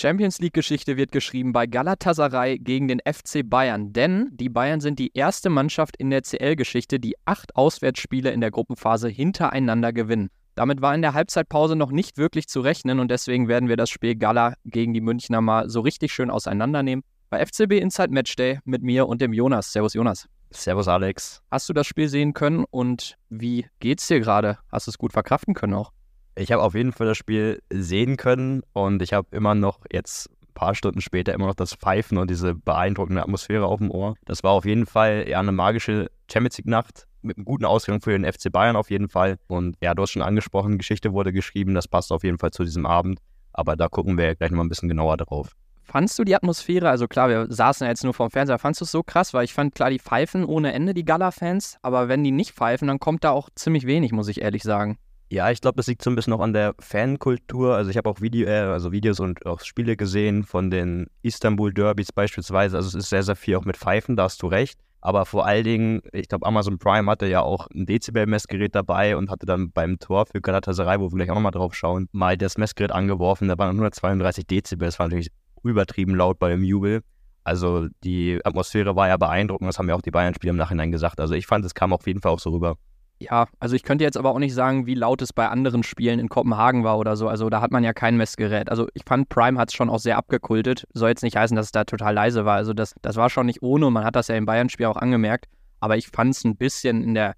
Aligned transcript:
Champions 0.00 0.38
League-Geschichte 0.38 0.96
wird 0.96 1.12
geschrieben 1.12 1.52
bei 1.52 1.66
Galatasaray 1.66 2.58
gegen 2.58 2.88
den 2.88 3.00
FC 3.00 3.42
Bayern, 3.44 3.92
denn 3.92 4.30
die 4.32 4.48
Bayern 4.48 4.80
sind 4.80 4.98
die 4.98 5.10
erste 5.12 5.50
Mannschaft 5.50 5.94
in 5.98 6.08
der 6.08 6.22
CL-Geschichte, 6.22 6.98
die 6.98 7.16
acht 7.26 7.54
Auswärtsspiele 7.54 8.30
in 8.30 8.40
der 8.40 8.50
Gruppenphase 8.50 9.10
hintereinander 9.10 9.92
gewinnen. 9.92 10.30
Damit 10.54 10.80
war 10.80 10.94
in 10.94 11.02
der 11.02 11.12
Halbzeitpause 11.12 11.76
noch 11.76 11.90
nicht 11.90 12.16
wirklich 12.16 12.48
zu 12.48 12.62
rechnen 12.62 12.98
und 12.98 13.10
deswegen 13.10 13.46
werden 13.46 13.68
wir 13.68 13.76
das 13.76 13.90
Spiel 13.90 14.16
Gala 14.16 14.54
gegen 14.64 14.94
die 14.94 15.02
Münchner 15.02 15.42
mal 15.42 15.68
so 15.68 15.80
richtig 15.80 16.14
schön 16.14 16.30
auseinandernehmen. 16.30 17.04
Bei 17.28 17.44
FCB 17.44 17.72
Inside 17.72 18.08
Matchday 18.08 18.58
mit 18.64 18.82
mir 18.82 19.06
und 19.06 19.20
dem 19.20 19.34
Jonas. 19.34 19.70
Servus 19.70 19.92
Jonas. 19.92 20.26
Servus 20.50 20.88
Alex. 20.88 21.42
Hast 21.50 21.68
du 21.68 21.74
das 21.74 21.86
Spiel 21.86 22.08
sehen 22.08 22.32
können 22.32 22.64
und 22.70 23.18
wie 23.28 23.66
geht's 23.80 24.06
dir 24.06 24.20
gerade? 24.20 24.56
Hast 24.72 24.86
du 24.86 24.92
es 24.92 24.96
gut 24.96 25.12
verkraften 25.12 25.52
können 25.52 25.74
auch? 25.74 25.92
Ich 26.36 26.52
habe 26.52 26.62
auf 26.62 26.74
jeden 26.74 26.92
Fall 26.92 27.06
das 27.06 27.18
Spiel 27.18 27.60
sehen 27.72 28.16
können 28.16 28.62
und 28.72 29.02
ich 29.02 29.12
habe 29.12 29.28
immer 29.32 29.54
noch 29.54 29.80
jetzt 29.92 30.30
ein 30.42 30.54
paar 30.54 30.74
Stunden 30.74 31.00
später 31.00 31.34
immer 31.34 31.46
noch 31.46 31.54
das 31.54 31.74
Pfeifen 31.74 32.18
und 32.18 32.30
diese 32.30 32.54
beeindruckende 32.54 33.22
Atmosphäre 33.22 33.66
auf 33.66 33.78
dem 33.78 33.90
Ohr. 33.90 34.14
Das 34.24 34.42
war 34.42 34.52
auf 34.52 34.64
jeden 34.64 34.86
Fall 34.86 35.26
ja 35.28 35.40
eine 35.40 35.52
magische 35.52 36.10
Champions 36.30 36.58
League 36.58 36.68
Nacht 36.68 37.06
mit 37.22 37.36
einem 37.36 37.44
guten 37.44 37.64
Ausgang 37.64 38.00
für 38.00 38.12
den 38.12 38.30
FC 38.30 38.50
Bayern 38.50 38.76
auf 38.76 38.90
jeden 38.90 39.08
Fall. 39.08 39.36
Und 39.48 39.76
ja, 39.82 39.94
du 39.94 40.02
hast 40.02 40.12
schon 40.12 40.22
angesprochen, 40.22 40.78
Geschichte 40.78 41.12
wurde 41.12 41.32
geschrieben, 41.32 41.74
das 41.74 41.88
passt 41.88 42.12
auf 42.12 42.24
jeden 42.24 42.38
Fall 42.38 42.50
zu 42.50 42.64
diesem 42.64 42.86
Abend. 42.86 43.20
Aber 43.52 43.76
da 43.76 43.88
gucken 43.88 44.16
wir 44.16 44.34
gleich 44.34 44.50
nochmal 44.50 44.66
ein 44.66 44.70
bisschen 44.70 44.88
genauer 44.88 45.16
drauf. 45.16 45.54
Fandst 45.82 46.16
du 46.20 46.24
die 46.24 46.36
Atmosphäre, 46.36 46.88
also 46.88 47.08
klar, 47.08 47.28
wir 47.28 47.46
saßen 47.50 47.84
ja 47.84 47.90
jetzt 47.90 48.04
nur 48.04 48.14
vorm 48.14 48.30
Fernseher, 48.30 48.58
fandst 48.58 48.80
du 48.80 48.84
es 48.84 48.92
so 48.92 49.02
krass? 49.02 49.34
Weil 49.34 49.44
ich 49.44 49.52
fand 49.52 49.74
klar, 49.74 49.90
die 49.90 49.98
pfeifen 49.98 50.44
ohne 50.44 50.72
Ende, 50.72 50.94
die 50.94 51.04
Gala-Fans, 51.04 51.78
aber 51.82 52.08
wenn 52.08 52.22
die 52.22 52.30
nicht 52.30 52.52
pfeifen, 52.52 52.86
dann 52.86 53.00
kommt 53.00 53.24
da 53.24 53.30
auch 53.30 53.50
ziemlich 53.56 53.86
wenig, 53.86 54.12
muss 54.12 54.28
ich 54.28 54.40
ehrlich 54.40 54.62
sagen. 54.62 54.98
Ja, 55.32 55.48
ich 55.52 55.60
glaube, 55.60 55.76
das 55.76 55.86
liegt 55.86 56.02
so 56.02 56.10
ein 56.10 56.16
bisschen 56.16 56.32
auch 56.32 56.40
an 56.40 56.52
der 56.52 56.74
Fankultur. 56.80 57.76
Also 57.76 57.88
ich 57.88 57.96
habe 57.96 58.10
auch 58.10 58.20
Video, 58.20 58.48
äh, 58.48 58.62
also 58.62 58.90
Videos 58.90 59.20
und 59.20 59.46
auch 59.46 59.60
Spiele 59.60 59.96
gesehen 59.96 60.42
von 60.42 60.72
den 60.72 61.06
Istanbul 61.22 61.72
Derbys 61.72 62.10
beispielsweise. 62.10 62.76
Also 62.76 62.88
es 62.88 62.94
ist 62.96 63.10
sehr, 63.10 63.22
sehr 63.22 63.36
viel 63.36 63.54
auch 63.54 63.64
mit 63.64 63.76
Pfeifen, 63.76 64.16
da 64.16 64.24
hast 64.24 64.42
du 64.42 64.48
recht. 64.48 64.80
Aber 65.00 65.24
vor 65.26 65.46
allen 65.46 65.62
Dingen, 65.62 66.02
ich 66.12 66.28
glaube, 66.28 66.46
Amazon 66.46 66.78
Prime 66.78 67.08
hatte 67.08 67.26
ja 67.26 67.42
auch 67.42 67.68
ein 67.68 67.86
Dezibel-Messgerät 67.86 68.74
dabei 68.74 69.16
und 69.16 69.30
hatte 69.30 69.46
dann 69.46 69.70
beim 69.70 70.00
Tor 70.00 70.26
für 70.26 70.40
Galatasaray, 70.40 70.98
wo 70.98 71.12
wir 71.12 71.16
gleich 71.16 71.30
auch 71.30 71.36
nochmal 71.36 71.52
drauf 71.52 71.76
schauen, 71.76 72.08
mal 72.10 72.36
das 72.36 72.58
Messgerät 72.58 72.90
angeworfen. 72.90 73.46
Da 73.46 73.56
waren 73.56 73.68
132 73.68 74.48
Dezibel. 74.48 74.86
Das 74.86 74.98
war 74.98 75.06
natürlich 75.06 75.30
übertrieben 75.62 76.16
laut 76.16 76.40
bei 76.40 76.48
dem 76.48 76.64
Jubel. 76.64 77.02
Also 77.44 77.86
die 78.02 78.40
Atmosphäre 78.44 78.96
war 78.96 79.06
ja 79.06 79.16
beeindruckend. 79.16 79.68
Das 79.68 79.78
haben 79.78 79.88
ja 79.88 79.94
auch 79.94 80.02
die 80.02 80.10
Bayern-Spieler 80.10 80.50
im 80.50 80.56
Nachhinein 80.56 80.90
gesagt. 80.90 81.20
Also 81.20 81.34
ich 81.34 81.46
fand, 81.46 81.64
es 81.64 81.74
kam 81.74 81.92
auf 81.92 82.06
jeden 82.08 82.20
Fall 82.20 82.32
auch 82.32 82.40
so 82.40 82.50
rüber. 82.50 82.76
Ja, 83.20 83.48
also 83.58 83.76
ich 83.76 83.82
könnte 83.82 84.02
jetzt 84.02 84.16
aber 84.16 84.30
auch 84.30 84.38
nicht 84.38 84.54
sagen, 84.54 84.86
wie 84.86 84.94
laut 84.94 85.20
es 85.20 85.34
bei 85.34 85.46
anderen 85.46 85.82
Spielen 85.82 86.18
in 86.18 86.30
Kopenhagen 86.30 86.84
war 86.84 86.98
oder 86.98 87.16
so. 87.16 87.28
Also 87.28 87.50
da 87.50 87.60
hat 87.60 87.70
man 87.70 87.84
ja 87.84 87.92
kein 87.92 88.16
Messgerät. 88.16 88.70
Also 88.70 88.88
ich 88.94 89.02
fand, 89.06 89.28
Prime 89.28 89.60
hat 89.60 89.68
es 89.68 89.74
schon 89.74 89.90
auch 89.90 89.98
sehr 89.98 90.16
abgekultet. 90.16 90.86
Soll 90.94 91.10
jetzt 91.10 91.22
nicht 91.22 91.36
heißen, 91.36 91.54
dass 91.54 91.66
es 91.66 91.72
da 91.72 91.84
total 91.84 92.14
leise 92.14 92.46
war. 92.46 92.56
Also 92.56 92.72
das, 92.72 92.94
das 93.02 93.16
war 93.16 93.28
schon 93.28 93.44
nicht 93.44 93.62
ohne 93.62 93.86
und 93.86 93.92
man 93.92 94.04
hat 94.04 94.16
das 94.16 94.28
ja 94.28 94.36
im 94.36 94.46
Bayern-Spiel 94.46 94.86
auch 94.86 94.96
angemerkt. 94.96 95.48
Aber 95.80 95.98
ich 95.98 96.08
fand 96.08 96.34
es 96.34 96.44
ein 96.44 96.56
bisschen 96.56 97.04
in 97.04 97.12
der, 97.12 97.34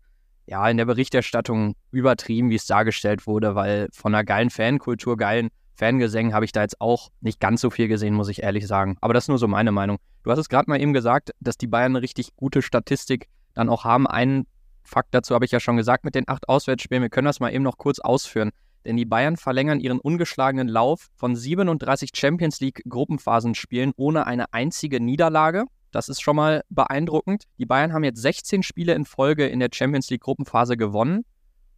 ja, 0.47 0.69
in 0.69 0.77
der 0.77 0.84
Berichterstattung 0.84 1.74
übertrieben, 1.91 2.50
wie 2.50 2.56
es 2.56 2.67
dargestellt 2.67 3.27
wurde, 3.27 3.56
weil 3.56 3.89
von 3.92 4.14
einer 4.14 4.24
geilen 4.24 4.50
Fankultur, 4.50 5.17
geilen 5.17 5.48
Fangesängen 5.74 6.33
habe 6.33 6.44
ich 6.44 6.52
da 6.52 6.62
jetzt 6.62 6.80
auch 6.80 7.08
nicht 7.20 7.41
ganz 7.41 7.61
so 7.61 7.70
viel 7.70 7.89
gesehen, 7.89 8.14
muss 8.14 8.28
ich 8.28 8.44
ehrlich 8.44 8.69
sagen. 8.69 8.98
Aber 9.00 9.14
das 9.14 9.24
ist 9.24 9.28
nur 9.28 9.39
so 9.39 9.48
meine 9.48 9.72
Meinung. 9.72 9.98
Du 10.22 10.30
hast 10.30 10.39
es 10.39 10.48
gerade 10.48 10.70
mal 10.70 10.80
eben 10.80 10.92
gesagt, 10.92 11.33
dass 11.41 11.56
die 11.56 11.67
Bayern 11.67 11.92
eine 11.92 12.02
richtig 12.02 12.36
gute 12.36 12.62
Statistik 12.62 13.27
dann 13.55 13.69
auch 13.69 13.84
haben. 13.84 14.06
Einen 14.06 14.46
Fakt 14.83 15.14
dazu 15.14 15.34
habe 15.34 15.44
ich 15.44 15.50
ja 15.50 15.61
schon 15.61 15.77
gesagt 15.77 16.05
mit 16.05 16.14
den 16.14 16.28
acht 16.28 16.48
Auswärtsspielen. 16.48 17.02
Wir 17.02 17.11
können 17.11 17.27
das 17.27 17.41
mal 17.41 17.52
eben 17.52 17.64
noch 17.64 17.78
kurz 17.78 17.98
ausführen. 17.98 18.50
Denn 18.84 18.97
die 18.97 19.05
Bayern 19.05 19.36
verlängern 19.36 19.78
ihren 19.78 20.00
ungeschlagenen 20.00 20.69
Lauf 20.69 21.08
von 21.14 21.36
37 21.36 22.11
Champions 22.14 22.61
League 22.61 22.83
Gruppenphasenspielen 22.89 23.92
ohne 23.97 24.27
eine 24.27 24.52
einzige 24.52 25.00
Niederlage. 25.00 25.64
Das 25.92 26.08
ist 26.08 26.20
schon 26.20 26.36
mal 26.36 26.62
beeindruckend. 26.69 27.44
Die 27.58 27.66
Bayern 27.66 27.92
haben 27.92 28.02
jetzt 28.02 28.20
16 28.20 28.62
Spiele 28.62 28.94
in 28.94 29.05
Folge 29.05 29.47
in 29.47 29.61
der 29.61 29.69
Champions 29.72 30.11
League 30.11 30.22
Gruppenphase 30.22 30.77
gewonnen 30.77 31.24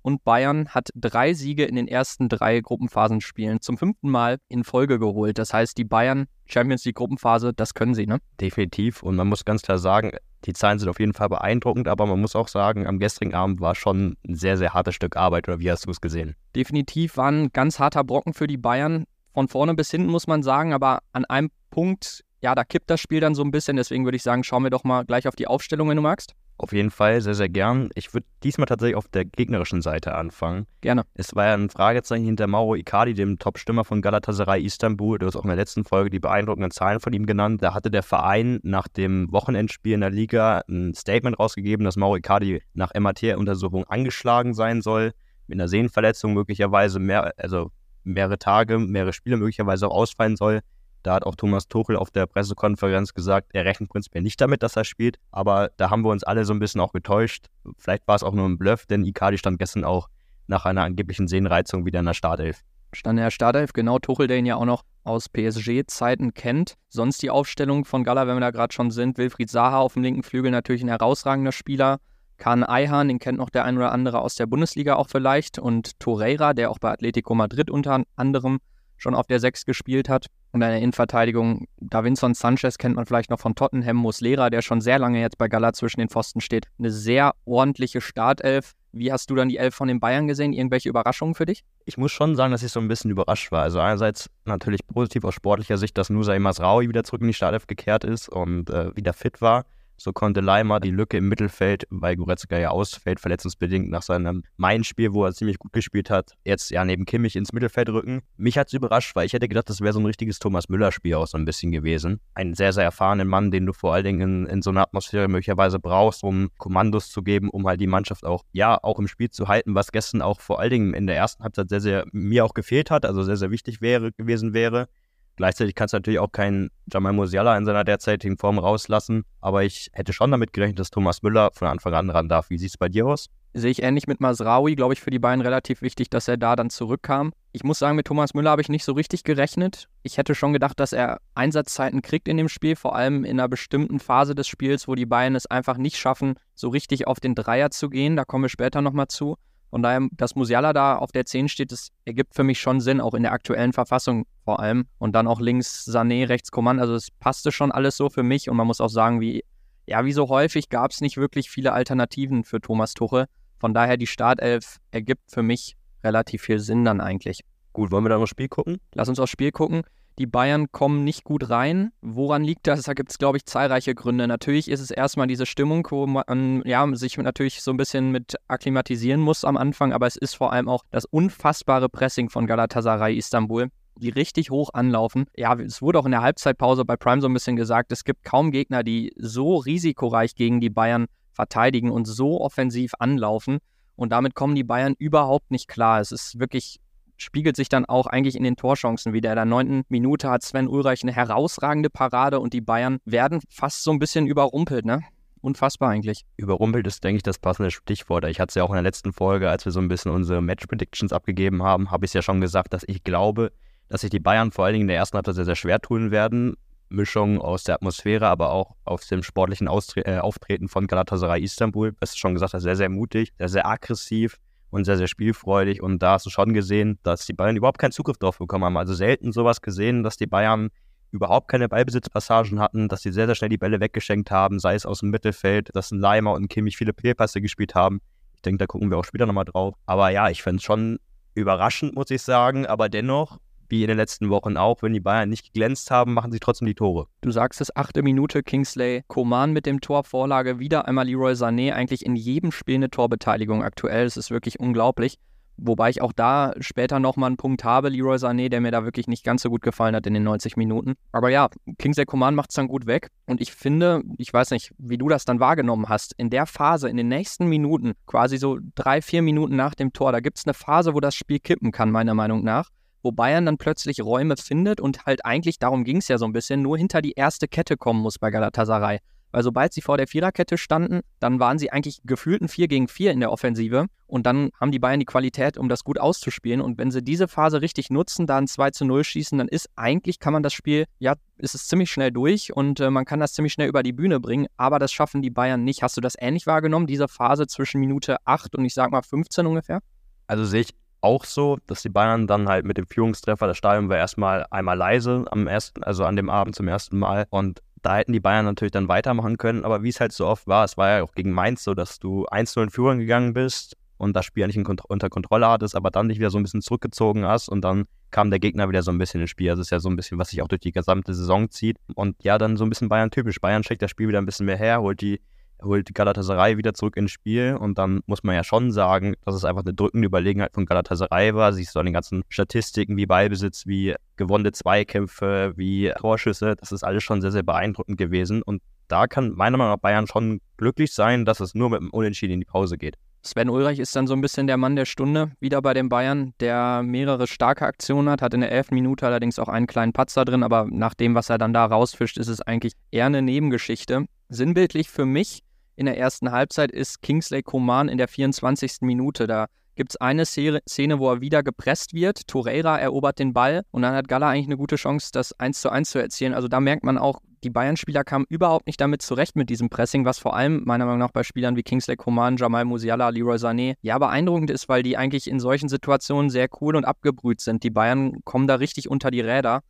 und 0.04 0.22
Bayern 0.22 0.68
hat 0.68 0.90
drei 0.94 1.32
Siege 1.32 1.64
in 1.64 1.76
den 1.76 1.88
ersten 1.88 2.28
drei 2.28 2.60
Gruppenphasenspielen 2.60 3.62
zum 3.62 3.78
fünften 3.78 4.10
Mal 4.10 4.38
in 4.48 4.62
Folge 4.62 4.98
geholt. 4.98 5.38
Das 5.38 5.54
heißt, 5.54 5.78
die 5.78 5.84
Bayern 5.84 6.26
Champions 6.44 6.84
League 6.84 6.96
Gruppenphase, 6.96 7.54
das 7.54 7.72
können 7.72 7.94
sie, 7.94 8.06
ne? 8.06 8.18
Definitiv. 8.38 9.02
Und 9.02 9.16
man 9.16 9.26
muss 9.26 9.46
ganz 9.46 9.62
klar 9.62 9.78
sagen, 9.78 10.12
die 10.46 10.52
Zahlen 10.52 10.78
sind 10.78 10.88
auf 10.88 11.00
jeden 11.00 11.14
Fall 11.14 11.28
beeindruckend, 11.28 11.88
aber 11.88 12.06
man 12.06 12.20
muss 12.20 12.36
auch 12.36 12.48
sagen, 12.48 12.86
am 12.86 12.98
gestrigen 12.98 13.34
Abend 13.34 13.60
war 13.60 13.74
schon 13.74 14.16
ein 14.26 14.34
sehr, 14.34 14.56
sehr 14.56 14.74
hartes 14.74 14.94
Stück 14.94 15.16
Arbeit. 15.16 15.48
Oder 15.48 15.60
wie 15.60 15.70
hast 15.70 15.86
du 15.86 15.90
es 15.90 16.00
gesehen? 16.00 16.36
Definitiv 16.54 17.16
war 17.16 17.30
ein 17.30 17.50
ganz 17.52 17.78
harter 17.78 18.04
Brocken 18.04 18.34
für 18.34 18.46
die 18.46 18.56
Bayern. 18.56 19.04
Von 19.32 19.48
vorne 19.48 19.74
bis 19.74 19.90
hinten 19.90 20.08
muss 20.08 20.26
man 20.26 20.42
sagen, 20.42 20.72
aber 20.72 21.00
an 21.12 21.24
einem 21.24 21.50
Punkt, 21.70 22.24
ja, 22.40 22.54
da 22.54 22.62
kippt 22.62 22.90
das 22.90 23.00
Spiel 23.00 23.20
dann 23.20 23.34
so 23.34 23.42
ein 23.42 23.50
bisschen. 23.50 23.76
Deswegen 23.76 24.04
würde 24.04 24.16
ich 24.16 24.22
sagen, 24.22 24.44
schauen 24.44 24.62
wir 24.62 24.70
doch 24.70 24.84
mal 24.84 25.04
gleich 25.04 25.26
auf 25.26 25.34
die 25.34 25.46
Aufstellung, 25.46 25.88
wenn 25.88 25.96
du 25.96 26.02
magst. 26.02 26.34
Auf 26.56 26.72
jeden 26.72 26.90
Fall, 26.90 27.20
sehr, 27.20 27.34
sehr 27.34 27.48
gern. 27.48 27.90
Ich 27.96 28.14
würde 28.14 28.26
diesmal 28.44 28.66
tatsächlich 28.66 28.96
auf 28.96 29.08
der 29.08 29.24
gegnerischen 29.24 29.82
Seite 29.82 30.14
anfangen. 30.14 30.66
Gerne. 30.82 31.02
Es 31.14 31.34
war 31.34 31.46
ja 31.46 31.54
ein 31.54 31.68
Fragezeichen 31.68 32.24
hinter 32.24 32.46
Mauro 32.46 32.76
Icardi, 32.76 33.12
dem 33.12 33.40
Top-Stürmer 33.40 33.84
von 33.84 34.00
Galatasaray 34.00 34.62
Istanbul. 34.62 35.18
Du 35.18 35.26
hast 35.26 35.34
auch 35.34 35.42
in 35.42 35.48
der 35.48 35.56
letzten 35.56 35.84
Folge 35.84 36.10
die 36.10 36.20
beeindruckenden 36.20 36.70
Zahlen 36.70 37.00
von 37.00 37.12
ihm 37.12 37.26
genannt. 37.26 37.60
Da 37.62 37.74
hatte 37.74 37.90
der 37.90 38.04
Verein 38.04 38.60
nach 38.62 38.86
dem 38.86 39.32
Wochenendspiel 39.32 39.94
in 39.94 40.00
der 40.00 40.10
Liga 40.10 40.62
ein 40.68 40.94
Statement 40.94 41.40
rausgegeben, 41.40 41.84
dass 41.84 41.96
Mauro 41.96 42.16
Icardi 42.16 42.62
nach 42.72 42.94
MRT-Untersuchung 42.94 43.84
angeschlagen 43.84 44.54
sein 44.54 44.80
soll, 44.80 45.12
mit 45.48 45.58
einer 45.58 45.68
Sehnenverletzung 45.68 46.34
möglicherweise 46.34 47.00
mehr, 47.00 47.34
also 47.36 47.72
mehrere 48.04 48.38
Tage, 48.38 48.78
mehrere 48.78 49.12
Spiele 49.12 49.36
möglicherweise 49.36 49.88
auch 49.88 49.94
ausfallen 49.94 50.36
soll. 50.36 50.60
Da 51.04 51.14
hat 51.14 51.24
auch 51.24 51.36
Thomas 51.36 51.68
Tuchel 51.68 51.96
auf 51.96 52.10
der 52.10 52.26
Pressekonferenz 52.26 53.12
gesagt, 53.12 53.50
er 53.52 53.66
rechnet 53.66 53.90
prinzipiell 53.90 54.22
nicht 54.22 54.40
damit, 54.40 54.62
dass 54.62 54.74
er 54.74 54.84
spielt. 54.84 55.18
Aber 55.30 55.70
da 55.76 55.90
haben 55.90 56.02
wir 56.02 56.10
uns 56.10 56.24
alle 56.24 56.46
so 56.46 56.54
ein 56.54 56.58
bisschen 56.58 56.80
auch 56.80 56.92
getäuscht. 56.92 57.50
Vielleicht 57.76 58.08
war 58.08 58.16
es 58.16 58.22
auch 58.22 58.32
nur 58.32 58.48
ein 58.48 58.56
Bluff, 58.56 58.86
denn 58.86 59.04
Icardi 59.04 59.36
stand 59.36 59.58
gestern 59.58 59.84
auch 59.84 60.08
nach 60.46 60.64
einer 60.64 60.82
angeblichen 60.82 61.28
Sehnenreizung 61.28 61.84
wieder 61.84 62.00
in 62.00 62.06
der 62.06 62.14
Startelf. 62.14 62.62
Stand 62.94 63.18
in 63.18 63.24
der 63.24 63.30
Startelf, 63.30 63.74
genau 63.74 63.98
Tuchel, 63.98 64.28
der 64.28 64.38
ihn 64.38 64.46
ja 64.46 64.56
auch 64.56 64.64
noch 64.64 64.82
aus 65.04 65.28
PSG-Zeiten 65.28 66.32
kennt. 66.32 66.76
Sonst 66.88 67.22
die 67.22 67.28
Aufstellung 67.28 67.84
von 67.84 68.02
Gala, 68.02 68.26
wenn 68.26 68.36
wir 68.36 68.40
da 68.40 68.50
gerade 68.50 68.72
schon 68.72 68.90
sind. 68.90 69.18
Wilfried 69.18 69.50
Saha 69.50 69.80
auf 69.80 69.92
dem 69.92 70.02
linken 70.02 70.22
Flügel 70.22 70.50
natürlich 70.50 70.82
ein 70.82 70.88
herausragender 70.88 71.52
Spieler. 71.52 71.98
Kahn 72.38 72.64
Eihan, 72.64 73.08
den 73.08 73.18
kennt 73.18 73.38
noch 73.38 73.50
der 73.50 73.66
ein 73.66 73.76
oder 73.76 73.92
andere 73.92 74.22
aus 74.22 74.36
der 74.36 74.46
Bundesliga 74.46 74.96
auch 74.96 75.08
vielleicht. 75.08 75.58
Und 75.58 76.00
Torreira, 76.00 76.54
der 76.54 76.70
auch 76.70 76.78
bei 76.78 76.90
Atletico 76.90 77.34
Madrid 77.34 77.70
unter 77.70 78.02
anderem 78.16 78.60
schon 79.04 79.14
auf 79.14 79.28
der 79.28 79.38
6 79.38 79.64
gespielt 79.64 80.08
hat. 80.08 80.26
Und 80.50 80.62
in 80.62 80.68
der 80.68 80.78
Innenverteidigung, 80.78 81.66
Davinson 81.80 82.34
Sanchez 82.34 82.78
kennt 82.78 82.96
man 82.96 83.06
vielleicht 83.06 83.30
noch 83.30 83.38
von 83.38 83.54
Tottenham, 83.54 83.96
Muslera, 83.96 84.50
der 84.50 84.62
schon 84.62 84.80
sehr 84.80 84.98
lange 84.98 85.20
jetzt 85.20 85.38
bei 85.38 85.48
Gala 85.48 85.72
zwischen 85.72 86.00
den 86.00 86.08
Pfosten 86.08 86.40
steht. 86.40 86.66
Eine 86.78 86.90
sehr 86.90 87.34
ordentliche 87.44 88.00
Startelf. 88.00 88.72
Wie 88.92 89.12
hast 89.12 89.28
du 89.28 89.34
dann 89.34 89.48
die 89.48 89.58
Elf 89.58 89.74
von 89.74 89.88
den 89.88 90.00
Bayern 90.00 90.26
gesehen? 90.26 90.52
Irgendwelche 90.52 90.88
Überraschungen 90.88 91.34
für 91.34 91.44
dich? 91.44 91.64
Ich 91.84 91.98
muss 91.98 92.12
schon 92.12 92.36
sagen, 92.36 92.52
dass 92.52 92.62
ich 92.62 92.72
so 92.72 92.80
ein 92.80 92.88
bisschen 92.88 93.10
überrascht 93.10 93.52
war. 93.52 93.62
Also 93.62 93.80
einerseits 93.80 94.30
natürlich 94.44 94.86
positiv 94.86 95.24
aus 95.24 95.34
sportlicher 95.34 95.76
Sicht, 95.76 95.98
dass 95.98 96.10
Nusa 96.10 96.38
Masraoui 96.38 96.88
wieder 96.88 97.04
zurück 97.04 97.20
in 97.20 97.26
die 97.26 97.34
Startelf 97.34 97.66
gekehrt 97.66 98.04
ist 98.04 98.28
und 98.28 98.70
äh, 98.70 98.94
wieder 98.96 99.12
fit 99.12 99.40
war. 99.42 99.66
So 99.96 100.12
konnte 100.12 100.40
Leimer 100.40 100.80
die 100.80 100.90
Lücke 100.90 101.16
im 101.18 101.28
Mittelfeld, 101.28 101.86
weil 101.90 102.16
Goretzka 102.16 102.58
ja 102.58 102.70
ausfällt, 102.70 103.20
verletzungsbedingt 103.20 103.90
nach 103.90 104.02
seinem 104.02 104.42
Main-Spiel, 104.56 105.12
wo 105.12 105.24
er 105.24 105.32
ziemlich 105.32 105.58
gut 105.58 105.72
gespielt 105.72 106.10
hat, 106.10 106.32
jetzt 106.44 106.70
ja 106.70 106.84
neben 106.84 107.04
Kimmich 107.04 107.36
ins 107.36 107.52
Mittelfeld 107.52 107.88
rücken. 107.88 108.22
Mich 108.36 108.58
hat 108.58 108.68
es 108.68 108.72
überrascht, 108.72 109.14
weil 109.14 109.26
ich 109.26 109.32
hätte 109.32 109.48
gedacht, 109.48 109.68
das 109.68 109.80
wäre 109.80 109.92
so 109.92 110.00
ein 110.00 110.06
richtiges 110.06 110.38
Thomas 110.38 110.68
Müller-Spiel 110.68 111.14
auch 111.14 111.26
so 111.26 111.38
ein 111.38 111.44
bisschen 111.44 111.72
gewesen. 111.72 112.20
Ein 112.34 112.54
sehr, 112.54 112.72
sehr 112.72 112.84
erfahrenen 112.84 113.28
Mann, 113.28 113.50
den 113.50 113.66
du 113.66 113.72
vor 113.72 113.94
allen 113.94 114.04
Dingen 114.04 114.20
in, 114.20 114.46
in 114.46 114.62
so 114.62 114.70
einer 114.70 114.82
Atmosphäre 114.82 115.28
möglicherweise 115.28 115.78
brauchst, 115.78 116.22
um 116.22 116.50
Kommandos 116.58 117.10
zu 117.10 117.22
geben, 117.22 117.50
um 117.50 117.66
halt 117.66 117.80
die 117.80 117.86
Mannschaft 117.86 118.24
auch, 118.24 118.44
ja, 118.52 118.78
auch 118.82 118.98
im 118.98 119.08
Spiel 119.08 119.30
zu 119.30 119.48
halten, 119.48 119.74
was 119.74 119.92
gestern 119.92 120.22
auch 120.22 120.40
vor 120.40 120.60
allen 120.60 120.70
Dingen 120.70 120.94
in 120.94 121.06
der 121.06 121.16
ersten 121.16 121.42
Halbzeit 121.42 121.68
sehr, 121.68 121.80
sehr 121.80 122.04
mir 122.12 122.44
auch 122.44 122.54
gefehlt 122.54 122.90
hat, 122.90 123.04
also 123.04 123.22
sehr, 123.22 123.36
sehr 123.36 123.50
wichtig 123.50 123.80
wäre, 123.80 124.12
gewesen 124.12 124.52
wäre. 124.54 124.88
Gleichzeitig 125.36 125.74
kannst 125.74 125.92
du 125.92 125.96
natürlich 125.96 126.20
auch 126.20 126.32
keinen 126.32 126.70
Jamal 126.92 127.12
Musiala 127.12 127.56
in 127.56 127.64
seiner 127.64 127.84
derzeitigen 127.84 128.38
Form 128.38 128.58
rauslassen. 128.58 129.24
Aber 129.40 129.64
ich 129.64 129.90
hätte 129.92 130.12
schon 130.12 130.30
damit 130.30 130.52
gerechnet, 130.52 130.78
dass 130.78 130.90
Thomas 130.90 131.22
Müller 131.22 131.50
von 131.52 131.68
Anfang 131.68 131.94
an 131.94 132.10
ran 132.10 132.28
darf. 132.28 132.50
Wie 132.50 132.58
sieht 132.58 132.70
es 132.70 132.78
bei 132.78 132.88
dir 132.88 133.06
aus? 133.06 133.28
Sehe 133.56 133.70
ich 133.70 133.84
ähnlich 133.84 134.08
mit 134.08 134.20
Masraui, 134.20 134.74
glaube 134.74 134.94
ich, 134.94 135.00
für 135.00 135.10
die 135.10 135.20
beiden 135.20 135.40
relativ 135.40 135.80
wichtig, 135.80 136.10
dass 136.10 136.26
er 136.26 136.36
da 136.36 136.56
dann 136.56 136.70
zurückkam. 136.70 137.32
Ich 137.52 137.62
muss 137.62 137.78
sagen, 137.78 137.94
mit 137.94 138.06
Thomas 138.06 138.34
Müller 138.34 138.50
habe 138.50 138.62
ich 138.62 138.68
nicht 138.68 138.84
so 138.84 138.92
richtig 138.92 139.22
gerechnet. 139.22 139.88
Ich 140.02 140.18
hätte 140.18 140.34
schon 140.34 140.52
gedacht, 140.52 140.80
dass 140.80 140.92
er 140.92 141.20
Einsatzzeiten 141.36 142.02
kriegt 142.02 142.26
in 142.26 142.36
dem 142.36 142.48
Spiel, 142.48 142.74
vor 142.74 142.96
allem 142.96 143.24
in 143.24 143.38
einer 143.38 143.48
bestimmten 143.48 144.00
Phase 144.00 144.34
des 144.34 144.48
Spiels, 144.48 144.88
wo 144.88 144.96
die 144.96 145.06
Bayern 145.06 145.36
es 145.36 145.46
einfach 145.46 145.76
nicht 145.76 145.98
schaffen, 145.98 146.34
so 146.56 146.68
richtig 146.68 147.06
auf 147.06 147.20
den 147.20 147.36
Dreier 147.36 147.70
zu 147.70 147.90
gehen. 147.90 148.16
Da 148.16 148.24
kommen 148.24 148.42
wir 148.42 148.48
später 148.48 148.82
nochmal 148.82 149.06
zu. 149.06 149.36
Von 149.74 149.82
daher, 149.82 150.06
dass 150.12 150.36
Musiala 150.36 150.72
da 150.72 150.98
auf 150.98 151.10
der 151.10 151.26
10 151.26 151.48
steht, 151.48 151.72
das 151.72 151.88
ergibt 152.04 152.36
für 152.36 152.44
mich 152.44 152.60
schon 152.60 152.80
Sinn, 152.80 153.00
auch 153.00 153.12
in 153.12 153.24
der 153.24 153.32
aktuellen 153.32 153.72
Verfassung 153.72 154.24
vor 154.44 154.60
allem. 154.60 154.86
Und 154.98 155.16
dann 155.16 155.26
auch 155.26 155.40
links 155.40 155.84
Sané, 155.88 156.28
rechts 156.28 156.52
Coman. 156.52 156.78
Also 156.78 156.94
es 156.94 157.10
passte 157.10 157.50
schon 157.50 157.72
alles 157.72 157.96
so 157.96 158.08
für 158.08 158.22
mich. 158.22 158.48
Und 158.48 158.56
man 158.56 158.68
muss 158.68 158.80
auch 158.80 158.88
sagen, 158.88 159.20
wie, 159.20 159.42
ja, 159.86 160.04
wie 160.04 160.12
so 160.12 160.28
häufig 160.28 160.68
gab 160.68 160.92
es 160.92 161.00
nicht 161.00 161.16
wirklich 161.16 161.50
viele 161.50 161.72
Alternativen 161.72 162.44
für 162.44 162.60
Thomas 162.60 162.94
Tuchel. 162.94 163.26
Von 163.58 163.74
daher, 163.74 163.96
die 163.96 164.06
Startelf 164.06 164.76
ergibt 164.92 165.32
für 165.32 165.42
mich 165.42 165.76
relativ 166.04 166.42
viel 166.42 166.60
Sinn 166.60 166.84
dann 166.84 167.00
eigentlich. 167.00 167.40
Gut, 167.72 167.90
wollen 167.90 168.04
wir 168.04 168.10
da 168.10 168.18
noch 168.18 168.28
Spiel 168.28 168.46
gucken? 168.46 168.78
Lass 168.94 169.08
uns 169.08 169.18
aufs 169.18 169.32
Spiel 169.32 169.50
gucken. 169.50 169.82
Die 170.18 170.26
Bayern 170.26 170.70
kommen 170.70 171.02
nicht 171.02 171.24
gut 171.24 171.50
rein. 171.50 171.90
Woran 172.00 172.44
liegt 172.44 172.66
das? 172.68 172.82
Da 172.82 172.94
gibt 172.94 173.10
es, 173.10 173.18
glaube 173.18 173.36
ich, 173.36 173.46
zahlreiche 173.46 173.94
Gründe. 173.94 174.28
Natürlich 174.28 174.70
ist 174.70 174.80
es 174.80 174.90
erstmal 174.90 175.26
diese 175.26 175.44
Stimmung, 175.44 175.86
wo 175.90 176.06
man 176.06 176.62
ja, 176.64 176.86
sich 176.94 177.16
natürlich 177.18 177.62
so 177.62 177.72
ein 177.72 177.76
bisschen 177.76 178.12
mit 178.12 178.36
akklimatisieren 178.46 179.20
muss 179.20 179.44
am 179.44 179.56
Anfang, 179.56 179.92
aber 179.92 180.06
es 180.06 180.16
ist 180.16 180.34
vor 180.34 180.52
allem 180.52 180.68
auch 180.68 180.84
das 180.90 181.04
unfassbare 181.04 181.88
Pressing 181.88 182.30
von 182.30 182.46
Galatasaray 182.46 183.16
Istanbul 183.16 183.70
die 183.96 184.10
richtig 184.10 184.50
hoch 184.50 184.70
anlaufen. 184.72 185.26
Ja, 185.36 185.54
es 185.54 185.80
wurde 185.80 185.98
auch 185.98 186.04
in 186.04 186.10
der 186.10 186.22
Halbzeitpause 186.22 186.84
bei 186.84 186.96
Prime 186.96 187.20
so 187.20 187.28
ein 187.28 187.32
bisschen 187.32 187.56
gesagt, 187.56 187.92
es 187.92 188.04
gibt 188.04 188.24
kaum 188.24 188.50
Gegner, 188.50 188.82
die 188.82 189.12
so 189.16 189.56
risikoreich 189.56 190.34
gegen 190.34 190.60
die 190.60 190.70
Bayern 190.70 191.06
verteidigen 191.32 191.90
und 191.90 192.04
so 192.06 192.40
offensiv 192.40 192.92
anlaufen. 192.98 193.58
Und 193.96 194.10
damit 194.10 194.34
kommen 194.34 194.56
die 194.56 194.64
Bayern 194.64 194.94
überhaupt 194.98 195.50
nicht 195.50 195.68
klar. 195.68 196.00
Es 196.00 196.10
ist 196.10 196.38
wirklich 196.40 196.80
spiegelt 197.16 197.56
sich 197.56 197.68
dann 197.68 197.84
auch 197.84 198.06
eigentlich 198.06 198.36
in 198.36 198.44
den 198.44 198.56
Torchancen 198.56 199.12
wieder. 199.12 199.30
In 199.30 199.36
der 199.36 199.44
neunten 199.44 199.82
Minute 199.88 200.30
hat 200.30 200.42
Sven 200.42 200.68
Ulreich 200.68 201.02
eine 201.02 201.12
herausragende 201.12 201.90
Parade 201.90 202.40
und 202.40 202.52
die 202.52 202.60
Bayern 202.60 202.98
werden 203.04 203.40
fast 203.48 203.82
so 203.84 203.90
ein 203.92 203.98
bisschen 203.98 204.26
überrumpelt, 204.26 204.84
ne? 204.84 205.02
Unfassbar 205.40 205.90
eigentlich. 205.90 206.24
Überrumpelt 206.38 206.86
ist, 206.86 207.04
denke 207.04 207.18
ich, 207.18 207.22
das 207.22 207.38
passende 207.38 207.70
Stichwort. 207.70 208.24
Ich 208.24 208.40
hatte 208.40 208.48
es 208.48 208.54
ja 208.54 208.64
auch 208.64 208.70
in 208.70 208.76
der 208.76 208.82
letzten 208.82 209.12
Folge, 209.12 209.50
als 209.50 209.66
wir 209.66 209.72
so 209.72 209.80
ein 209.80 209.88
bisschen 209.88 210.10
unsere 210.10 210.40
Match-Predictions 210.40 211.12
abgegeben 211.12 211.62
haben, 211.62 211.90
habe 211.90 212.06
ich 212.06 212.10
es 212.10 212.14
ja 212.14 212.22
schon 212.22 212.40
gesagt, 212.40 212.72
dass 212.72 212.82
ich 212.86 213.04
glaube, 213.04 213.52
dass 213.88 214.00
sich 214.00 214.10
die 214.10 214.20
Bayern 214.20 214.52
vor 214.52 214.64
allen 214.64 214.72
Dingen 214.72 214.84
in 214.84 214.88
der 214.88 214.96
ersten 214.96 215.16
Halbzeit 215.16 215.34
sehr, 215.34 215.44
sehr 215.44 215.56
schwer 215.56 215.80
tun 215.80 216.10
werden. 216.10 216.56
Mischung 216.88 217.40
aus 217.40 217.64
der 217.64 217.74
Atmosphäre, 217.74 218.26
aber 218.26 218.52
auch 218.52 218.74
aus 218.84 219.08
dem 219.08 219.22
sportlichen 219.22 219.68
Austre 219.68 220.06
äh, 220.06 220.18
Auftreten 220.18 220.68
von 220.68 220.86
Galatasaray 220.86 221.42
Istanbul. 221.42 221.92
Du 221.92 221.98
hast 222.00 222.18
schon 222.18 222.34
gesagt, 222.34 222.58
sehr, 222.58 222.76
sehr 222.76 222.88
mutig, 222.88 223.32
sehr, 223.36 223.48
sehr 223.48 223.66
aggressiv 223.66 224.38
und 224.74 224.84
sehr, 224.84 224.96
sehr 224.96 225.06
spielfreudig. 225.06 225.80
Und 225.80 226.02
da 226.02 226.14
hast 226.14 226.26
du 226.26 226.30
schon 226.30 226.52
gesehen, 226.52 226.98
dass 227.04 227.26
die 227.26 227.32
Bayern 227.32 227.54
überhaupt 227.56 227.78
keinen 227.78 227.92
Zugriff 227.92 228.18
drauf 228.18 228.38
bekommen 228.38 228.64
haben. 228.64 228.76
Also 228.76 228.92
selten 228.92 229.30
sowas 229.30 229.62
gesehen, 229.62 230.02
dass 230.02 230.16
die 230.16 230.26
Bayern 230.26 230.70
überhaupt 231.12 231.46
keine 231.46 231.68
Ballbesitzpassagen 231.68 232.58
hatten, 232.58 232.88
dass 232.88 233.02
sie 233.02 233.12
sehr, 233.12 233.26
sehr 233.26 233.36
schnell 233.36 233.50
die 233.50 233.56
Bälle 233.56 233.78
weggeschenkt 233.78 234.32
haben, 234.32 234.58
sei 234.58 234.74
es 234.74 234.84
aus 234.84 234.98
dem 234.98 235.10
Mittelfeld, 235.10 235.70
dass 235.74 235.92
ein 235.92 236.00
Leimer 236.00 236.32
und 236.32 236.42
ein 236.42 236.48
Kimmich 236.48 236.76
viele 236.76 236.92
Fehlpässe 236.92 237.40
gespielt 237.40 237.76
haben. 237.76 238.00
Ich 238.34 238.42
denke, 238.42 238.58
da 238.58 238.66
gucken 238.66 238.90
wir 238.90 238.98
auch 238.98 239.04
später 239.04 239.26
nochmal 239.26 239.44
drauf. 239.44 239.76
Aber 239.86 240.10
ja, 240.10 240.28
ich 240.28 240.42
finde 240.42 240.56
es 240.56 240.64
schon 240.64 240.98
überraschend, 241.34 241.94
muss 241.94 242.10
ich 242.10 242.22
sagen. 242.22 242.66
Aber 242.66 242.88
dennoch 242.88 243.38
wie 243.74 243.82
in 243.82 243.88
den 243.88 243.96
letzten 243.96 244.30
Wochen 244.30 244.56
auch, 244.56 244.82
wenn 244.82 244.92
die 244.92 245.00
Bayern 245.00 245.28
nicht 245.28 245.46
geglänzt 245.46 245.90
haben, 245.90 246.14
machen 246.14 246.30
sie 246.30 246.38
trotzdem 246.38 246.66
die 246.66 246.76
Tore. 246.76 247.08
Du 247.22 247.32
sagst 247.32 247.60
es, 247.60 247.74
achte 247.74 248.04
Minute, 248.04 248.44
Kingsley, 248.44 249.02
Coman 249.08 249.52
mit 249.52 249.66
dem 249.66 249.80
Tor, 249.80 250.04
Vorlage, 250.04 250.60
wieder 250.60 250.86
einmal 250.86 251.06
Leroy 251.06 251.32
Sané, 251.32 251.72
eigentlich 251.72 252.06
in 252.06 252.14
jedem 252.14 252.52
Spiel 252.52 252.76
eine 252.76 252.88
Torbeteiligung 252.88 253.64
aktuell. 253.64 254.06
Es 254.06 254.16
ist 254.16 254.30
wirklich 254.30 254.60
unglaublich. 254.60 255.18
Wobei 255.56 255.90
ich 255.90 256.02
auch 256.02 256.12
da 256.12 256.52
später 256.60 257.00
nochmal 257.00 257.28
einen 257.28 257.36
Punkt 257.36 257.64
habe, 257.64 257.88
Leroy 257.88 258.16
Sané, 258.16 258.48
der 258.48 258.60
mir 258.60 258.70
da 258.70 258.84
wirklich 258.84 259.08
nicht 259.08 259.24
ganz 259.24 259.42
so 259.42 259.50
gut 259.50 259.62
gefallen 259.62 259.96
hat 259.96 260.06
in 260.06 260.14
den 260.14 260.22
90 260.22 260.56
Minuten. 260.56 260.94
Aber 261.10 261.30
ja, 261.30 261.48
Kingsley 261.78 262.04
Coman 262.04 262.36
macht 262.36 262.50
es 262.50 262.56
dann 262.56 262.68
gut 262.68 262.86
weg. 262.86 263.08
Und 263.26 263.40
ich 263.40 263.52
finde, 263.52 264.02
ich 264.18 264.32
weiß 264.32 264.52
nicht, 264.52 264.72
wie 264.78 264.98
du 264.98 265.08
das 265.08 265.24
dann 265.24 265.40
wahrgenommen 265.40 265.88
hast, 265.88 266.14
in 266.16 266.30
der 266.30 266.46
Phase, 266.46 266.88
in 266.88 266.96
den 266.96 267.08
nächsten 267.08 267.48
Minuten, 267.48 267.94
quasi 268.06 268.36
so 268.36 268.58
drei, 268.76 269.02
vier 269.02 269.22
Minuten 269.22 269.56
nach 269.56 269.74
dem 269.74 269.92
Tor, 269.92 270.12
da 270.12 270.20
gibt 270.20 270.38
es 270.38 270.46
eine 270.46 270.54
Phase, 270.54 270.94
wo 270.94 271.00
das 271.00 271.16
Spiel 271.16 271.40
kippen 271.40 271.72
kann, 271.72 271.90
meiner 271.90 272.14
Meinung 272.14 272.44
nach 272.44 272.70
wo 273.04 273.12
Bayern 273.12 273.46
dann 273.46 273.58
plötzlich 273.58 274.02
Räume 274.02 274.36
findet 274.36 274.80
und 274.80 275.06
halt 275.06 275.24
eigentlich, 275.24 275.58
darum 275.58 275.84
ging 275.84 275.98
es 275.98 276.08
ja 276.08 276.18
so 276.18 276.24
ein 276.24 276.32
bisschen, 276.32 276.62
nur 276.62 276.78
hinter 276.78 277.02
die 277.02 277.12
erste 277.12 277.46
Kette 277.46 277.76
kommen 277.76 278.00
muss 278.00 278.18
bei 278.18 278.30
Galatasaray. 278.30 278.98
Weil 279.30 279.42
sobald 279.42 279.72
sie 279.72 279.82
vor 279.82 279.96
der 279.96 280.06
Viererkette 280.06 280.56
standen, 280.56 281.00
dann 281.18 281.40
waren 281.40 281.58
sie 281.58 281.72
eigentlich 281.72 282.00
gefühlten 282.04 282.46
4 282.46 282.68
gegen 282.68 282.86
4 282.86 283.10
in 283.10 283.18
der 283.18 283.32
Offensive 283.32 283.86
und 284.06 284.26
dann 284.26 284.50
haben 284.60 284.70
die 284.70 284.78
Bayern 284.78 285.00
die 285.00 285.06
Qualität, 285.06 285.58
um 285.58 285.68
das 285.68 285.82
gut 285.82 285.98
auszuspielen. 285.98 286.60
Und 286.60 286.78
wenn 286.78 286.92
sie 286.92 287.02
diese 287.02 287.26
Phase 287.26 287.60
richtig 287.60 287.90
nutzen, 287.90 288.28
da 288.28 288.38
ein 288.38 288.46
2 288.46 288.70
zu 288.70 288.84
0 288.84 289.02
schießen, 289.02 289.36
dann 289.36 289.48
ist 289.48 289.68
eigentlich, 289.74 290.20
kann 290.20 290.32
man 290.32 290.44
das 290.44 290.52
Spiel, 290.52 290.84
ja, 291.00 291.14
ist 291.36 291.56
es 291.56 291.66
ziemlich 291.66 291.90
schnell 291.90 292.12
durch 292.12 292.54
und 292.54 292.78
äh, 292.78 292.90
man 292.90 293.06
kann 293.06 293.18
das 293.18 293.34
ziemlich 293.34 293.52
schnell 293.52 293.68
über 293.68 293.82
die 293.82 293.92
Bühne 293.92 294.20
bringen, 294.20 294.46
aber 294.56 294.78
das 294.78 294.92
schaffen 294.92 295.20
die 295.20 295.30
Bayern 295.30 295.64
nicht. 295.64 295.82
Hast 295.82 295.96
du 295.96 296.00
das 296.00 296.14
ähnlich 296.16 296.46
wahrgenommen, 296.46 296.86
diese 296.86 297.08
Phase 297.08 297.48
zwischen 297.48 297.80
Minute 297.80 298.18
8 298.24 298.54
und 298.54 298.64
ich 298.64 298.72
sag 298.72 298.92
mal 298.92 299.02
15 299.02 299.46
ungefähr? 299.46 299.80
Also 300.28 300.44
sehe 300.44 300.60
ich 300.60 300.68
auch 301.04 301.24
so, 301.24 301.58
dass 301.66 301.82
die 301.82 301.88
Bayern 301.88 302.26
dann 302.26 302.48
halt 302.48 302.64
mit 302.64 302.78
dem 302.78 302.86
Führungstreffer, 302.86 303.46
das 303.46 303.58
Stadion 303.58 303.88
war 303.88 303.96
erstmal 303.96 304.46
einmal 304.50 304.76
leise 304.76 305.24
am 305.30 305.46
ersten, 305.46 305.82
also 305.84 306.04
an 306.04 306.16
dem 306.16 306.30
Abend 306.30 306.56
zum 306.56 306.66
ersten 306.66 306.98
Mal 306.98 307.26
und 307.30 307.62
da 307.82 307.96
hätten 307.96 308.14
die 308.14 308.20
Bayern 308.20 308.46
natürlich 308.46 308.72
dann 308.72 308.88
weitermachen 308.88 309.36
können, 309.36 309.64
aber 309.64 309.82
wie 309.82 309.90
es 309.90 310.00
halt 310.00 310.12
so 310.12 310.26
oft 310.26 310.46
war, 310.46 310.64
es 310.64 310.76
war 310.76 310.88
ja 310.88 311.04
auch 311.04 311.12
gegen 311.12 311.32
Mainz 311.32 311.64
so, 311.64 311.74
dass 311.74 311.98
du 311.98 312.24
1-0 312.26 312.62
in 312.62 312.70
Führung 312.70 312.98
gegangen 312.98 313.34
bist 313.34 313.76
und 313.98 314.16
das 314.16 314.24
Spiel 314.24 314.46
nicht 314.46 314.58
unter 314.58 315.10
Kontrolle 315.10 315.48
hattest, 315.48 315.76
aber 315.76 315.90
dann 315.90 316.08
dich 316.08 316.18
wieder 316.18 316.30
so 316.30 316.38
ein 316.38 316.42
bisschen 316.42 316.62
zurückgezogen 316.62 317.26
hast 317.26 317.48
und 317.48 317.62
dann 317.62 317.84
kam 318.10 318.30
der 318.30 318.40
Gegner 318.40 318.68
wieder 318.68 318.82
so 318.82 318.90
ein 318.90 318.98
bisschen 318.98 319.20
ins 319.20 319.30
Spiel. 319.30 319.50
Also 319.50 319.60
das 319.60 319.66
ist 319.66 319.70
ja 319.70 319.80
so 319.80 319.90
ein 319.90 319.96
bisschen, 319.96 320.18
was 320.18 320.30
sich 320.30 320.40
auch 320.40 320.48
durch 320.48 320.60
die 320.60 320.72
gesamte 320.72 321.14
Saison 321.14 321.50
zieht 321.50 321.76
und 321.94 322.16
ja, 322.22 322.38
dann 322.38 322.56
so 322.56 322.64
ein 322.64 322.70
bisschen 322.70 322.88
Bayern 322.88 323.10
typisch. 323.10 323.40
Bayern 323.40 323.62
schickt 323.62 323.82
das 323.82 323.90
Spiel 323.90 324.08
wieder 324.08 324.18
ein 324.18 324.26
bisschen 324.26 324.46
mehr 324.46 324.56
her, 324.56 324.80
holt 324.80 325.00
die 325.00 325.20
holt 325.64 325.94
Galatasaray 325.94 326.56
wieder 326.56 326.74
zurück 326.74 326.96
ins 326.96 327.10
Spiel 327.10 327.56
und 327.58 327.78
dann 327.78 328.00
muss 328.06 328.22
man 328.22 328.34
ja 328.34 328.44
schon 328.44 328.72
sagen, 328.72 329.14
dass 329.24 329.34
es 329.34 329.44
einfach 329.44 329.62
eine 329.62 329.74
drückende 329.74 330.06
Überlegenheit 330.06 330.52
von 330.54 330.66
Galatasaray 330.66 331.34
war. 331.34 331.52
Siehst 331.52 331.74
du 331.74 331.80
an 331.80 331.86
den 331.86 331.94
ganzen 331.94 332.22
Statistiken 332.28 332.96
wie 332.96 333.06
Ballbesitz, 333.06 333.66
wie 333.66 333.94
gewonnene 334.16 334.52
Zweikämpfe, 334.52 335.52
wie 335.56 335.92
Torschüsse, 335.98 336.56
das 336.56 336.72
ist 336.72 336.84
alles 336.84 337.02
schon 337.02 337.20
sehr, 337.20 337.32
sehr 337.32 337.42
beeindruckend 337.42 337.98
gewesen 337.98 338.42
und 338.42 338.62
da 338.88 339.06
kann 339.06 339.32
meiner 339.32 339.56
Meinung 339.56 339.72
nach 339.72 339.80
Bayern 339.80 340.06
schon 340.06 340.40
glücklich 340.56 340.92
sein, 340.92 341.24
dass 341.24 341.40
es 341.40 341.54
nur 341.54 341.70
mit 341.70 341.80
dem 341.80 341.90
Unentschieden 341.90 342.34
in 342.34 342.40
die 342.40 342.46
Pause 342.46 342.76
geht. 342.76 342.96
Sven 343.26 343.48
Ulreich 343.48 343.78
ist 343.78 343.96
dann 343.96 344.06
so 344.06 344.12
ein 344.12 344.20
bisschen 344.20 344.46
der 344.46 344.58
Mann 344.58 344.76
der 344.76 344.84
Stunde 344.84 345.32
wieder 345.40 345.62
bei 345.62 345.72
den 345.72 345.88
Bayern, 345.88 346.34
der 346.40 346.82
mehrere 346.82 347.26
starke 347.26 347.64
Aktionen 347.64 348.10
hat, 348.10 348.20
hat 348.20 348.34
in 348.34 348.40
der 348.40 348.52
elften 348.52 348.74
Minute 348.74 349.06
allerdings 349.06 349.38
auch 349.38 349.48
einen 349.48 349.66
kleinen 349.66 349.94
Patzer 349.94 350.26
drin, 350.26 350.42
aber 350.42 350.66
nach 350.70 350.92
dem, 350.92 351.14
was 351.14 351.30
er 351.30 351.38
dann 351.38 351.54
da 351.54 351.64
rausfischt, 351.64 352.18
ist 352.18 352.28
es 352.28 352.42
eigentlich 352.42 352.74
eher 352.90 353.06
eine 353.06 353.22
Nebengeschichte. 353.22 354.04
Sinnbildlich 354.28 354.90
für 354.90 355.06
mich 355.06 355.42
in 355.76 355.86
der 355.86 355.98
ersten 355.98 356.30
Halbzeit 356.30 356.70
ist 356.70 357.02
Kingsley 357.02 357.42
Coman 357.42 357.88
in 357.88 357.98
der 357.98 358.08
24. 358.08 358.78
Minute. 358.82 359.26
Da 359.26 359.46
gibt 359.74 359.92
es 359.92 359.96
eine 360.00 360.24
Szene, 360.24 360.98
wo 360.98 361.10
er 361.10 361.20
wieder 361.20 361.42
gepresst 361.42 361.94
wird. 361.94 362.26
Torreira 362.28 362.78
erobert 362.78 363.18
den 363.18 363.32
Ball 363.32 363.62
und 363.70 363.82
dann 363.82 363.94
hat 363.94 364.08
Gala 364.08 364.30
eigentlich 364.30 364.46
eine 364.46 364.56
gute 364.56 364.76
Chance, 364.76 365.10
das 365.12 365.38
1 365.38 365.60
zu 365.60 365.70
1 365.70 365.90
zu 365.90 365.98
erzielen. 365.98 366.34
Also 366.34 366.48
da 366.48 366.60
merkt 366.60 366.84
man 366.84 366.98
auch, 366.98 367.20
die 367.42 367.50
Bayern-Spieler 367.50 368.04
kamen 368.04 368.24
überhaupt 368.28 368.66
nicht 368.66 368.80
damit 368.80 369.02
zurecht 369.02 369.36
mit 369.36 369.50
diesem 369.50 369.68
Pressing, 369.68 370.04
was 370.04 370.18
vor 370.18 370.34
allem 370.34 370.62
meiner 370.64 370.86
Meinung 370.86 371.00
nach 371.00 371.10
bei 371.10 371.22
Spielern 371.22 371.56
wie 371.56 371.62
Kingsley 371.62 371.96
Coman, 371.96 372.36
Jamal 372.36 372.64
Musiala, 372.64 373.10
Leroy 373.10 373.36
Sané 373.36 373.74
ja 373.82 373.98
beeindruckend 373.98 374.50
ist, 374.50 374.68
weil 374.68 374.82
die 374.82 374.96
eigentlich 374.96 375.28
in 375.28 375.40
solchen 375.40 375.68
Situationen 375.68 376.30
sehr 376.30 376.48
cool 376.60 376.76
und 376.76 376.84
abgebrüht 376.84 377.40
sind. 377.40 377.62
Die 377.62 377.70
Bayern 377.70 378.24
kommen 378.24 378.46
da 378.46 378.54
richtig 378.54 378.88
unter 378.88 379.10
die 379.10 379.20
Räder 379.20 379.60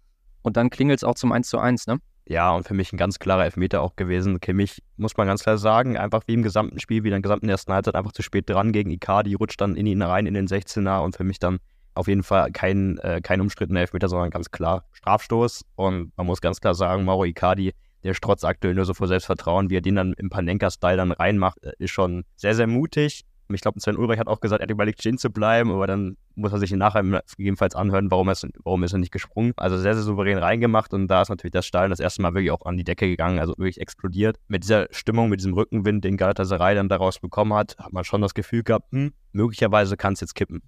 und 0.42 0.56
dann 0.56 0.70
klingelt 0.70 1.00
es 1.00 1.04
auch 1.04 1.14
zum 1.14 1.32
1 1.32 1.48
zu 1.48 1.58
1, 1.58 1.86
ne? 1.86 1.98
Ja, 2.26 2.52
und 2.52 2.66
für 2.66 2.72
mich 2.72 2.92
ein 2.92 2.96
ganz 2.96 3.18
klarer 3.18 3.44
Elfmeter 3.44 3.82
auch 3.82 3.96
gewesen. 3.96 4.40
Kimmich, 4.40 4.82
muss 4.96 5.16
man 5.16 5.26
ganz 5.26 5.42
klar 5.42 5.58
sagen, 5.58 5.98
einfach 5.98 6.22
wie 6.26 6.34
im 6.34 6.42
gesamten 6.42 6.80
Spiel, 6.80 7.04
wie 7.04 7.08
in 7.08 7.12
der 7.12 7.20
gesamten 7.20 7.48
ersten 7.48 7.72
Halbzeit, 7.72 7.94
einfach 7.94 8.12
zu 8.12 8.22
spät 8.22 8.48
dran 8.48 8.72
gegen 8.72 8.90
Icardi, 8.90 9.34
rutscht 9.34 9.60
dann 9.60 9.76
in 9.76 9.86
ihn 9.86 10.00
rein 10.00 10.26
in 10.26 10.32
den 10.32 10.48
16er 10.48 11.00
und 11.00 11.16
für 11.16 11.24
mich 11.24 11.38
dann 11.38 11.58
auf 11.94 12.08
jeden 12.08 12.22
Fall 12.22 12.50
kein, 12.50 12.98
äh, 12.98 13.20
kein 13.22 13.40
umstrittener 13.40 13.80
Elfmeter, 13.80 14.08
sondern 14.08 14.30
ganz 14.30 14.50
klar 14.50 14.86
Strafstoß. 14.92 15.64
Und 15.76 16.16
man 16.16 16.26
muss 16.26 16.40
ganz 16.40 16.60
klar 16.60 16.74
sagen, 16.74 17.04
Mauro 17.04 17.24
Icardi, 17.24 17.74
der 18.02 18.14
strotzt 18.14 18.44
aktuell 18.44 18.74
nur 18.74 18.86
so 18.86 18.94
vor 18.94 19.06
Selbstvertrauen, 19.06 19.68
wie 19.68 19.76
er 19.76 19.82
den 19.82 19.96
dann 19.96 20.12
im 20.14 20.30
Panenka-Style 20.30 20.96
dann 20.96 21.12
reinmacht, 21.12 21.62
äh, 21.62 21.72
ist 21.78 21.90
schon 21.90 22.24
sehr, 22.36 22.54
sehr 22.54 22.66
mutig. 22.66 23.24
Ich 23.54 23.60
glaube, 23.60 23.80
Sven 23.80 23.96
Ulreich 23.96 24.18
hat 24.18 24.28
auch 24.28 24.40
gesagt, 24.40 24.60
er 24.60 24.64
hat 24.64 24.70
überlegt, 24.70 25.00
stehen 25.00 25.18
zu 25.18 25.30
bleiben, 25.30 25.70
aber 25.70 25.86
dann 25.86 26.16
muss 26.34 26.52
er 26.52 26.58
sich 26.58 26.72
nachher 26.72 27.02
gegebenenfalls 27.02 27.74
anhören, 27.74 28.10
warum, 28.10 28.28
er, 28.28 28.36
warum 28.62 28.82
ist 28.82 28.92
er 28.92 28.98
nicht 28.98 29.12
gesprungen. 29.12 29.52
Also 29.56 29.78
sehr, 29.78 29.94
sehr 29.94 30.02
souverän 30.02 30.38
reingemacht 30.38 30.92
und 30.92 31.08
da 31.08 31.22
ist 31.22 31.28
natürlich 31.28 31.52
das 31.52 31.66
Stadion 31.66 31.90
das 31.90 32.00
erste 32.00 32.22
Mal 32.22 32.34
wirklich 32.34 32.50
auch 32.50 32.64
an 32.66 32.76
die 32.76 32.84
Decke 32.84 33.06
gegangen, 33.06 33.38
also 33.38 33.54
wirklich 33.56 33.80
explodiert. 33.80 34.38
Mit 34.48 34.64
dieser 34.64 34.88
Stimmung, 34.90 35.28
mit 35.28 35.40
diesem 35.40 35.54
Rückenwind, 35.54 36.04
den 36.04 36.16
Galatasaray 36.16 36.74
dann 36.74 36.88
daraus 36.88 37.18
bekommen 37.18 37.54
hat, 37.54 37.76
hat 37.78 37.92
man 37.92 38.04
schon 38.04 38.20
das 38.20 38.34
Gefühl 38.34 38.62
gehabt, 38.62 38.90
hm, 38.92 39.12
möglicherweise 39.32 39.96
kann 39.96 40.14
es 40.14 40.20
jetzt 40.20 40.34
kippen. 40.34 40.62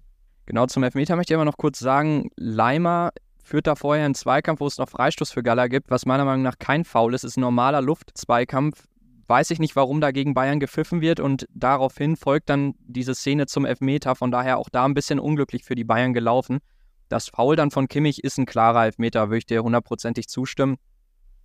Genau, 0.45 0.65
zum 0.65 0.83
Elfmeter 0.83 1.15
möchte 1.15 1.33
ich 1.33 1.35
aber 1.35 1.45
noch 1.45 1.57
kurz 1.57 1.79
sagen, 1.79 2.29
Leimer 2.37 3.11
führt 3.43 3.67
da 3.67 3.75
vorher 3.75 4.05
einen 4.05 4.15
Zweikampf, 4.15 4.59
wo 4.59 4.67
es 4.67 4.77
noch 4.77 4.89
Freistoß 4.89 5.31
für 5.31 5.43
Gala 5.43 5.67
gibt, 5.67 5.89
was 5.89 6.05
meiner 6.05 6.25
Meinung 6.25 6.43
nach 6.43 6.57
kein 6.59 6.83
Foul 6.83 7.13
ist. 7.13 7.23
Ist 7.23 7.37
ein 7.37 7.41
normaler 7.41 7.81
Luftzweikampf 7.81 8.85
weiß 9.27 9.51
ich 9.51 9.59
nicht, 9.59 9.75
warum 9.75 10.01
dagegen 10.01 10.33
Bayern 10.33 10.59
gepfiffen 10.59 11.01
wird 11.01 11.19
und 11.19 11.47
daraufhin 11.53 12.15
folgt 12.15 12.49
dann 12.49 12.75
diese 12.79 13.13
Szene 13.13 13.45
zum 13.45 13.65
Elfmeter. 13.65 14.15
Von 14.15 14.31
daher 14.31 14.57
auch 14.57 14.69
da 14.69 14.85
ein 14.85 14.93
bisschen 14.93 15.19
unglücklich 15.19 15.63
für 15.63 15.75
die 15.75 15.83
Bayern 15.83 16.13
gelaufen. 16.13 16.59
Das 17.09 17.29
Foul 17.29 17.55
dann 17.55 17.71
von 17.71 17.87
Kimmich 17.87 18.23
ist 18.23 18.37
ein 18.37 18.45
klarer 18.45 18.85
Elfmeter, 18.85 19.29
würde 19.29 19.37
ich 19.37 19.45
dir 19.45 19.63
hundertprozentig 19.63 20.27
zustimmen. 20.27 20.77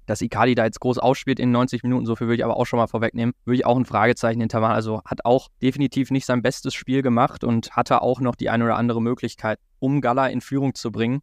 Dass 0.06 0.20
Icardi 0.20 0.56
da 0.56 0.64
jetzt 0.64 0.80
groß 0.80 0.98
ausspielt 0.98 1.38
in 1.38 1.52
90 1.52 1.84
Minuten, 1.84 2.06
so 2.06 2.16
viel 2.16 2.26
würde 2.26 2.36
ich 2.36 2.44
aber 2.44 2.56
auch 2.56 2.66
schon 2.66 2.78
mal 2.78 2.88
vorwegnehmen, 2.88 3.34
würde 3.44 3.56
ich 3.56 3.66
auch 3.66 3.76
ein 3.76 3.84
Fragezeichen 3.84 4.40
hintermachen. 4.40 4.74
Also 4.74 5.02
hat 5.04 5.24
auch 5.24 5.48
definitiv 5.60 6.10
nicht 6.10 6.26
sein 6.26 6.42
bestes 6.42 6.74
Spiel 6.74 7.02
gemacht 7.02 7.44
und 7.44 7.70
hatte 7.72 8.02
auch 8.02 8.20
noch 8.20 8.34
die 8.34 8.50
eine 8.50 8.64
oder 8.64 8.76
andere 8.76 9.00
Möglichkeit, 9.00 9.60
um 9.78 10.00
Gala 10.00 10.26
in 10.26 10.40
Führung 10.40 10.74
zu 10.74 10.90
bringen. 10.90 11.20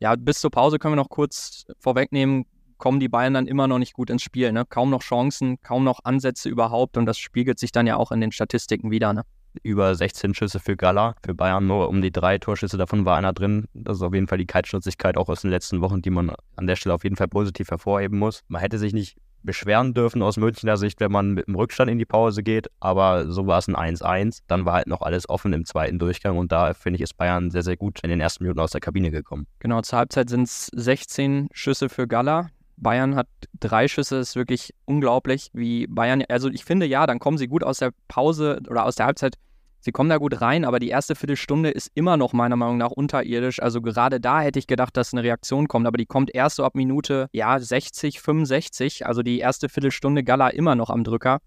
Ja, 0.00 0.16
bis 0.16 0.40
zur 0.40 0.50
Pause 0.50 0.78
können 0.78 0.92
wir 0.92 1.02
noch 1.02 1.10
kurz 1.10 1.64
vorwegnehmen 1.78 2.46
kommen 2.82 2.98
die 2.98 3.08
Bayern 3.08 3.34
dann 3.34 3.46
immer 3.46 3.68
noch 3.68 3.78
nicht 3.78 3.92
gut 3.92 4.10
ins 4.10 4.24
Spiel. 4.24 4.50
Ne? 4.50 4.64
Kaum 4.68 4.90
noch 4.90 5.02
Chancen, 5.02 5.60
kaum 5.62 5.84
noch 5.84 6.00
Ansätze 6.02 6.48
überhaupt 6.48 6.96
und 6.96 7.06
das 7.06 7.16
spiegelt 7.16 7.60
sich 7.60 7.70
dann 7.70 7.86
ja 7.86 7.94
auch 7.94 8.10
in 8.10 8.20
den 8.20 8.32
Statistiken 8.32 8.90
wieder. 8.90 9.12
Ne? 9.12 9.22
über 9.62 9.94
16 9.94 10.34
Schüsse 10.34 10.58
für 10.58 10.76
Gala, 10.76 11.14
für 11.24 11.34
Bayern 11.34 11.66
nur 11.66 11.88
um 11.88 12.00
die 12.00 12.10
drei 12.10 12.38
Torschüsse, 12.38 12.78
davon 12.78 13.04
war 13.04 13.18
einer 13.18 13.32
drin. 13.32 13.66
Das 13.74 13.98
ist 13.98 14.02
auf 14.02 14.14
jeden 14.14 14.26
Fall 14.26 14.38
die 14.38 14.46
Kaltschnäuzigkeit 14.46 15.16
auch 15.16 15.28
aus 15.28 15.42
den 15.42 15.50
letzten 15.50 15.80
Wochen, 15.80 16.02
die 16.02 16.10
man 16.10 16.32
an 16.56 16.66
der 16.66 16.74
Stelle 16.74 16.94
auf 16.94 17.04
jeden 17.04 17.16
Fall 17.16 17.28
positiv 17.28 17.70
hervorheben 17.70 18.18
muss. 18.18 18.40
Man 18.48 18.60
hätte 18.62 18.78
sich 18.78 18.94
nicht 18.94 19.18
beschweren 19.42 19.92
dürfen 19.94 20.22
aus 20.22 20.36
Münchner 20.36 20.76
Sicht, 20.76 20.98
wenn 21.00 21.12
man 21.12 21.34
mit 21.34 21.46
dem 21.46 21.54
Rückstand 21.54 21.90
in 21.90 21.98
die 21.98 22.04
Pause 22.06 22.42
geht. 22.42 22.68
Aber 22.80 23.30
so 23.30 23.46
war 23.46 23.58
es 23.58 23.68
ein 23.68 23.76
1-1. 23.76 24.40
Dann 24.46 24.64
war 24.64 24.74
halt 24.74 24.86
noch 24.86 25.02
alles 25.02 25.28
offen 25.28 25.52
im 25.52 25.66
zweiten 25.66 25.98
Durchgang 25.98 26.38
und 26.38 26.50
da 26.50 26.74
finde 26.74 26.96
ich, 26.96 27.02
ist 27.02 27.16
Bayern 27.16 27.50
sehr, 27.50 27.62
sehr 27.62 27.76
gut 27.76 28.00
in 28.02 28.10
den 28.10 28.20
ersten 28.20 28.44
Minuten 28.44 28.60
aus 28.60 28.70
der 28.70 28.80
Kabine 28.80 29.10
gekommen. 29.10 29.46
Genau, 29.58 29.82
zur 29.82 29.98
Halbzeit 29.98 30.30
sind 30.30 30.44
es 30.44 30.70
16 30.74 31.48
Schüsse 31.52 31.88
für 31.88 32.08
Gala. 32.08 32.48
Bayern 32.82 33.14
hat 33.14 33.28
drei 33.60 33.88
Schüsse, 33.88 34.16
ist 34.16 34.36
wirklich 34.36 34.74
unglaublich, 34.84 35.50
wie 35.52 35.86
Bayern, 35.86 36.24
also 36.28 36.48
ich 36.48 36.64
finde 36.64 36.86
ja, 36.86 37.06
dann 37.06 37.18
kommen 37.18 37.38
sie 37.38 37.48
gut 37.48 37.64
aus 37.64 37.78
der 37.78 37.92
Pause 38.08 38.60
oder 38.68 38.84
aus 38.84 38.96
der 38.96 39.06
Halbzeit 39.06 39.36
Sie 39.84 39.90
kommen 39.90 40.10
da 40.10 40.18
gut 40.18 40.40
rein, 40.40 40.64
aber 40.64 40.78
die 40.78 40.90
erste 40.90 41.16
Viertelstunde 41.16 41.68
ist 41.68 41.90
immer 41.94 42.16
noch 42.16 42.32
meiner 42.32 42.54
Meinung 42.54 42.78
nach 42.78 42.92
unterirdisch. 42.92 43.60
Also 43.60 43.82
gerade 43.82 44.20
da 44.20 44.40
hätte 44.40 44.60
ich 44.60 44.68
gedacht, 44.68 44.96
dass 44.96 45.12
eine 45.12 45.24
Reaktion 45.24 45.66
kommt, 45.66 45.88
aber 45.88 45.98
die 45.98 46.06
kommt 46.06 46.32
erst 46.32 46.56
so 46.56 46.64
ab 46.64 46.76
Minute 46.76 47.28
ja 47.32 47.58
60, 47.58 48.20
65. 48.20 49.06
Also 49.06 49.24
die 49.24 49.40
erste 49.40 49.68
Viertelstunde 49.68 50.22
Gala 50.22 50.50
immer 50.50 50.76
noch 50.76 50.88
am 50.88 51.02
Drücker. 51.02 51.40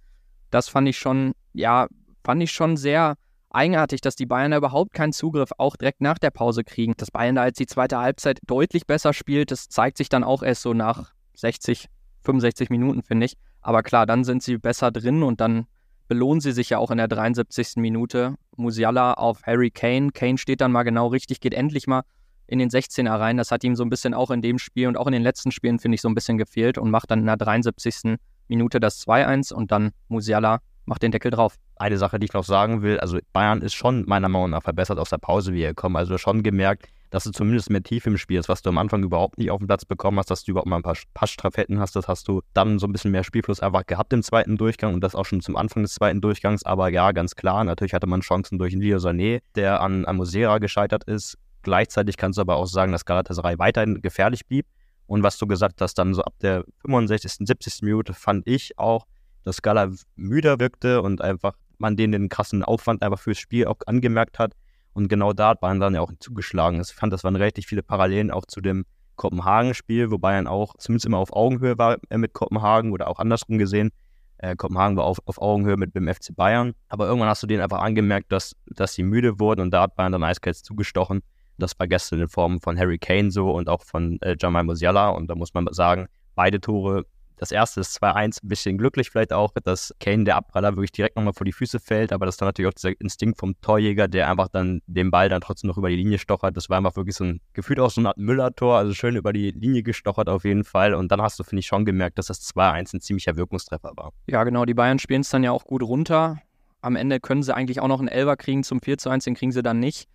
Das 0.52 0.68
fand 0.68 0.90
ich 0.90 0.98
schon, 0.98 1.32
ja, 1.54 1.88
fand 2.26 2.44
ich 2.44 2.52
schon 2.52 2.76
sehr 2.76 3.16
eigenartig, 3.52 4.02
dass 4.02 4.18
die 4.18 4.26
Bayern 4.26 4.52
da 4.52 4.58
überhaupt 4.58 4.94
keinen 4.94 5.14
Zugriff 5.14 5.52
auch 5.58 5.78
direkt 5.78 6.02
nach 6.02 6.20
der 6.20 6.32
Pause 6.32 6.66
kriegen. 6.66 6.94
Dass 6.98 7.12
Bayern 7.12 7.36
da 7.36 7.46
jetzt 7.46 7.62
die 7.62 7.68
zweite 7.68 8.00
Halbzeit 8.00 8.40
deutlich 8.48 8.86
besser 8.86 9.14
spielt, 9.14 9.50
das 9.50 9.70
zeigt 9.70 9.96
sich 9.96 10.10
dann 10.10 10.26
auch 10.26 10.44
erst 10.44 10.62
so 10.62 10.74
nach 10.74 11.15
60, 11.36 11.88
65 12.24 12.70
Minuten, 12.70 13.04
finde 13.04 13.26
ich. 13.28 13.38
Aber 13.62 13.84
klar, 13.84 14.06
dann 14.06 14.24
sind 14.24 14.44
sie 14.44 14.58
besser 14.58 14.92
drin 14.92 15.24
und 15.24 15.42
dann 15.42 15.68
belohnen 16.08 16.42
sie 16.42 16.52
sich 16.52 16.70
ja 16.70 16.78
auch 16.78 16.92
in 16.92 16.98
der 16.98 17.08
73. 17.08 17.78
Minute. 17.78 18.36
Musiala 18.56 19.14
auf 19.14 19.44
Harry 19.44 19.72
Kane. 19.72 20.12
Kane 20.12 20.38
steht 20.38 20.62
dann 20.62 20.72
mal 20.72 20.84
genau 20.84 21.08
richtig, 21.08 21.40
geht 21.40 21.54
endlich 21.54 21.88
mal 21.88 22.04
in 22.48 22.60
den 22.60 22.70
16er 22.70 23.20
rein. 23.20 23.38
Das 23.38 23.52
hat 23.52 23.64
ihm 23.64 23.76
so 23.76 23.84
ein 23.84 23.90
bisschen 23.90 24.14
auch 24.14 24.30
in 24.32 24.42
dem 24.42 24.60
Spiel 24.60 24.88
und 24.88 24.98
auch 24.98 25.08
in 25.08 25.14
den 25.14 25.24
letzten 25.24 25.52
Spielen, 25.52 25.80
finde 25.80 25.96
ich, 25.96 26.02
so 26.02 26.10
ein 26.10 26.16
bisschen 26.16 26.38
gefehlt 26.38 26.78
und 26.78 26.92
macht 26.92 27.10
dann 27.12 27.20
in 27.20 27.26
der 27.26 27.38
73. 27.38 28.18
Minute 28.48 28.80
das 28.80 29.06
2-1 29.08 29.54
und 29.54 29.72
dann 29.72 29.92
Musiala 30.08 30.60
macht 30.86 31.02
den 31.02 31.12
Deckel 31.12 31.32
drauf. 31.32 31.56
Eine 31.78 31.98
Sache, 31.98 32.20
die 32.20 32.26
ich 32.26 32.34
noch 32.34 32.44
sagen 32.44 32.84
will, 32.84 33.00
also 33.00 33.18
Bayern 33.34 33.62
ist 33.62 33.74
schon 33.74 34.06
meiner 34.06 34.30
Meinung 34.30 34.52
nach 34.52 34.64
verbessert 34.64 35.00
aus 35.00 35.10
der 35.10 35.18
Pause, 35.18 35.54
wie 35.54 35.64
er 35.64 35.74
kommt. 35.74 35.98
Also 35.98 36.18
schon 36.18 36.44
gemerkt, 36.44 36.88
dass 37.16 37.24
du 37.24 37.32
zumindest 37.32 37.70
mehr 37.70 37.82
Tiefe 37.82 38.10
im 38.10 38.18
Spiel 38.18 38.38
ist, 38.38 38.50
was 38.50 38.62
du 38.62 38.70
am 38.70 38.78
Anfang 38.78 39.02
überhaupt 39.02 39.38
nicht 39.38 39.50
auf 39.50 39.60
den 39.60 39.68
Platz 39.68 39.86
bekommen 39.86 40.20
hast, 40.20 40.30
dass 40.30 40.44
du 40.44 40.52
überhaupt 40.52 40.68
mal 40.68 40.76
ein 40.76 40.84
paar 40.84 40.98
Passstraffetten 41.14 41.80
hast, 41.80 41.96
das 41.96 42.10
hast 42.10 42.28
du 42.28 42.42
dann 42.54 42.78
so 42.78 42.88
ein 42.88 42.92
bisschen 42.92 43.12
mehr 43.12 43.24
Spielfluss 43.24 43.62
einfach 43.62 43.86
gehabt 43.86 44.12
im 44.12 44.22
zweiten 44.22 44.58
Durchgang 44.58 44.94
und 44.94 45.00
das 45.00 45.16
auch 45.16 45.24
schon 45.24 45.40
zum 45.40 45.56
Anfang 45.56 45.84
des 45.84 45.94
zweiten 45.94 46.20
Durchgangs. 46.20 46.66
Aber 46.66 46.90
ja, 46.90 47.14
ganz 47.14 47.38
klar, 47.38 47.64
natürlich 47.64 47.94
hatte 47.94 48.06
man 48.06 48.20
Chancen 48.20 48.60
durch 48.60 48.74
Leo 48.74 48.98
Sané, 48.98 49.40
der 49.56 49.80
an, 49.80 50.06
Musera 50.18 50.58
gescheitert 50.58 51.06
ist. 51.06 51.38
Gleichzeitig 51.62 52.18
kannst 52.18 52.38
du 52.38 52.42
aber 52.42 52.58
auch 52.58 52.68
sagen, 52.68 52.92
dass 52.92 53.06
Galatasaray 53.06 53.60
weiterhin 53.60 54.02
gefährlich 54.02 54.46
blieb. 54.46 54.66
Und 55.08 55.24
was 55.24 55.38
du 55.38 55.48
gesagt 55.48 55.80
hast, 55.80 55.94
dann 55.94 56.14
so 56.14 56.22
ab 56.22 56.34
der 56.42 56.66
65., 56.82 57.48
70. 57.48 57.82
Minute 57.84 58.14
fand 58.14 58.46
ich 58.46 58.78
auch, 58.78 59.06
dass 59.46 59.62
Gala 59.62 59.90
müder 60.18 60.60
wirkte 60.60 61.02
und 61.02 61.22
einfach 61.22 61.54
man 61.78 61.96
denen 61.96 62.12
den 62.12 62.28
krassen 62.28 62.62
Aufwand 62.62 63.04
einfach 63.04 63.20
fürs 63.20 63.38
Spiel 63.38 63.68
auch 63.68 63.78
angemerkt 63.86 64.38
hat. 64.38 64.52
Und 64.96 65.10
genau 65.10 65.34
da 65.34 65.50
hat 65.50 65.60
Bayern 65.60 65.82
dann 65.82 65.94
ja 65.94 66.00
auch 66.00 66.12
zugeschlagen. 66.20 66.80
Ich 66.80 66.94
fand, 66.94 67.12
das 67.12 67.26
waren 67.26 67.36
relativ 67.36 67.66
viele 67.66 67.84
Parallelen 67.84 68.32
auch 68.32 68.46
zu 68.46 68.62
dem 68.62 68.86
Kopenhagen-Spiel, 69.18 70.10
wo 70.10 70.18
Bayern 70.18 70.48
auch 70.48 70.74
zumindest 70.78 71.06
immer 71.06 71.18
auf 71.18 71.34
Augenhöhe 71.34 71.78
war 71.78 71.98
äh, 72.10 72.18
mit 72.18 72.32
Kopenhagen 72.32 72.94
oder 72.94 73.10
auch 73.10 73.20
andersrum 73.20 73.58
gesehen. 73.58 73.92
Äh, 74.38 74.56
Kopenhagen 74.56 74.96
war 74.96 75.04
auf, 75.04 75.20
auf 75.26 75.42
Augenhöhe 75.42 75.76
mit 75.76 75.96
dem 75.96 76.08
FC 76.08 76.34
Bayern. 76.34 76.74
Aber 76.88 77.08
irgendwann 77.08 77.28
hast 77.28 77.44
du 77.44 77.48
denen 77.48 77.62
einfach 77.62 77.82
angemerkt, 77.82 78.32
dass, 78.32 78.56
dass 78.68 78.94
sie 78.94 79.04
müde 79.04 79.38
wurden 79.38 79.60
und 79.62 79.72
da 79.72 79.82
hat 79.82 79.98
Bayern 79.98 80.14
dann 80.14 80.24
eiskalt 80.24 80.56
zugestochen. 80.56 81.22
Das 81.58 81.78
war 81.78 81.88
gestern 81.88 82.22
in 82.22 82.30
Form 82.30 82.62
von 82.62 82.80
Harry 82.80 82.98
Kane 82.98 83.32
so 83.32 83.52
und 83.52 83.68
auch 83.68 83.84
von 83.84 84.18
äh, 84.22 84.38
Jamal 84.40 84.64
Musiala. 84.64 85.10
Und 85.10 85.28
da 85.28 85.36
muss 85.36 85.54
man 85.54 85.68
sagen, 85.72 86.08
beide 86.36 86.62
Tore 86.62 87.06
das 87.38 87.52
erste 87.52 87.82
ist 87.82 88.02
2-1, 88.02 88.44
ein 88.44 88.48
bisschen 88.48 88.78
glücklich 88.78 89.10
vielleicht 89.10 89.34
auch, 89.34 89.52
dass 89.64 89.94
Kane, 90.00 90.24
der 90.24 90.38
Abpraller, 90.38 90.76
wirklich 90.76 90.92
direkt 90.92 91.16
nochmal 91.16 91.34
vor 91.34 91.46
die 91.46 91.52
Füße 91.52 91.80
fällt, 91.80 92.14
aber 92.14 92.26
das 92.26 92.36
ist 92.36 92.42
dann 92.42 92.48
natürlich 92.48 92.70
auch 92.70 92.74
dieser 92.74 93.00
Instinkt 93.00 93.40
vom 93.40 93.60
Torjäger, 93.62 94.08
der 94.08 94.30
einfach 94.30 94.48
dann 94.48 94.82
den 94.88 95.12
Ball 95.12 95.30
dann 95.30 95.42
trotzdem 95.42 95.68
noch 95.68 95.78
über 95.78 95.90
die 95.90 95.96
Linie 95.96 96.18
stochert. 96.18 96.56
Das 96.56 96.70
war 96.70 96.78
einfach 96.78 96.96
wirklich 96.96 97.16
so 97.16 97.26
ein, 97.26 97.42
gefühlt 97.54 97.80
auch 97.80 97.90
so 97.90 98.02
eine 98.02 98.10
Art 98.10 98.18
Müller-Tor, 98.18 98.78
also 98.78 98.94
schön 98.94 99.16
über 99.16 99.34
die 99.34 99.52
Linie 99.52 99.84
gestochert 99.84 100.30
auf 100.30 100.46
jeden 100.46 100.64
Fall. 100.64 100.94
Und 100.94 101.12
dann 101.12 101.22
hast 101.22 101.40
du, 101.40 101.44
finde 101.44 101.60
ich, 101.60 101.68
schon 101.68 101.86
gemerkt, 101.86 102.18
dass 102.18 102.28
das 102.28 102.42
2-1 102.42 102.96
ein 102.96 103.02
ziemlicher 103.02 103.36
Wirkungstreffer 103.36 103.92
war. 103.96 104.12
Ja, 104.28 104.44
genau, 104.44 104.66
die 104.66 104.74
Bayern 104.74 105.00
spielen 105.00 105.22
es 105.22 105.30
dann 105.30 105.44
ja 105.44 105.52
auch 105.52 105.66
gut 105.66 105.84
runter. 105.84 106.40
Am 106.82 106.96
Ende 106.96 107.20
können 107.20 107.44
sie 107.44 107.56
eigentlich 107.56 107.80
auch 107.80 107.88
noch 107.88 108.00
einen 108.00 108.08
Elber 108.08 108.38
kriegen 108.38 108.64
zum 108.64 108.80
4-1, 108.80 109.26
den 109.26 109.36
kriegen 109.36 109.52
sie 109.52 109.64
dann 109.64 109.80
nicht. 109.80 110.08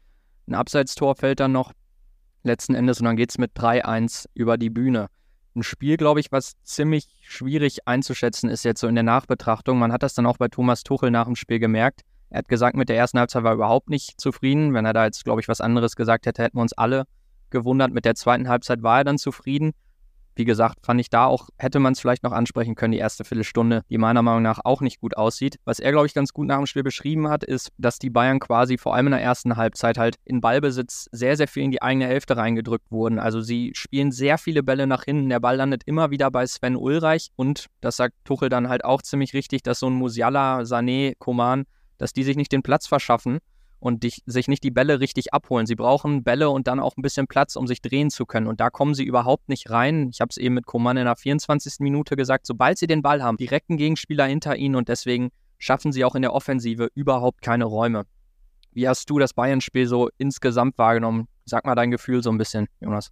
Ein 0.47 0.55
Abseitstor 0.55 1.17
fällt 1.17 1.41
dann 1.41 1.53
noch 1.53 1.73
letzten 2.43 2.75
Endes 2.75 3.00
und 3.00 3.07
dann 3.07 3.17
geht 3.17 3.31
es 3.31 3.39
mit 3.39 3.53
3-1 3.57 4.27
über 4.35 4.57
die 4.57 4.71
Bühne 4.71 5.09
ein 5.61 5.62
Spiel, 5.62 5.97
glaube 5.97 6.21
ich, 6.21 6.33
was 6.33 6.55
ziemlich 6.62 7.07
schwierig 7.23 7.87
einzuschätzen 7.87 8.50
ist 8.50 8.64
jetzt 8.64 8.81
so 8.81 8.88
in 8.88 8.95
der 8.95 9.05
Nachbetrachtung. 9.05 9.79
Man 9.79 9.93
hat 9.93 10.02
das 10.02 10.14
dann 10.14 10.26
auch 10.26 10.38
bei 10.38 10.49
Thomas 10.49 10.83
Tuchel 10.83 11.11
nach 11.11 11.26
dem 11.26 11.37
Spiel 11.37 11.59
gemerkt. 11.59 12.02
Er 12.31 12.38
hat 12.38 12.49
gesagt, 12.49 12.76
mit 12.76 12.88
der 12.88 12.97
ersten 12.97 13.19
Halbzeit 13.19 13.43
war 13.43 13.52
er 13.52 13.57
überhaupt 13.57 13.90
nicht 13.90 14.21
zufrieden. 14.21 14.75
Wenn 14.75 14.85
er 14.85 14.93
da 14.93 15.05
jetzt, 15.05 15.25
glaube 15.25 15.40
ich, 15.40 15.49
was 15.49 15.61
anderes 15.61 15.97
gesagt 15.97 16.26
hätte, 16.26 16.43
hätten 16.43 16.59
wir 16.59 16.62
uns 16.62 16.73
alle 16.73 17.05
gewundert. 17.50 17.93
Mit 17.93 18.05
der 18.05 18.14
zweiten 18.14 18.49
Halbzeit 18.49 18.83
war 18.83 18.99
er 18.99 19.05
dann 19.05 19.19
zufrieden 19.19 19.73
wie 20.37 20.45
gesagt, 20.45 20.85
fand 20.85 21.01
ich 21.01 21.11
da 21.11 21.27
auch, 21.27 21.49
hätte 21.59 21.81
man 21.81 21.93
es 21.93 22.01
vielleicht 22.01 22.23
noch 22.23 22.33
ansprechen 22.33 22.75
können, 22.75 22.93
die 22.93 22.99
erste 22.99 23.25
Viertelstunde, 23.25 23.83
die 23.91 23.99
meiner 23.99 24.23
Meinung 24.23 24.43
nach 24.43 24.61
auch 24.65 24.81
nicht 24.81 25.01
gut 25.01 25.17
aussieht. 25.17 25.57
Was 25.65 25.81
er, 25.81 25.93
glaube 25.93 26.07
ich, 26.07 26.15
ganz 26.15 26.33
gut 26.33 26.47
nach 26.47 26.57
dem 26.57 26.67
Spiel 26.67 26.83
beschrieben 26.83 27.29
hat, 27.29 27.45
ist, 27.45 27.71
dass 27.79 27.99
die 27.99 28.11
Bayern 28.11 28.39
quasi 28.39 28.79
vor 28.79 28.95
allem 28.95 29.09
in 29.09 29.13
der 29.13 29.23
ersten 29.23 29.57
Halbzeit 29.57 29.99
halt 29.99 30.17
in 30.25 30.41
Ballbesitz 30.41 31.09
sehr, 31.13 31.37
sehr 31.37 31.49
viel 31.49 31.65
in 31.65 31.71
die 31.71 31.83
eigene 31.83 32.07
Hälfte 32.07 32.37
reingedrückt 32.37 32.91
wurden. 32.91 33.19
Also 33.19 33.41
sie 33.41 33.73
spielen 33.75 34.13
sehr 34.13 34.39
viele 34.39 34.63
Bälle 34.63 34.87
nach 34.87 35.05
hinten. 35.05 35.29
Der 35.29 35.41
Ball 35.41 35.57
landet 35.57 35.83
immer 35.87 36.11
wieder 36.11 36.31
bei 36.31 36.47
Sven 36.47 36.77
Ulreich 36.77 37.29
und 37.37 37.67
das 37.81 37.97
sagt 37.97 38.15
Tuchel 38.25 38.49
dann 38.49 38.69
halt 38.69 38.85
auch 38.85 39.03
ziemlich 39.03 39.35
richtig, 39.35 39.63
dass 39.63 39.81
so 39.81 39.89
ein 39.89 39.95
Musiala, 39.95 40.61
Sané, 40.61 41.15
Koman, 41.19 41.65
dass 41.99 42.13
die 42.13 42.25
sich 42.25 42.37
nicht 42.37 42.53
den 42.53 42.63
Platz 42.63 42.87
verschaffen 42.87 43.41
und 43.81 44.03
dich, 44.03 44.23
sich 44.27 44.47
nicht 44.47 44.63
die 44.63 44.71
Bälle 44.71 45.01
richtig 45.01 45.35
abholen. 45.35 45.67
Sie 45.67 45.75
brauchen 45.75 46.23
Bälle 46.23 46.51
und 46.51 46.69
dann 46.69 46.79
auch 46.79 46.97
ein 46.97 47.03
bisschen 47.03 47.27
Platz, 47.27 47.57
um 47.57 47.67
sich 47.67 47.83
drehen 47.83 48.11
zu 48.11 48.27
können. 48.27 48.47
Und 48.47 48.61
da 48.61 48.71
kommen 48.71 48.95
sie 48.95 49.05
überhaupt 49.05 49.49
nicht 49.49 49.71
rein. 49.71 50.11
Ich 50.13 50.21
habe 50.21 50.29
es 50.31 50.37
eben 50.37 50.55
mit 50.55 50.67
Koman 50.67 50.99
in 50.99 51.07
der 51.07 51.17
24. 51.17 51.81
Minute 51.81 52.15
gesagt, 52.15 52.47
sobald 52.47 52.79
sie 52.79 52.87
den 52.87 53.03
Ball 53.03 53.23
haben, 53.23 53.39
direkten 53.39 53.77
Gegenspieler 53.77 54.27
hinter 54.27 54.57
ihnen 54.57 54.77
und 54.77 54.89
deswegen 54.89 55.31
schaffen 55.59 55.93
sie 55.93 56.05
auch 56.05 56.15
in 56.15 56.23
der 56.23 56.35
Offensive 56.35 56.91
überhaupt 56.95 57.43
keine 57.43 57.65
Räume. 57.65 58.05
Wie 58.73 58.87
hast 58.87 59.11
du 59.11 59.19
das 59.19 59.35
Bayern-Spiel 59.35 59.87
so 59.87 60.11
insgesamt 60.19 60.79
wahrgenommen? 60.79 61.27
Sag 61.45 61.65
mal 61.65 61.75
dein 61.75 61.91
Gefühl 61.91 62.23
so 62.23 62.31
ein 62.31 62.39
bisschen, 62.39 62.69
Jonas. 62.81 63.11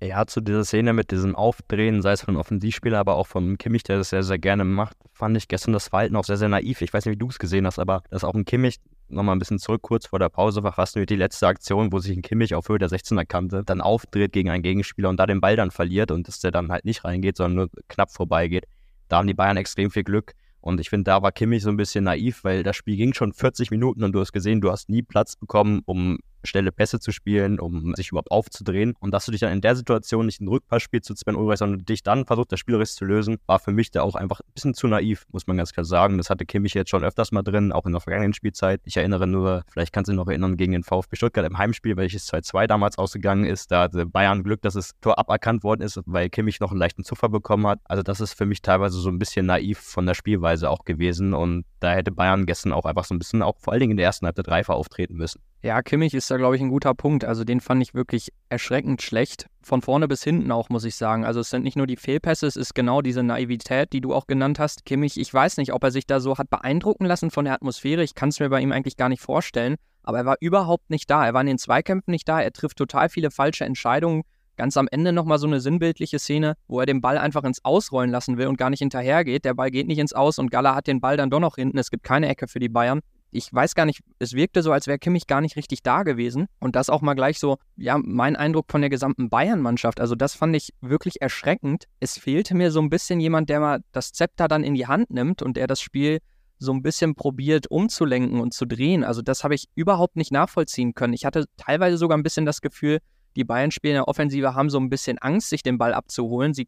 Ja, 0.00 0.26
zu 0.26 0.40
dieser 0.40 0.64
Szene 0.64 0.92
mit 0.92 1.10
diesem 1.10 1.34
Aufdrehen, 1.34 2.02
sei 2.02 2.12
es 2.12 2.22
von 2.22 2.36
Offensivspieler, 2.36 2.98
aber 2.98 3.16
auch 3.16 3.26
von 3.26 3.58
Kimmich, 3.58 3.82
der 3.82 3.98
das 3.98 4.10
sehr, 4.10 4.22
sehr 4.22 4.38
gerne 4.38 4.64
macht, 4.64 4.96
fand 5.12 5.36
ich 5.36 5.48
gestern 5.48 5.72
das 5.72 5.88
Verhalten 5.88 6.14
auch 6.14 6.24
sehr, 6.24 6.36
sehr 6.36 6.48
naiv. 6.48 6.82
Ich 6.82 6.92
weiß 6.92 7.04
nicht, 7.04 7.14
wie 7.14 7.18
du 7.18 7.28
es 7.28 7.38
gesehen 7.38 7.66
hast, 7.66 7.80
aber 7.80 8.02
dass 8.10 8.22
auch 8.22 8.34
ein 8.34 8.44
Kimmich 8.44 8.76
nochmal 9.08 9.36
ein 9.36 9.38
bisschen 9.38 9.58
zurück, 9.58 9.82
kurz 9.82 10.06
vor 10.06 10.18
der 10.18 10.28
Pause, 10.28 10.62
war 10.62 10.72
fast 10.72 10.96
nur 10.96 11.06
die 11.06 11.16
letzte 11.16 11.46
Aktion, 11.46 11.92
wo 11.92 11.98
sich 11.98 12.16
ein 12.16 12.22
Kimmich 12.22 12.54
auf 12.54 12.68
Höhe 12.68 12.78
der 12.78 12.88
16er 12.88 13.24
Kante 13.24 13.62
dann 13.64 13.80
aufdreht 13.80 14.32
gegen 14.32 14.50
einen 14.50 14.62
Gegenspieler 14.62 15.08
und 15.08 15.18
da 15.18 15.26
den 15.26 15.40
Ball 15.40 15.56
dann 15.56 15.70
verliert 15.70 16.10
und 16.10 16.28
dass 16.28 16.40
der 16.40 16.50
dann 16.50 16.70
halt 16.70 16.84
nicht 16.84 17.04
reingeht, 17.04 17.36
sondern 17.36 17.56
nur 17.56 17.82
knapp 17.88 18.10
vorbeigeht. 18.10 18.64
Da 19.08 19.18
haben 19.18 19.26
die 19.26 19.34
Bayern 19.34 19.56
extrem 19.56 19.90
viel 19.90 20.04
Glück. 20.04 20.34
Und 20.60 20.80
ich 20.80 20.90
finde, 20.90 21.04
da 21.04 21.22
war 21.22 21.32
Kimmich 21.32 21.62
so 21.62 21.70
ein 21.70 21.76
bisschen 21.76 22.04
naiv, 22.04 22.44
weil 22.44 22.62
das 22.62 22.76
Spiel 22.76 22.96
ging 22.96 23.14
schon 23.14 23.32
40 23.32 23.70
Minuten 23.70 24.02
und 24.02 24.12
du 24.12 24.20
hast 24.20 24.32
gesehen, 24.32 24.60
du 24.60 24.70
hast 24.70 24.88
nie 24.88 25.02
Platz 25.02 25.36
bekommen, 25.36 25.82
um 25.86 26.18
schnelle 26.44 26.72
Pässe 26.72 27.00
zu 27.00 27.12
spielen, 27.12 27.60
um 27.60 27.94
sich 27.94 28.10
überhaupt 28.10 28.30
aufzudrehen. 28.30 28.94
Und 28.98 29.12
dass 29.12 29.26
du 29.26 29.32
dich 29.32 29.40
dann 29.40 29.52
in 29.52 29.60
der 29.60 29.76
Situation 29.76 30.26
nicht 30.26 30.40
einen 30.40 30.48
Rückpass 30.48 30.82
spielst 30.82 31.06
zu 31.06 31.14
Sven 31.14 31.36
Ulreich, 31.36 31.58
sondern 31.58 31.84
dich 31.84 32.02
dann 32.02 32.24
versucht, 32.24 32.52
das 32.52 32.60
spielerisch 32.60 32.92
zu 32.92 33.04
lösen, 33.04 33.38
war 33.46 33.58
für 33.58 33.72
mich 33.72 33.90
da 33.90 34.02
auch 34.02 34.14
einfach 34.14 34.40
ein 34.40 34.52
bisschen 34.54 34.74
zu 34.74 34.86
naiv, 34.86 35.24
muss 35.32 35.46
man 35.46 35.56
ganz 35.56 35.72
klar 35.72 35.84
sagen. 35.84 36.18
Das 36.18 36.30
hatte 36.30 36.46
Kimmich 36.46 36.74
jetzt 36.74 36.90
schon 36.90 37.04
öfters 37.04 37.32
mal 37.32 37.42
drin, 37.42 37.72
auch 37.72 37.86
in 37.86 37.92
der 37.92 38.00
vergangenen 38.00 38.34
Spielzeit. 38.34 38.80
Ich 38.84 38.96
erinnere 38.96 39.26
nur, 39.26 39.62
vielleicht 39.70 39.92
kannst 39.92 40.08
du 40.08 40.12
dich 40.12 40.16
noch 40.16 40.28
erinnern, 40.28 40.56
gegen 40.56 40.72
den 40.72 40.82
VfB 40.82 41.16
Stuttgart 41.16 41.46
im 41.46 41.58
Heimspiel, 41.58 41.96
welches 41.96 42.28
2-2 42.32 42.66
damals 42.66 42.98
ausgegangen 42.98 43.44
ist. 43.44 43.70
Da 43.70 43.82
hatte 43.82 44.06
Bayern 44.06 44.42
Glück, 44.42 44.62
dass 44.62 44.74
das 44.74 44.92
Tor 45.00 45.18
aberkannt 45.18 45.64
worden 45.64 45.82
ist, 45.82 46.00
weil 46.06 46.28
Kimmich 46.30 46.60
noch 46.60 46.70
einen 46.70 46.80
leichten 46.80 47.04
Zuffer 47.04 47.28
bekommen 47.28 47.66
hat. 47.66 47.80
Also 47.84 48.02
das 48.02 48.20
ist 48.20 48.34
für 48.34 48.46
mich 48.46 48.62
teilweise 48.62 48.98
so 48.98 49.08
ein 49.08 49.18
bisschen 49.18 49.46
naiv 49.46 49.78
von 49.78 50.06
der 50.06 50.14
Spielweise 50.14 50.70
auch 50.70 50.84
gewesen. 50.84 51.34
Und 51.34 51.64
da 51.80 51.92
hätte 51.92 52.12
Bayern 52.12 52.46
gestern 52.46 52.72
auch 52.72 52.84
einfach 52.84 53.04
so 53.04 53.14
ein 53.14 53.18
bisschen, 53.18 53.42
auch 53.42 53.58
vor 53.58 53.72
allen 53.72 53.80
Dingen 53.80 53.92
in 53.92 53.96
der 53.96 54.06
ersten 54.06 54.26
Halbzeit 54.26 54.48
reifer 54.48 54.74
auftreten 54.74 55.14
müssen. 55.14 55.40
Ja, 55.60 55.82
Kimmich 55.82 56.14
ist 56.14 56.30
da, 56.30 56.36
glaube 56.36 56.54
ich, 56.54 56.62
ein 56.62 56.68
guter 56.68 56.94
Punkt. 56.94 57.24
Also 57.24 57.42
den 57.42 57.60
fand 57.60 57.82
ich 57.82 57.92
wirklich 57.92 58.32
erschreckend 58.48 59.02
schlecht. 59.02 59.48
Von 59.60 59.82
vorne 59.82 60.06
bis 60.06 60.22
hinten 60.22 60.52
auch, 60.52 60.68
muss 60.68 60.84
ich 60.84 60.94
sagen. 60.94 61.24
Also 61.24 61.40
es 61.40 61.50
sind 61.50 61.64
nicht 61.64 61.76
nur 61.76 61.88
die 61.88 61.96
Fehlpässe, 61.96 62.46
es 62.46 62.54
ist 62.54 62.76
genau 62.76 63.02
diese 63.02 63.24
Naivität, 63.24 63.92
die 63.92 64.00
du 64.00 64.14
auch 64.14 64.28
genannt 64.28 64.60
hast. 64.60 64.84
Kimmich, 64.84 65.18
ich 65.18 65.34
weiß 65.34 65.56
nicht, 65.56 65.72
ob 65.72 65.82
er 65.82 65.90
sich 65.90 66.06
da 66.06 66.20
so 66.20 66.38
hat 66.38 66.48
beeindrucken 66.48 67.06
lassen 67.06 67.32
von 67.32 67.44
der 67.44 67.54
Atmosphäre. 67.54 68.04
Ich 68.04 68.14
kann 68.14 68.28
es 68.28 68.38
mir 68.38 68.50
bei 68.50 68.60
ihm 68.60 68.70
eigentlich 68.70 68.96
gar 68.96 69.08
nicht 69.08 69.20
vorstellen. 69.20 69.76
Aber 70.04 70.18
er 70.18 70.26
war 70.26 70.36
überhaupt 70.40 70.90
nicht 70.90 71.10
da. 71.10 71.26
Er 71.26 71.34
war 71.34 71.40
in 71.40 71.48
den 71.48 71.58
Zweikämpfen 71.58 72.12
nicht 72.12 72.28
da. 72.28 72.40
Er 72.40 72.52
trifft 72.52 72.78
total 72.78 73.08
viele 73.08 73.32
falsche 73.32 73.64
Entscheidungen. 73.64 74.22
Ganz 74.56 74.76
am 74.76 74.86
Ende 74.88 75.12
nochmal 75.12 75.38
so 75.38 75.48
eine 75.48 75.60
sinnbildliche 75.60 76.20
Szene, 76.20 76.54
wo 76.68 76.78
er 76.80 76.86
den 76.86 77.00
Ball 77.00 77.18
einfach 77.18 77.42
ins 77.42 77.64
Ausrollen 77.64 78.10
lassen 78.10 78.38
will 78.38 78.46
und 78.46 78.58
gar 78.58 78.70
nicht 78.70 78.80
hinterhergeht. 78.80 79.44
Der 79.44 79.54
Ball 79.54 79.72
geht 79.72 79.88
nicht 79.88 79.98
ins 79.98 80.12
Aus 80.12 80.38
und 80.38 80.52
Gala 80.52 80.76
hat 80.76 80.86
den 80.86 81.00
Ball 81.00 81.16
dann 81.16 81.30
doch 81.30 81.40
noch 81.40 81.56
hinten. 81.56 81.78
Es 81.78 81.90
gibt 81.90 82.04
keine 82.04 82.28
Ecke 82.28 82.46
für 82.46 82.60
die 82.60 82.68
Bayern 82.68 83.00
ich 83.30 83.52
weiß 83.52 83.74
gar 83.74 83.84
nicht, 83.84 84.00
es 84.18 84.32
wirkte 84.32 84.62
so, 84.62 84.72
als 84.72 84.86
wäre 84.86 84.98
Kimmich 84.98 85.26
gar 85.26 85.40
nicht 85.40 85.56
richtig 85.56 85.82
da 85.82 86.02
gewesen. 86.02 86.46
Und 86.60 86.76
das 86.76 86.90
auch 86.90 87.02
mal 87.02 87.14
gleich 87.14 87.38
so, 87.38 87.58
ja, 87.76 87.98
mein 87.98 88.36
Eindruck 88.36 88.66
von 88.70 88.80
der 88.80 88.90
gesamten 88.90 89.28
Bayern-Mannschaft. 89.28 90.00
Also 90.00 90.14
das 90.14 90.34
fand 90.34 90.56
ich 90.56 90.72
wirklich 90.80 91.20
erschreckend. 91.20 91.84
Es 92.00 92.18
fehlte 92.18 92.54
mir 92.54 92.70
so 92.70 92.80
ein 92.80 92.90
bisschen 92.90 93.20
jemand, 93.20 93.50
der 93.50 93.60
mal 93.60 93.80
das 93.92 94.12
Zepter 94.12 94.48
dann 94.48 94.64
in 94.64 94.74
die 94.74 94.86
Hand 94.86 95.10
nimmt 95.10 95.42
und 95.42 95.56
der 95.56 95.66
das 95.66 95.80
Spiel 95.80 96.18
so 96.58 96.72
ein 96.72 96.82
bisschen 96.82 97.14
probiert 97.14 97.70
umzulenken 97.70 98.40
und 98.40 98.52
zu 98.52 98.66
drehen. 98.66 99.04
Also 99.04 99.22
das 99.22 99.44
habe 99.44 99.54
ich 99.54 99.68
überhaupt 99.74 100.16
nicht 100.16 100.32
nachvollziehen 100.32 100.94
können. 100.94 101.12
Ich 101.12 101.24
hatte 101.24 101.44
teilweise 101.56 101.98
sogar 101.98 102.18
ein 102.18 102.22
bisschen 102.22 102.46
das 102.46 102.60
Gefühl, 102.60 102.98
die 103.36 103.44
Bayern-Spieler 103.44 103.92
in 103.92 103.96
der 103.96 104.08
Offensive 104.08 104.54
haben 104.54 104.70
so 104.70 104.80
ein 104.80 104.88
bisschen 104.88 105.18
Angst, 105.18 105.50
sich 105.50 105.62
den 105.62 105.78
Ball 105.78 105.94
abzuholen. 105.94 106.54
Sie 106.54 106.66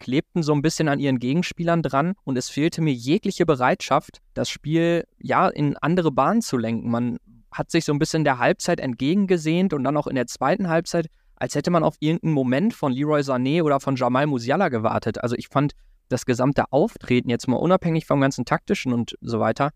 klebten 0.00 0.42
so 0.42 0.52
ein 0.52 0.62
bisschen 0.62 0.88
an 0.88 0.98
ihren 0.98 1.20
Gegenspielern 1.20 1.82
dran 1.82 2.14
und 2.24 2.36
es 2.36 2.48
fehlte 2.48 2.82
mir 2.82 2.92
jegliche 2.92 3.46
Bereitschaft, 3.46 4.18
das 4.34 4.50
Spiel 4.50 5.04
ja 5.18 5.48
in 5.48 5.76
andere 5.76 6.10
Bahnen 6.10 6.42
zu 6.42 6.56
lenken. 6.56 6.90
Man 6.90 7.18
hat 7.52 7.70
sich 7.70 7.84
so 7.84 7.92
ein 7.92 8.00
bisschen 8.00 8.24
der 8.24 8.38
Halbzeit 8.38 8.80
entgegengesehnt 8.80 9.72
und 9.72 9.84
dann 9.84 9.96
auch 9.96 10.08
in 10.08 10.16
der 10.16 10.26
zweiten 10.26 10.68
Halbzeit, 10.68 11.06
als 11.36 11.54
hätte 11.54 11.70
man 11.70 11.84
auf 11.84 11.96
irgendeinen 12.00 12.34
Moment 12.34 12.74
von 12.74 12.92
Leroy 12.92 13.20
Sané 13.20 13.62
oder 13.62 13.78
von 13.78 13.94
Jamal 13.94 14.26
Musiala 14.26 14.68
gewartet. 14.68 15.22
Also 15.22 15.36
ich 15.36 15.48
fand 15.48 15.72
das 16.08 16.26
gesamte 16.26 16.64
Auftreten 16.72 17.30
jetzt 17.30 17.46
mal 17.46 17.56
unabhängig 17.56 18.06
vom 18.06 18.20
ganzen 18.20 18.44
taktischen 18.44 18.92
und 18.92 19.16
so 19.20 19.38
weiter 19.38 19.70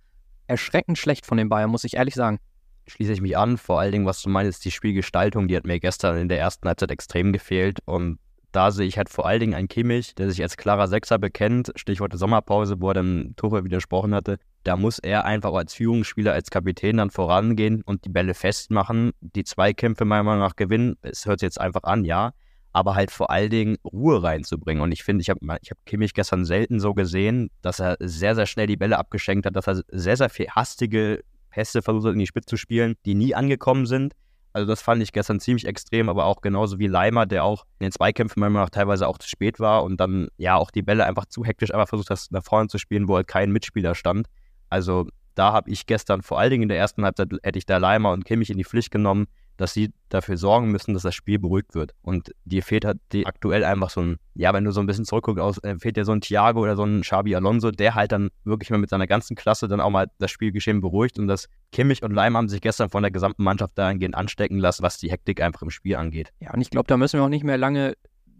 erschreckend 0.46 0.98
schlecht 0.98 1.26
von 1.26 1.38
den 1.38 1.48
Bayern, 1.48 1.70
muss 1.70 1.84
ich 1.84 1.94
ehrlich 1.94 2.14
sagen. 2.14 2.38
Schließe 2.86 3.12
ich 3.12 3.20
mich 3.20 3.36
an. 3.36 3.56
Vor 3.56 3.80
allen 3.80 3.92
Dingen, 3.92 4.06
was 4.06 4.20
du 4.20 4.28
meinst, 4.28 4.64
die 4.64 4.70
Spielgestaltung, 4.70 5.48
die 5.48 5.56
hat 5.56 5.64
mir 5.64 5.80
gestern 5.80 6.18
in 6.18 6.28
der 6.28 6.38
ersten 6.38 6.68
Halbzeit 6.68 6.90
extrem 6.90 7.32
gefehlt 7.32 7.78
und 7.86 8.18
da 8.54 8.70
sehe 8.70 8.87
ich 8.87 8.96
halt 8.96 9.08
vor 9.08 9.26
allen 9.26 9.40
Dingen 9.40 9.54
einen 9.54 9.68
Kimmich, 9.68 10.14
der 10.14 10.30
sich 10.30 10.40
als 10.40 10.56
klarer 10.56 10.87
Sechser 10.87 11.18
bekennt, 11.18 11.73
Stichwort 11.75 12.16
Sommerpause, 12.16 12.80
wo 12.80 12.88
er 12.88 12.94
dem 12.94 13.34
Tuchel 13.37 13.64
widersprochen 13.64 14.14
hatte. 14.14 14.38
Da 14.62 14.76
muss 14.76 15.00
er 15.00 15.25
einfach 15.25 15.52
als 15.52 15.75
Führungsspieler, 15.75 16.32
als 16.32 16.50
Kapitän 16.50 16.99
dann 16.99 17.11
vorangehen 17.11 17.82
und 17.82 18.04
die 18.04 18.11
Bälle 18.11 18.32
festmachen, 18.32 19.11
die 19.20 19.42
Zweikämpfe 19.42 20.04
meiner 20.04 20.23
Meinung 20.23 20.40
nach 20.40 20.54
gewinnen. 20.54 20.94
Es 21.02 21.26
hört 21.26 21.40
sich 21.40 21.49
jetzt 21.49 21.61
einfach 21.61 21.82
an, 21.82 22.04
ja, 22.04 22.32
aber 22.73 22.94
halt 22.94 23.11
vor 23.11 23.30
allen 23.30 23.50
Dingen 23.50 23.76
Ruhe 23.84 24.23
reinzubringen. 24.23 24.82
Und 24.82 24.92
ich 24.92 25.02
finde, 25.02 25.23
ich 25.23 25.30
habe 25.30 25.40
ich 25.61 25.70
hab 25.73 25.84
Kimmich 25.84 26.14
gestern 26.14 26.44
selten 26.44 26.78
so 26.78 26.94
gesehen, 26.94 27.50
dass 27.61 27.80
er 27.80 27.96
sehr, 27.99 28.37
sehr 28.37 28.46
schnell 28.46 28.68
die 28.68 28.76
Bälle 28.76 28.99
abgeschenkt 28.99 29.46
hat, 29.46 29.56
dass 29.56 29.66
er 29.66 29.82
sehr, 29.88 30.16
sehr 30.16 30.28
viel 30.28 30.49
hastige 30.49 31.25
Pässe 31.50 31.82
versucht 31.82 32.06
hat, 32.06 32.12
in 32.12 32.20
die 32.20 32.26
Spitze 32.26 32.46
zu 32.46 32.56
spielen, 32.56 32.94
die 33.04 33.16
nie 33.16 33.34
angekommen 33.34 33.87
sind. 33.87 34.14
Also 34.54 34.68
das 34.68 34.82
fand 34.82 35.02
ich 35.02 35.12
gestern 35.12 35.40
ziemlich 35.40 35.66
extrem, 35.66 36.08
aber 36.08 36.26
auch 36.26 36.40
genauso 36.40 36.78
wie 36.78 36.87
Leimer, 36.87 37.26
der 37.26 37.42
auch 37.42 37.64
in 37.80 37.87
den 37.87 37.92
Zweikämpfen 37.92 38.38
meiner 38.38 38.52
Meinung 38.52 38.70
teilweise 38.70 39.08
auch 39.08 39.18
zu 39.18 39.28
spät 39.28 39.58
war 39.58 39.82
und 39.82 39.99
dann 39.99 40.28
ja 40.37 40.54
auch 40.54 40.70
die 40.70 40.82
Bälle 40.82 41.04
einfach 41.04 41.26
zu 41.26 41.44
hektisch 41.44 41.75
einfach 41.75 41.88
versucht 41.88 42.11
hat, 42.11 42.25
nach 42.30 42.44
vorne 42.44 42.68
zu 42.68 42.78
spielen, 42.78 43.08
wo 43.08 43.16
halt 43.16 43.26
kein 43.26 43.50
Mitspieler 43.50 43.96
stand. 43.96 44.28
Also 44.70 45.08
da 45.34 45.52
habe 45.52 45.70
ich 45.70 45.87
gestern 45.87 46.23
vor 46.23 46.38
allen 46.38 46.50
Dingen 46.50 46.62
in 46.62 46.68
der 46.68 46.78
ersten 46.78 47.04
Halbzeit 47.04 47.32
hätte 47.42 47.58
ich 47.58 47.66
da 47.66 47.78
Leimer 47.78 48.12
und 48.12 48.25
Kimmich 48.25 48.49
in 48.49 48.56
die 48.56 48.64
Pflicht 48.64 48.92
genommen, 48.92 49.26
dass 49.56 49.73
sie 49.73 49.92
dafür 50.08 50.37
sorgen 50.37 50.70
müssen, 50.70 50.94
dass 50.94 51.02
das 51.02 51.14
Spiel 51.14 51.38
beruhigt 51.38 51.75
wird. 51.75 51.92
Und 52.02 52.32
dir 52.44 52.62
fehlt 52.62 52.84
halt 52.84 52.99
die 53.12 53.26
aktuell 53.26 53.64
einfach 53.64 53.90
so 53.90 54.00
ein, 54.00 54.16
ja, 54.34 54.52
wenn 54.52 54.64
du 54.64 54.70
so 54.70 54.80
ein 54.80 54.87
bisschen 54.87 55.04
zurückguckst, 55.04 55.64
äh, 55.64 55.78
fehlt 55.78 55.96
dir 55.96 56.04
so 56.04 56.12
ein 56.12 56.20
Thiago 56.20 56.61
oder 56.61 56.76
so 56.76 56.84
ein 56.84 57.02
Xabi 57.02 57.34
Alonso, 57.34 57.70
der 57.70 57.94
halt 57.94 58.12
dann 58.12 58.30
wirklich 58.44 58.70
mal 58.70 58.78
mit 58.78 58.90
seiner 58.90 59.06
ganzen 59.06 59.37
Klasse 59.37 59.68
dann 59.68 59.80
auch 59.80 59.90
mal 59.90 60.11
das 60.18 60.30
Spielgeschehen 60.30 60.80
beruhigt. 60.80 61.18
Und 61.18 61.28
das 61.28 61.49
Kimmich 61.73 62.02
und 62.02 62.12
Leim 62.12 62.37
haben 62.37 62.49
sich 62.49 62.61
gestern 62.61 62.90
von 62.90 63.02
der 63.02 63.11
gesamten 63.11 63.42
Mannschaft 63.42 63.76
dahingehend 63.76 64.14
anstecken 64.14 64.58
lassen, 64.58 64.82
was 64.82 64.99
die 64.99 65.11
Hektik 65.11 65.40
einfach 65.40 65.62
im 65.62 65.70
Spiel 65.70 65.96
angeht. 65.96 66.32
Ja, 66.40 66.52
und 66.52 66.61
ich 66.61 66.70
glaube, 66.70 66.87
da 66.87 66.96
müssen 66.96 67.18
wir 67.18 67.25
auch 67.25 67.28
nicht 67.28 67.44
mehr 67.44 67.58
lange 67.58 67.94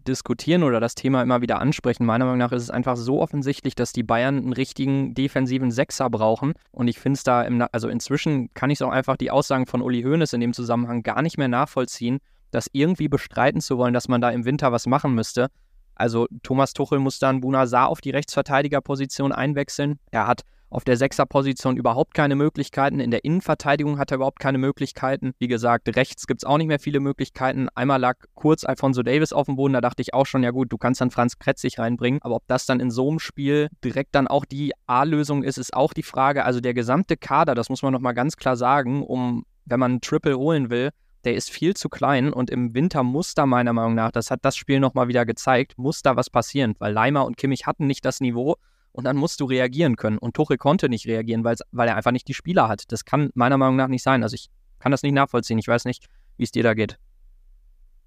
diskutieren 0.05 0.63
oder 0.63 0.81
das 0.81 0.95
Thema 0.95 1.23
immer 1.23 1.41
wieder 1.41 1.61
ansprechen. 1.61 2.07
Meiner 2.07 2.25
Meinung 2.25 2.39
nach 2.39 2.53
ist 2.53 2.63
es 2.63 2.71
einfach 2.71 2.97
so 2.97 3.21
offensichtlich, 3.21 3.75
dass 3.75 3.93
die 3.93 4.03
Bayern 4.03 4.39
einen 4.39 4.53
richtigen 4.53 5.15
defensiven 5.15 5.71
Sechser 5.71 6.11
brauchen. 6.11 6.55
Und 6.73 6.89
ich 6.89 6.99
finde 6.99 7.17
es 7.17 7.25
da, 7.25 7.43
im, 7.43 7.65
also 7.73 7.89
inzwischen 7.89 8.53
kann 8.55 8.71
ich 8.71 8.79
es 8.79 8.83
auch 8.83 8.91
einfach 8.91 9.17
die 9.17 9.31
Aussagen 9.31 9.67
von 9.67 9.83
Uli 9.83 10.03
Hoeneß 10.03 10.33
in 10.33 10.41
dem 10.41 10.53
Zusammenhang 10.53 11.03
gar 11.03 11.23
nicht 11.23 11.39
mehr 11.39 11.49
nachvollziehen, 11.49 12.19
das 12.51 12.69
irgendwie 12.73 13.09
bestreiten 13.09 13.61
zu 13.61 13.79
wollen, 13.79 13.95
dass 13.95 14.09
man 14.09 14.21
da 14.21 14.31
im 14.31 14.45
Winter 14.45 14.73
was 14.73 14.87
machen 14.87 15.15
müsste. 15.15 15.49
Also 15.95 16.27
Thomas 16.43 16.73
Tuchel 16.73 16.99
muss 16.99 17.19
dann 17.19 17.41
Buna 17.41 17.67
Saar 17.67 17.89
auf 17.89 18.01
die 18.01 18.11
Rechtsverteidigerposition 18.11 19.33
einwechseln. 19.33 19.99
Er 20.11 20.27
hat 20.27 20.43
auf 20.75 20.85
der 20.85 20.97
Sechserposition 20.97 21.77
überhaupt 21.77 22.15
keine 22.15 22.35
Möglichkeiten. 22.35 22.99
In 22.99 23.13
der 23.13 23.25
Innenverteidigung 23.25 23.99
hat 23.99 24.11
er 24.11 24.17
überhaupt 24.17 24.41
keine 24.41 24.59
Möglichkeiten. 24.59 25.33
Wie 25.39 25.47
gesagt, 25.47 25.95
rechts 25.95 26.27
gibt 26.27 26.43
es 26.43 26.45
auch 26.45 26.59
nicht 26.59 26.67
mehr 26.67 26.81
viele 26.81 26.99
Möglichkeiten. 26.99 27.69
Einmal 27.77 28.01
lag 28.01 28.17
kurz 28.35 28.65
Alfonso 28.65 29.05
Davis 29.05 29.33
auf 29.33 29.47
dem 29.47 29.55
Boden, 29.55 29.75
da 29.75 29.81
dachte 29.81 30.03
ich 30.03 30.15
auch 30.15 30.27
schon, 30.27 30.43
ja 30.43 30.51
gut, 30.51 30.73
du 30.73 30.77
kannst 30.77 31.01
dann 31.01 31.13
Franz 31.13 31.39
Kretzig 31.39 31.79
reinbringen. 31.79 32.21
Aber 32.23 32.35
ob 32.35 32.47
das 32.49 32.67
dann 32.67 32.81
in 32.81 32.91
so 32.91 33.09
einem 33.09 33.21
Spiel 33.21 33.69
direkt 33.85 34.17
dann 34.17 34.27
auch 34.27 34.45
die 34.45 34.73
A-Lösung 34.87 35.45
ist, 35.45 35.59
ist 35.59 35.75
auch 35.75 35.93
die 35.93 36.03
Frage. 36.03 36.45
Also 36.45 36.61
der 36.61 36.75
gesamte 36.75 37.17
Kader, 37.17 37.55
das 37.55 37.69
muss 37.69 37.83
man 37.83 37.93
nochmal 37.93 38.15
ganz 38.15 38.37
klar 38.37 38.57
sagen, 38.57 39.05
um, 39.05 39.45
wenn 39.67 39.79
man 39.79 39.95
ein 39.95 40.01
Triple 40.01 40.37
holen 40.37 40.71
will, 40.71 40.91
der 41.25 41.37
ist 41.37 41.51
viel 41.51 41.75
zu 41.75 41.89
klein 41.89 42.33
und 42.33 42.51
im 42.51 42.75
Winter 42.75 43.05
muss 43.05 43.35
da 43.35 43.47
meiner 43.47 43.73
Meinung 43.73 43.95
nach, 43.95 44.11
das 44.11 44.31
hat 44.31 44.41
das 44.43 44.57
Spiel 44.57 44.81
nochmal 44.81 45.07
wieder 45.07 45.25
gezeigt, 45.25 45.79
muss 45.79 46.03
da 46.03 46.17
was 46.17 46.31
passieren, 46.31 46.75
weil 46.81 46.93
Leimer 46.93 47.25
und 47.25 47.37
Kimmich 47.37 47.65
hatten 47.65 47.87
nicht 47.87 48.05
das 48.05 48.21
Niveau 48.21 48.57
und 48.95 49.05
dann 49.05 49.17
musst 49.17 49.41
du 49.41 49.45
reagieren 49.45 49.97
können. 49.97 50.19
Und 50.19 50.35
Tuchel 50.37 50.57
konnte 50.57 50.89
nicht 50.89 51.07
reagieren, 51.07 51.43
weil 51.43 51.89
er 51.89 51.97
einfach 51.97 52.13
nicht 52.13 52.29
die 52.29 52.35
Spieler 52.35 52.69
hat. 52.69 52.93
Das 52.93 53.05
kann 53.05 53.31
meiner 53.35 53.59
Meinung 53.59 53.75
nach 53.75 53.89
nicht 53.89 54.05
sein. 54.05 54.23
Also 54.23 54.35
ich 54.35 54.51
kann 54.79 54.93
das 54.93 55.03
nicht 55.03 55.13
nachvollziehen. 55.13 55.59
Ich 55.59 55.67
weiß 55.67 55.85
nicht, 55.85 56.07
wie 56.37 56.45
es 56.45 56.53
dir 56.53 56.63
da 56.63 56.75
geht. 56.75 56.97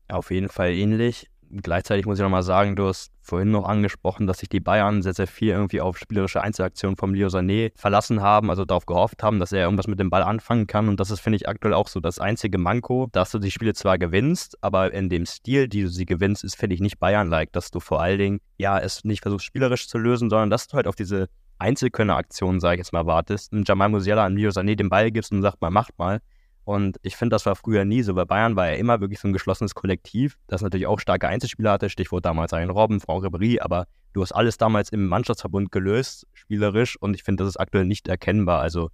Auf 0.07 0.31
jeden 0.31 0.47
Fall 0.47 0.71
ähnlich 0.71 1.29
gleichzeitig 1.51 2.05
muss 2.05 2.17
ich 2.17 2.23
nochmal 2.23 2.43
sagen, 2.43 2.75
du 2.75 2.87
hast 2.87 3.11
vorhin 3.21 3.51
noch 3.51 3.65
angesprochen, 3.65 4.27
dass 4.27 4.39
sich 4.39 4.49
die 4.49 4.59
Bayern 4.59 5.01
sehr, 5.01 5.13
sehr 5.13 5.27
viel 5.27 5.49
irgendwie 5.49 5.81
auf 5.81 5.97
spielerische 5.97 6.41
Einzelaktionen 6.41 6.95
vom 6.95 7.13
Leo 7.13 7.27
Sané 7.27 7.71
verlassen 7.75 8.21
haben, 8.21 8.49
also 8.49 8.65
darauf 8.65 8.85
gehofft 8.85 9.23
haben, 9.23 9.39
dass 9.39 9.51
er 9.51 9.63
irgendwas 9.63 9.87
mit 9.87 9.99
dem 9.99 10.09
Ball 10.09 10.23
anfangen 10.23 10.67
kann. 10.67 10.87
Und 10.87 10.99
das 10.99 11.11
ist, 11.11 11.19
finde 11.19 11.37
ich, 11.37 11.47
aktuell 11.47 11.73
auch 11.73 11.87
so 11.87 11.99
das 11.99 12.19
einzige 12.19 12.57
Manko, 12.57 13.07
dass 13.11 13.31
du 13.31 13.39
die 13.39 13.51
Spiele 13.51 13.73
zwar 13.73 13.97
gewinnst, 13.97 14.57
aber 14.61 14.93
in 14.93 15.09
dem 15.09 15.25
Stil, 15.25 15.67
die 15.67 15.81
du 15.81 15.89
sie 15.89 16.05
gewinnst, 16.05 16.43
ist, 16.43 16.55
finde 16.55 16.75
ich, 16.75 16.81
nicht 16.81 16.99
Bayern-like, 16.99 17.51
dass 17.51 17.71
du 17.71 17.79
vor 17.79 18.01
allen 18.01 18.19
Dingen, 18.19 18.39
ja, 18.57 18.79
es 18.79 19.03
nicht 19.03 19.21
versuchst, 19.21 19.45
spielerisch 19.45 19.87
zu 19.87 19.97
lösen, 19.97 20.29
sondern 20.29 20.49
dass 20.49 20.67
du 20.67 20.75
halt 20.75 20.87
auf 20.87 20.95
diese 20.95 21.27
Einzelkönner-Aktionen, 21.59 22.59
sage 22.59 22.75
ich 22.75 22.79
jetzt 22.79 22.93
mal, 22.93 23.05
wartest, 23.05 23.51
und 23.51 23.67
Jamal 23.67 23.89
Musiala 23.89 24.25
an 24.25 24.35
Leo 24.35 24.49
Sané 24.49 24.75
den 24.75 24.89
Ball 24.89 25.11
gibst 25.11 25.31
und 25.31 25.41
sagt 25.41 25.61
mal, 25.61 25.71
macht 25.71 25.97
mal. 25.97 26.21
Und 26.67 26.97
ich 27.01 27.15
finde, 27.15 27.33
das 27.33 27.45
war 27.45 27.55
früher 27.55 27.85
nie 27.85 28.01
so. 28.01 28.13
Bei 28.13 28.25
Bayern 28.25 28.57
war 28.57 28.67
er 28.67 28.77
immer 28.77 28.99
wirklich 28.99 29.21
so 29.21 29.29
ein 29.29 29.31
geschlossenes 29.31 29.73
Kollektiv, 29.73 30.37
das 30.47 30.61
natürlich 30.61 30.85
auch 30.85 30.99
starke 30.99 31.25
Einzelspieler 31.25 31.71
hatte. 31.71 31.89
Stichwort 31.89 32.25
damals 32.25 32.51
ein 32.51 32.69
Robben, 32.69 32.99
Frau 32.99 33.19
Ribéry. 33.19 33.61
Aber 33.61 33.87
du 34.11 34.21
hast 34.21 34.33
alles 34.33 34.57
damals 34.57 34.89
im 34.89 35.07
Mannschaftsverbund 35.07 35.71
gelöst, 35.71 36.27
spielerisch. 36.33 36.97
Und 36.99 37.15
ich 37.15 37.23
finde, 37.23 37.45
das 37.45 37.51
ist 37.51 37.57
aktuell 37.57 37.85
nicht 37.85 38.09
erkennbar. 38.09 38.59
Also, 38.59 38.89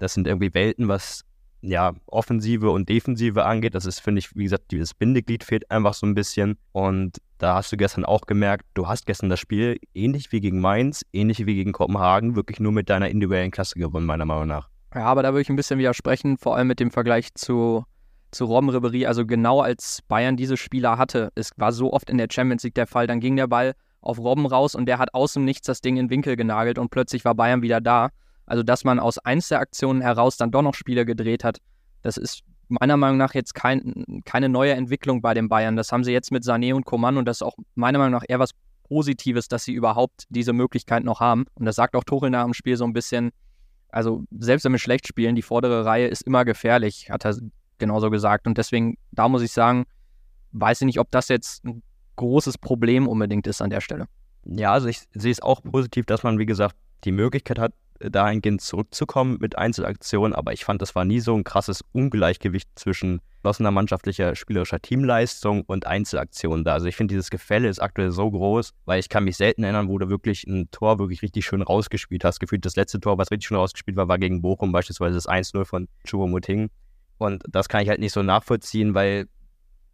das 0.00 0.12
sind 0.12 0.26
irgendwie 0.26 0.52
Welten, 0.54 0.88
was 0.88 1.22
ja, 1.60 1.94
Offensive 2.06 2.68
und 2.70 2.88
Defensive 2.88 3.44
angeht. 3.44 3.76
Das 3.76 3.86
ist, 3.86 4.00
finde 4.00 4.18
ich, 4.18 4.34
wie 4.34 4.42
gesagt, 4.42 4.72
dieses 4.72 4.92
Bindeglied 4.92 5.44
fehlt 5.44 5.70
einfach 5.70 5.94
so 5.94 6.06
ein 6.06 6.16
bisschen. 6.16 6.58
Und 6.72 7.18
da 7.38 7.54
hast 7.54 7.70
du 7.70 7.76
gestern 7.76 8.04
auch 8.04 8.22
gemerkt, 8.22 8.66
du 8.74 8.88
hast 8.88 9.06
gestern 9.06 9.28
das 9.28 9.38
Spiel 9.38 9.78
ähnlich 9.94 10.32
wie 10.32 10.40
gegen 10.40 10.60
Mainz, 10.60 11.02
ähnlich 11.12 11.46
wie 11.46 11.54
gegen 11.54 11.70
Kopenhagen, 11.70 12.34
wirklich 12.34 12.58
nur 12.58 12.72
mit 12.72 12.90
deiner 12.90 13.08
individuellen 13.08 13.52
Klasse 13.52 13.78
gewonnen, 13.78 14.04
meiner 14.04 14.24
Meinung 14.24 14.48
nach. 14.48 14.73
Ja, 14.94 15.06
aber 15.06 15.22
da 15.22 15.32
würde 15.32 15.42
ich 15.42 15.48
ein 15.48 15.56
bisschen 15.56 15.78
widersprechen, 15.78 16.38
vor 16.38 16.56
allem 16.56 16.68
mit 16.68 16.78
dem 16.78 16.90
Vergleich 16.90 17.34
zu, 17.34 17.84
zu 18.30 18.44
Robben 18.44 18.70
Ribéry. 18.70 19.06
Also 19.06 19.26
genau 19.26 19.60
als 19.60 20.00
Bayern 20.06 20.36
diese 20.36 20.56
Spieler 20.56 20.98
hatte, 20.98 21.32
es 21.34 21.50
war 21.56 21.72
so 21.72 21.92
oft 21.92 22.08
in 22.08 22.18
der 22.18 22.28
Champions 22.30 22.62
League 22.62 22.74
der 22.74 22.86
Fall, 22.86 23.06
dann 23.06 23.20
ging 23.20 23.34
der 23.36 23.48
Ball 23.48 23.74
auf 24.00 24.18
Robben 24.18 24.46
raus 24.46 24.74
und 24.74 24.86
der 24.86 24.98
hat 24.98 25.12
aus 25.14 25.32
dem 25.32 25.44
Nichts 25.44 25.66
das 25.66 25.80
Ding 25.80 25.96
in 25.96 26.06
den 26.06 26.10
Winkel 26.10 26.36
genagelt 26.36 26.78
und 26.78 26.90
plötzlich 26.90 27.24
war 27.24 27.34
Bayern 27.34 27.62
wieder 27.62 27.80
da. 27.80 28.10
Also 28.46 28.62
dass 28.62 28.84
man 28.84 29.00
aus 29.00 29.18
Einzelaktionen 29.18 30.02
heraus 30.02 30.36
dann 30.36 30.50
doch 30.50 30.62
noch 30.62 30.74
Spiele 30.74 31.06
gedreht 31.06 31.42
hat, 31.42 31.58
das 32.02 32.16
ist 32.16 32.42
meiner 32.68 32.96
Meinung 32.96 33.18
nach 33.18 33.34
jetzt 33.34 33.54
kein, 33.54 34.22
keine 34.24 34.48
neue 34.48 34.72
Entwicklung 34.72 35.22
bei 35.22 35.34
den 35.34 35.48
Bayern. 35.48 35.76
Das 35.76 35.90
haben 35.90 36.04
sie 36.04 36.12
jetzt 36.12 36.30
mit 36.30 36.44
Sané 36.44 36.74
und 36.74 36.84
Coman 36.84 37.16
und 37.16 37.24
das 37.24 37.38
ist 37.38 37.42
auch 37.42 37.56
meiner 37.74 37.98
Meinung 37.98 38.12
nach 38.12 38.24
eher 38.28 38.38
was 38.38 38.50
Positives, 38.84 39.48
dass 39.48 39.64
sie 39.64 39.72
überhaupt 39.72 40.24
diese 40.28 40.52
Möglichkeit 40.52 41.04
noch 41.04 41.20
haben. 41.20 41.46
Und 41.54 41.64
das 41.64 41.76
sagt 41.76 41.96
auch 41.96 42.04
Tuchel 42.04 42.30
nach 42.30 42.44
dem 42.44 42.54
Spiel 42.54 42.76
so 42.76 42.84
ein 42.84 42.92
bisschen, 42.92 43.30
also 43.94 44.24
selbst 44.36 44.64
wenn 44.64 44.72
wir 44.72 44.80
schlecht 44.80 45.06
spielen, 45.06 45.36
die 45.36 45.42
vordere 45.42 45.84
Reihe 45.84 46.08
ist 46.08 46.22
immer 46.22 46.44
gefährlich, 46.44 47.10
hat 47.10 47.24
er 47.24 47.36
genauso 47.78 48.10
gesagt. 48.10 48.48
Und 48.48 48.58
deswegen, 48.58 48.98
da 49.12 49.28
muss 49.28 49.40
ich 49.42 49.52
sagen, 49.52 49.84
weiß 50.50 50.80
ich 50.80 50.86
nicht, 50.86 50.98
ob 50.98 51.12
das 51.12 51.28
jetzt 51.28 51.64
ein 51.64 51.80
großes 52.16 52.58
Problem 52.58 53.06
unbedingt 53.06 53.46
ist 53.46 53.62
an 53.62 53.70
der 53.70 53.80
Stelle. 53.80 54.06
Ja, 54.44 54.72
also 54.72 54.88
ich 54.88 55.02
sehe 55.12 55.30
es 55.30 55.40
auch 55.40 55.62
positiv, 55.62 56.06
dass 56.06 56.24
man, 56.24 56.40
wie 56.40 56.46
gesagt, 56.46 56.74
die 57.04 57.12
Möglichkeit 57.12 57.60
hat, 57.60 57.72
dahingehend 58.00 58.60
zurückzukommen 58.60 59.38
mit 59.40 59.56
Einzelaktionen, 59.56 60.34
aber 60.34 60.52
ich 60.52 60.64
fand, 60.64 60.82
das 60.82 60.94
war 60.94 61.04
nie 61.04 61.20
so 61.20 61.34
ein 61.34 61.44
krasses 61.44 61.82
Ungleichgewicht 61.92 62.68
zwischen 62.74 63.20
geschlossener 63.44 63.70
mannschaftlicher 63.70 64.34
spielerischer 64.34 64.80
Teamleistung 64.80 65.62
und 65.66 65.86
Einzelaktionen 65.86 66.64
da. 66.64 66.72
Also 66.72 66.86
ich 66.86 66.96
finde, 66.96 67.12
dieses 67.12 67.28
Gefälle 67.28 67.68
ist 67.68 67.78
aktuell 67.78 68.10
so 68.10 68.30
groß, 68.30 68.72
weil 68.86 69.00
ich 69.00 69.10
kann 69.10 69.24
mich 69.24 69.36
selten 69.36 69.64
erinnern, 69.64 69.88
wo 69.88 69.98
du 69.98 70.08
wirklich 70.08 70.44
ein 70.46 70.70
Tor 70.70 70.98
wirklich 70.98 71.20
richtig 71.20 71.44
schön 71.44 71.60
rausgespielt 71.60 72.24
hast. 72.24 72.40
Gefühlt 72.40 72.64
das 72.64 72.76
letzte 72.76 73.00
Tor, 73.00 73.18
was 73.18 73.30
richtig 73.30 73.48
schön 73.48 73.58
rausgespielt 73.58 73.98
war, 73.98 74.08
war 74.08 74.18
gegen 74.18 74.40
Bochum 74.40 74.72
beispielsweise 74.72 75.16
das 75.16 75.28
1-0 75.28 75.66
von 75.66 75.88
Choupo-Moting. 76.06 76.70
Und 77.18 77.44
das 77.46 77.68
kann 77.68 77.82
ich 77.82 77.90
halt 77.90 78.00
nicht 78.00 78.12
so 78.12 78.22
nachvollziehen, 78.22 78.94
weil 78.94 79.26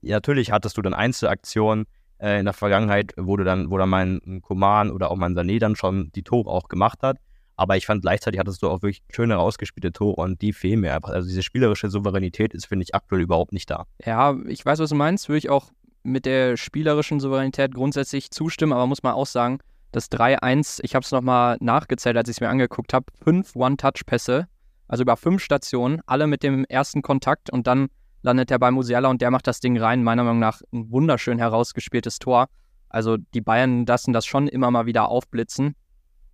ja, 0.00 0.16
natürlich 0.16 0.52
hattest 0.52 0.76
du 0.76 0.82
dann 0.82 0.94
Einzelaktionen, 0.94 1.86
äh, 2.20 2.38
in 2.38 2.44
der 2.44 2.54
Vergangenheit, 2.54 3.14
wo 3.16 3.36
du 3.36 3.44
dann, 3.44 3.70
wo 3.70 3.78
dann 3.78 3.88
mein 3.88 4.40
Koman 4.42 4.90
oder 4.90 5.10
auch 5.10 5.16
mein 5.16 5.34
Sané 5.34 5.58
dann 5.58 5.74
schon 5.74 6.12
die 6.14 6.22
Tore 6.22 6.48
auch 6.48 6.68
gemacht 6.68 7.02
hat. 7.02 7.18
Aber 7.60 7.76
ich 7.76 7.84
fand 7.84 8.00
gleichzeitig 8.00 8.40
hattest 8.40 8.62
du 8.62 8.70
auch 8.70 8.80
wirklich 8.80 9.02
schöne 9.10 9.34
rausgespielte 9.34 9.92
Tore 9.92 10.16
und 10.16 10.40
die 10.40 10.54
fehlen 10.54 10.80
mir 10.80 10.94
einfach. 10.94 11.10
Also 11.10 11.28
diese 11.28 11.42
spielerische 11.42 11.90
Souveränität 11.90 12.54
ist, 12.54 12.64
finde 12.64 12.84
ich, 12.84 12.94
aktuell 12.94 13.20
überhaupt 13.20 13.52
nicht 13.52 13.68
da. 13.68 13.84
Ja, 14.02 14.34
ich 14.48 14.64
weiß, 14.64 14.78
was 14.78 14.88
du 14.88 14.96
meinst, 14.96 15.28
würde 15.28 15.40
ich 15.40 15.50
auch 15.50 15.70
mit 16.02 16.24
der 16.24 16.56
spielerischen 16.56 17.20
Souveränität 17.20 17.74
grundsätzlich 17.74 18.30
zustimmen, 18.30 18.72
aber 18.72 18.86
muss 18.86 19.02
man 19.02 19.12
auch 19.12 19.26
sagen, 19.26 19.58
das 19.92 20.10
3-1, 20.10 20.80
ich 20.84 20.94
habe 20.94 21.04
es 21.04 21.10
nochmal 21.10 21.58
nachgezählt, 21.60 22.16
als 22.16 22.30
ich 22.30 22.36
es 22.36 22.40
mir 22.40 22.48
angeguckt 22.48 22.94
habe, 22.94 23.04
fünf 23.22 23.54
One-Touch-Pässe, 23.54 24.48
also 24.88 25.02
über 25.02 25.18
fünf 25.18 25.42
Stationen, 25.42 26.00
alle 26.06 26.26
mit 26.26 26.42
dem 26.42 26.64
ersten 26.64 27.02
Kontakt 27.02 27.50
und 27.50 27.66
dann 27.66 27.88
landet 28.22 28.50
er 28.50 28.58
bei 28.58 28.70
Musiala 28.70 29.10
und 29.10 29.20
der 29.20 29.30
macht 29.30 29.46
das 29.46 29.60
Ding 29.60 29.78
rein. 29.78 30.02
Meiner 30.02 30.24
Meinung 30.24 30.38
nach 30.38 30.62
ein 30.72 30.90
wunderschön 30.90 31.38
herausgespieltes 31.38 32.20
Tor. 32.20 32.46
Also 32.88 33.18
die 33.18 33.42
Bayern 33.42 33.84
lassen 33.84 34.14
das 34.14 34.24
schon 34.24 34.48
immer 34.48 34.70
mal 34.70 34.86
wieder 34.86 35.10
aufblitzen. 35.10 35.74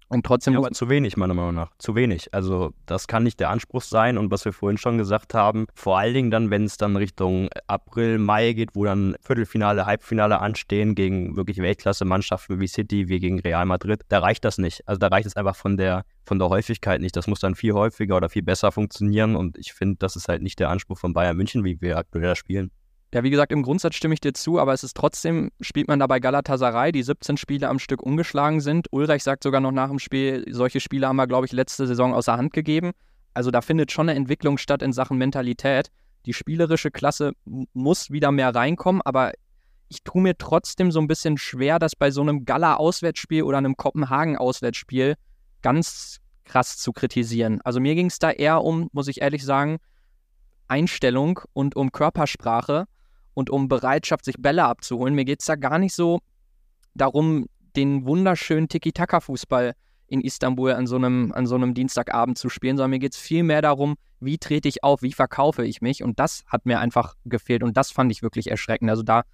Und 0.09 0.25
trotzdem. 0.25 0.55
Ja, 0.55 0.61
aber 0.61 0.71
zu 0.71 0.88
wenig, 0.88 1.16
meiner 1.16 1.35
Meinung 1.35 1.55
nach. 1.55 1.71
Zu 1.79 1.97
wenig. 1.97 2.33
Also, 2.33 2.73
das 2.87 3.09
kann 3.09 3.25
nicht 3.25 3.40
der 3.40 3.51
Anspruch 3.51 3.83
sein. 3.83 4.19
Und 4.19 4.31
was 4.31 4.45
wir 4.45 4.53
vorhin 4.53 4.79
schon 4.79 4.99
gesagt 4.99 5.35
haben, 5.35 5.66
vor 5.75 5.99
allen 5.99 6.14
Dingen 6.14 6.31
dann, 6.31 6.51
wenn 6.51 6.64
es 6.64 6.77
dann 6.77 6.97
Richtung 6.97 7.49
April, 7.66 8.19
Mai 8.19 8.53
geht, 8.53 8.71
wo 8.75 8.85
dann 8.85 9.16
Viertelfinale, 9.21 9.85
Halbfinale 9.85 10.40
anstehen 10.40 10.95
gegen 10.95 11.37
wirklich 11.37 11.59
Weltklasse-Mannschaften 11.59 12.61
wie 12.61 12.69
City, 12.69 13.09
wie 13.09 13.19
gegen 13.19 13.40
Real 13.40 13.66
Madrid, 13.66 14.03
da 14.09 14.21
reicht 14.21 14.45
das 14.45 14.59
nicht. 14.59 14.87
Also, 14.87 15.01
da 15.01 15.09
reicht 15.09 15.27
es 15.27 15.37
einfach 15.37 15.57
von 15.57 15.77
der, 15.77 16.05
von 16.25 16.38
der 16.38 16.49
Häufigkeit 16.51 17.01
nicht. 17.01 17.16
Das 17.16 17.27
muss 17.27 17.40
dann 17.40 17.57
viel 17.57 17.73
häufiger 17.73 18.16
oder 18.16 18.29
viel 18.29 18.42
besser 18.42 18.71
funktionieren. 18.71 19.35
Und 19.35 19.59
ich 19.59 19.73
finde, 19.73 19.97
das 19.99 20.14
ist 20.14 20.29
halt 20.29 20.42
nicht 20.42 20.61
der 20.61 20.69
Anspruch 20.69 20.99
von 20.99 21.14
Bayern 21.14 21.37
München, 21.37 21.64
wie 21.64 21.81
wir 21.81 21.99
aktuell 21.99 22.37
spielen. 22.37 22.71
Ja, 23.16 23.22
wie 23.22 23.31
gesagt, 23.31 23.50
im 23.50 23.62
Grundsatz 23.62 23.94
stimme 23.94 24.12
ich 24.12 24.20
dir 24.20 24.35
zu, 24.35 24.61
aber 24.61 24.74
es 24.74 24.85
ist 24.85 24.94
trotzdem, 24.94 25.50
spielt 25.62 25.88
man 25.88 25.98
dabei 25.98 26.20
Galatasaray, 26.20 26.92
die 26.92 27.02
17 27.02 27.38
Spiele 27.38 27.66
am 27.66 27.79
Stück 27.79 28.02
umgeschlagen 28.02 28.61
sind. 28.61 28.88
Ulreich 28.90 29.22
sagt 29.22 29.42
sogar 29.42 29.62
noch 29.62 29.72
nach 29.72 29.88
dem 29.88 29.98
Spiel, 29.98 30.44
solche 30.50 30.81
Spiele 30.81 31.09
haben 31.09 31.16
wir, 31.16 31.26
glaube 31.26 31.46
ich, 31.46 31.52
letzte 31.52 31.87
Saison 31.87 32.12
außer 32.12 32.37
Hand 32.37 32.52
gegeben. 32.52 32.90
Also 33.33 33.50
da 33.50 33.62
findet 33.62 33.90
schon 33.90 34.11
eine 34.11 34.18
Entwicklung 34.18 34.59
statt 34.59 34.83
in 34.83 34.92
Sachen 34.92 35.16
Mentalität. 35.16 35.88
Die 36.26 36.35
spielerische 36.35 36.90
Klasse 36.90 37.33
muss 37.72 38.11
wieder 38.11 38.33
mehr 38.33 38.55
reinkommen, 38.55 39.00
aber 39.02 39.33
ich 39.88 40.02
tue 40.05 40.20
mir 40.20 40.37
trotzdem 40.37 40.92
so 40.92 41.00
ein 41.00 41.09
bisschen 41.09 41.38
schwer, 41.38 41.79
das 41.79 41.96
bei 41.96 42.11
so 42.11 42.20
einem 42.20 42.44
Gala-Auswärtsspiel 42.44 43.44
oder 43.44 43.57
einem 43.57 43.79
Kopenhagen-Auswärtsspiel 43.79 45.14
ganz 45.62 46.18
krass 46.44 46.76
zu 46.76 46.92
kritisieren. 46.92 47.62
Also 47.64 47.81
mir 47.81 47.94
ging 47.94 48.09
es 48.09 48.18
da 48.18 48.31
eher 48.31 48.62
um, 48.62 48.90
muss 48.92 49.09
ich 49.09 49.22
ehrlich 49.22 49.42
sagen, 49.42 49.79
Einstellung 50.68 51.40
und 51.55 51.76
um 51.76 51.92
Körpersprache 51.92 52.87
und 53.37 53.51
um 53.51 53.68
Bereitschaft, 53.68 54.25
sich 54.25 54.37
Bälle 54.38 54.64
abzuholen. 54.64 55.14
Mir 55.14 55.27
geht 55.27 55.40
es 55.40 55.46
da 55.46 55.57
gar 55.57 55.79
nicht 55.79 55.94
so 55.94 56.20
darum, 56.94 57.46
den 57.77 58.07
wunderschönen 58.07 58.68
Tiki-Taka-Fußball 58.68 59.75
in 60.07 60.22
Istanbul 60.22 60.72
an 60.72 60.87
so, 60.87 60.96
einem, 60.96 61.33
an 61.33 61.46
so 61.46 61.55
einem 61.55 61.75
Dienstagabend 61.75 62.38
zu 62.38 62.49
spielen, 62.49 62.79
sondern 62.79 62.92
mir 62.92 62.99
geht 62.99 63.12
es 63.12 63.18
viel 63.18 63.42
mehr 63.42 63.61
darum, 63.61 63.96
wie 64.20 64.38
trete 64.38 64.68
ich 64.68 64.83
auf, 64.83 65.03
wie 65.03 65.12
verkaufe 65.12 65.66
ich 65.66 65.83
mich. 65.83 66.03
Und 66.03 66.18
das 66.18 66.44
hat 66.46 66.64
mir 66.64 66.81
einfach 66.81 67.14
gefehlt 67.27 67.62
und 67.62 67.77
das 67.77 67.90
fand 67.90 68.11
ich 68.11 68.22
wirklich 68.22 68.51
erschreckend. 68.51 68.88
Also 68.88 69.03
da 69.03 69.25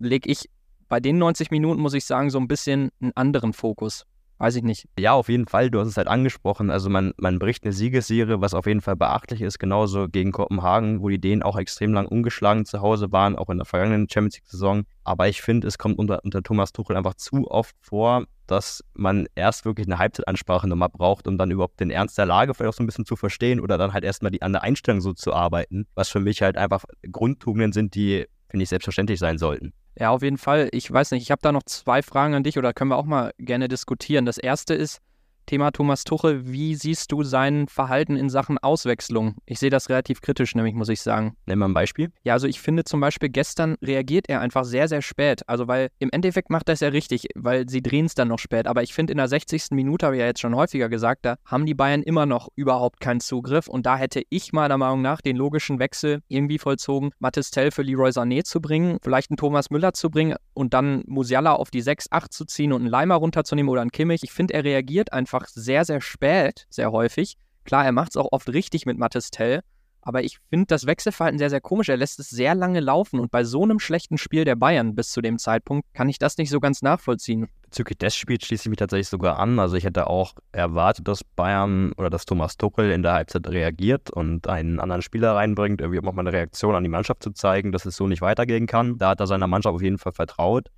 lege 0.00 0.28
ich 0.28 0.50
bei 0.88 0.98
den 0.98 1.18
90 1.18 1.52
Minuten, 1.52 1.80
muss 1.80 1.94
ich 1.94 2.04
sagen, 2.04 2.30
so 2.30 2.40
ein 2.40 2.48
bisschen 2.48 2.90
einen 3.00 3.12
anderen 3.14 3.52
Fokus. 3.52 4.06
Weiß 4.40 4.56
ich 4.56 4.62
nicht. 4.62 4.88
Ja, 4.98 5.12
auf 5.12 5.28
jeden 5.28 5.46
Fall. 5.46 5.70
Du 5.70 5.80
hast 5.80 5.88
es 5.88 5.98
halt 5.98 6.08
angesprochen. 6.08 6.70
Also 6.70 6.88
man, 6.88 7.12
man 7.18 7.38
bricht 7.38 7.62
eine 7.62 7.74
Siegesserie, 7.74 8.40
was 8.40 8.54
auf 8.54 8.64
jeden 8.64 8.80
Fall 8.80 8.96
beachtlich 8.96 9.42
ist. 9.42 9.58
Genauso 9.58 10.08
gegen 10.08 10.32
Kopenhagen, 10.32 11.02
wo 11.02 11.10
die 11.10 11.20
Dänen 11.20 11.42
auch 11.42 11.58
extrem 11.58 11.92
lang 11.92 12.06
ungeschlagen 12.06 12.64
zu 12.64 12.80
Hause 12.80 13.12
waren, 13.12 13.36
auch 13.36 13.50
in 13.50 13.58
der 13.58 13.66
vergangenen 13.66 14.08
Champions 14.08 14.36
League-Saison. 14.36 14.84
Aber 15.04 15.28
ich 15.28 15.42
finde, 15.42 15.68
es 15.68 15.76
kommt 15.76 15.98
unter, 15.98 16.24
unter 16.24 16.42
Thomas 16.42 16.72
Tuchel 16.72 16.96
einfach 16.96 17.12
zu 17.16 17.50
oft 17.50 17.76
vor, 17.82 18.24
dass 18.46 18.82
man 18.94 19.26
erst 19.34 19.66
wirklich 19.66 19.86
eine 19.86 19.98
Halbzeitansprache 19.98 20.66
nochmal 20.66 20.88
braucht, 20.88 21.28
um 21.28 21.36
dann 21.36 21.50
überhaupt 21.50 21.78
den 21.78 21.90
Ernst 21.90 22.16
der 22.16 22.24
Lage 22.24 22.54
vielleicht 22.54 22.70
auch 22.70 22.78
so 22.78 22.82
ein 22.82 22.86
bisschen 22.86 23.04
zu 23.04 23.16
verstehen 23.16 23.60
oder 23.60 23.76
dann 23.76 23.92
halt 23.92 24.04
erstmal 24.04 24.30
die, 24.30 24.40
an 24.40 24.52
der 24.52 24.62
Einstellung 24.62 25.02
so 25.02 25.12
zu 25.12 25.34
arbeiten, 25.34 25.86
was 25.94 26.08
für 26.08 26.20
mich 26.20 26.40
halt 26.40 26.56
einfach 26.56 26.84
Grundtugenden 27.12 27.72
sind, 27.72 27.94
die, 27.94 28.24
finde 28.48 28.62
ich, 28.62 28.70
selbstverständlich 28.70 29.18
sein 29.18 29.36
sollten. 29.36 29.74
Ja, 29.98 30.10
auf 30.10 30.22
jeden 30.22 30.38
Fall. 30.38 30.68
Ich 30.72 30.90
weiß 30.90 31.10
nicht, 31.10 31.22
ich 31.22 31.30
habe 31.30 31.42
da 31.42 31.52
noch 31.52 31.64
zwei 31.64 32.02
Fragen 32.02 32.34
an 32.34 32.42
dich 32.42 32.58
oder 32.58 32.72
können 32.72 32.90
wir 32.90 32.96
auch 32.96 33.04
mal 33.04 33.32
gerne 33.38 33.68
diskutieren. 33.68 34.24
Das 34.24 34.38
erste 34.38 34.74
ist, 34.74 35.00
Thema 35.46 35.70
Thomas 35.70 36.04
Tuchel, 36.04 36.46
wie 36.46 36.74
siehst 36.74 37.10
du 37.12 37.22
sein 37.22 37.68
Verhalten 37.68 38.16
in 38.16 38.30
Sachen 38.30 38.58
Auswechslung? 38.58 39.36
Ich 39.46 39.58
sehe 39.58 39.70
das 39.70 39.88
relativ 39.88 40.20
kritisch, 40.20 40.54
nämlich 40.54 40.74
muss 40.74 40.88
ich 40.88 41.00
sagen. 41.00 41.36
Nenn 41.46 41.58
mal 41.58 41.66
ein 41.66 41.74
Beispiel. 41.74 42.12
Ja, 42.22 42.34
also 42.34 42.46
ich 42.46 42.60
finde 42.60 42.84
zum 42.84 43.00
Beispiel 43.00 43.28
gestern 43.28 43.76
reagiert 43.82 44.28
er 44.28 44.40
einfach 44.40 44.64
sehr, 44.64 44.88
sehr 44.88 45.02
spät. 45.02 45.48
Also 45.48 45.68
weil 45.68 45.88
im 45.98 46.10
Endeffekt 46.12 46.50
macht 46.50 46.68
er 46.68 46.74
es 46.74 46.80
ja 46.80 46.88
richtig, 46.88 47.28
weil 47.34 47.68
sie 47.68 47.82
drehen 47.82 48.06
es 48.06 48.14
dann 48.14 48.28
noch 48.28 48.38
spät. 48.38 48.66
Aber 48.66 48.82
ich 48.82 48.94
finde 48.94 49.12
in 49.12 49.18
der 49.18 49.28
60. 49.28 49.72
Minute, 49.72 50.06
habe 50.06 50.16
ich 50.16 50.20
ja 50.20 50.26
jetzt 50.26 50.40
schon 50.40 50.54
häufiger 50.54 50.88
gesagt, 50.88 51.24
da 51.24 51.36
haben 51.44 51.66
die 51.66 51.74
Bayern 51.74 52.02
immer 52.02 52.26
noch 52.26 52.48
überhaupt 52.54 53.00
keinen 53.00 53.20
Zugriff. 53.20 53.68
Und 53.68 53.86
da 53.86 53.96
hätte 53.96 54.22
ich 54.30 54.52
meiner 54.52 54.78
Meinung 54.78 55.02
nach 55.02 55.20
den 55.20 55.36
logischen 55.36 55.78
Wechsel 55.78 56.22
irgendwie 56.28 56.58
vollzogen, 56.58 57.10
Mathis 57.18 57.50
Tell 57.50 57.70
für 57.70 57.82
Leroy 57.82 58.10
Sané 58.10 58.44
zu 58.44 58.60
bringen, 58.60 58.98
vielleicht 59.02 59.30
einen 59.30 59.36
Thomas 59.36 59.70
Müller 59.70 59.92
zu 59.92 60.10
bringen 60.10 60.36
und 60.54 60.74
dann 60.74 61.02
Musiala 61.06 61.52
auf 61.52 61.70
die 61.70 61.80
6, 61.80 62.06
8 62.10 62.32
zu 62.32 62.44
ziehen 62.44 62.72
und 62.72 62.82
einen 62.82 62.90
Leimer 62.90 63.16
runterzunehmen 63.16 63.70
oder 63.70 63.80
einen 63.80 63.90
Kimmich. 63.90 64.22
Ich 64.22 64.32
finde, 64.32 64.54
er 64.54 64.64
reagiert 64.64 65.12
einfach 65.12 65.39
einfach 65.40 65.48
sehr, 65.52 65.84
sehr 65.84 66.00
spät, 66.00 66.66
sehr 66.70 66.92
häufig. 66.92 67.36
Klar, 67.64 67.84
er 67.84 67.92
macht 67.92 68.10
es 68.10 68.16
auch 68.16 68.28
oft 68.32 68.48
richtig 68.48 68.86
mit 68.86 68.98
Mattes 68.98 69.30
Tell, 69.30 69.60
aber 70.02 70.22
ich 70.22 70.38
finde 70.48 70.66
das 70.66 70.86
Wechselverhalten 70.86 71.38
sehr, 71.38 71.50
sehr 71.50 71.60
komisch. 71.60 71.88
Er 71.90 71.98
lässt 71.98 72.18
es 72.20 72.30
sehr 72.30 72.54
lange 72.54 72.80
laufen 72.80 73.20
und 73.20 73.30
bei 73.30 73.44
so 73.44 73.62
einem 73.62 73.78
schlechten 73.78 74.16
Spiel 74.16 74.44
der 74.44 74.56
Bayern 74.56 74.94
bis 74.94 75.10
zu 75.10 75.20
dem 75.20 75.38
Zeitpunkt 75.38 75.86
kann 75.92 76.08
ich 76.08 76.18
das 76.18 76.38
nicht 76.38 76.48
so 76.48 76.58
ganz 76.58 76.80
nachvollziehen. 76.80 77.48
Bezüglich 77.62 77.98
des 77.98 78.16
Spiels 78.16 78.46
schließe 78.46 78.62
ich 78.62 78.70
mich 78.70 78.78
tatsächlich 78.78 79.08
sogar 79.08 79.38
an. 79.38 79.58
Also 79.58 79.76
ich 79.76 79.84
hätte 79.84 80.06
auch 80.06 80.32
erwartet, 80.52 81.06
dass 81.06 81.22
Bayern 81.22 81.92
oder 81.92 82.08
dass 82.08 82.24
Thomas 82.24 82.56
Tuchel 82.56 82.90
in 82.90 83.02
der 83.02 83.12
Halbzeit 83.12 83.46
reagiert 83.46 84.10
und 84.10 84.48
einen 84.48 84.80
anderen 84.80 85.02
Spieler 85.02 85.34
reinbringt, 85.34 85.80
irgendwie 85.80 86.00
um 86.00 86.08
auch 86.08 86.14
mal 86.14 86.22
eine 86.22 86.32
Reaktion 86.32 86.74
an 86.74 86.82
die 86.82 86.88
Mannschaft 86.88 87.22
zu 87.22 87.30
zeigen, 87.32 87.70
dass 87.70 87.84
es 87.84 87.94
so 87.94 88.06
nicht 88.06 88.22
weitergehen 88.22 88.66
kann. 88.66 88.96
Da 88.96 89.10
hat 89.10 89.20
er 89.20 89.26
seiner 89.26 89.46
Mannschaft 89.46 89.74
auf 89.74 89.82
jeden 89.82 89.98
Fall 89.98 90.12
vertraut. 90.12 90.68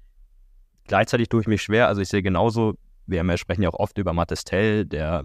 Gleichzeitig 0.88 1.28
tue 1.28 1.40
ich 1.40 1.46
mich 1.46 1.62
schwer. 1.62 1.86
Also 1.86 2.00
ich 2.02 2.08
sehe 2.08 2.22
genauso 2.22 2.74
wir 3.06 3.36
sprechen 3.36 3.62
ja 3.62 3.68
auch 3.68 3.78
oft 3.78 3.98
über 3.98 4.12
Mattestel, 4.12 4.86
der 4.86 5.24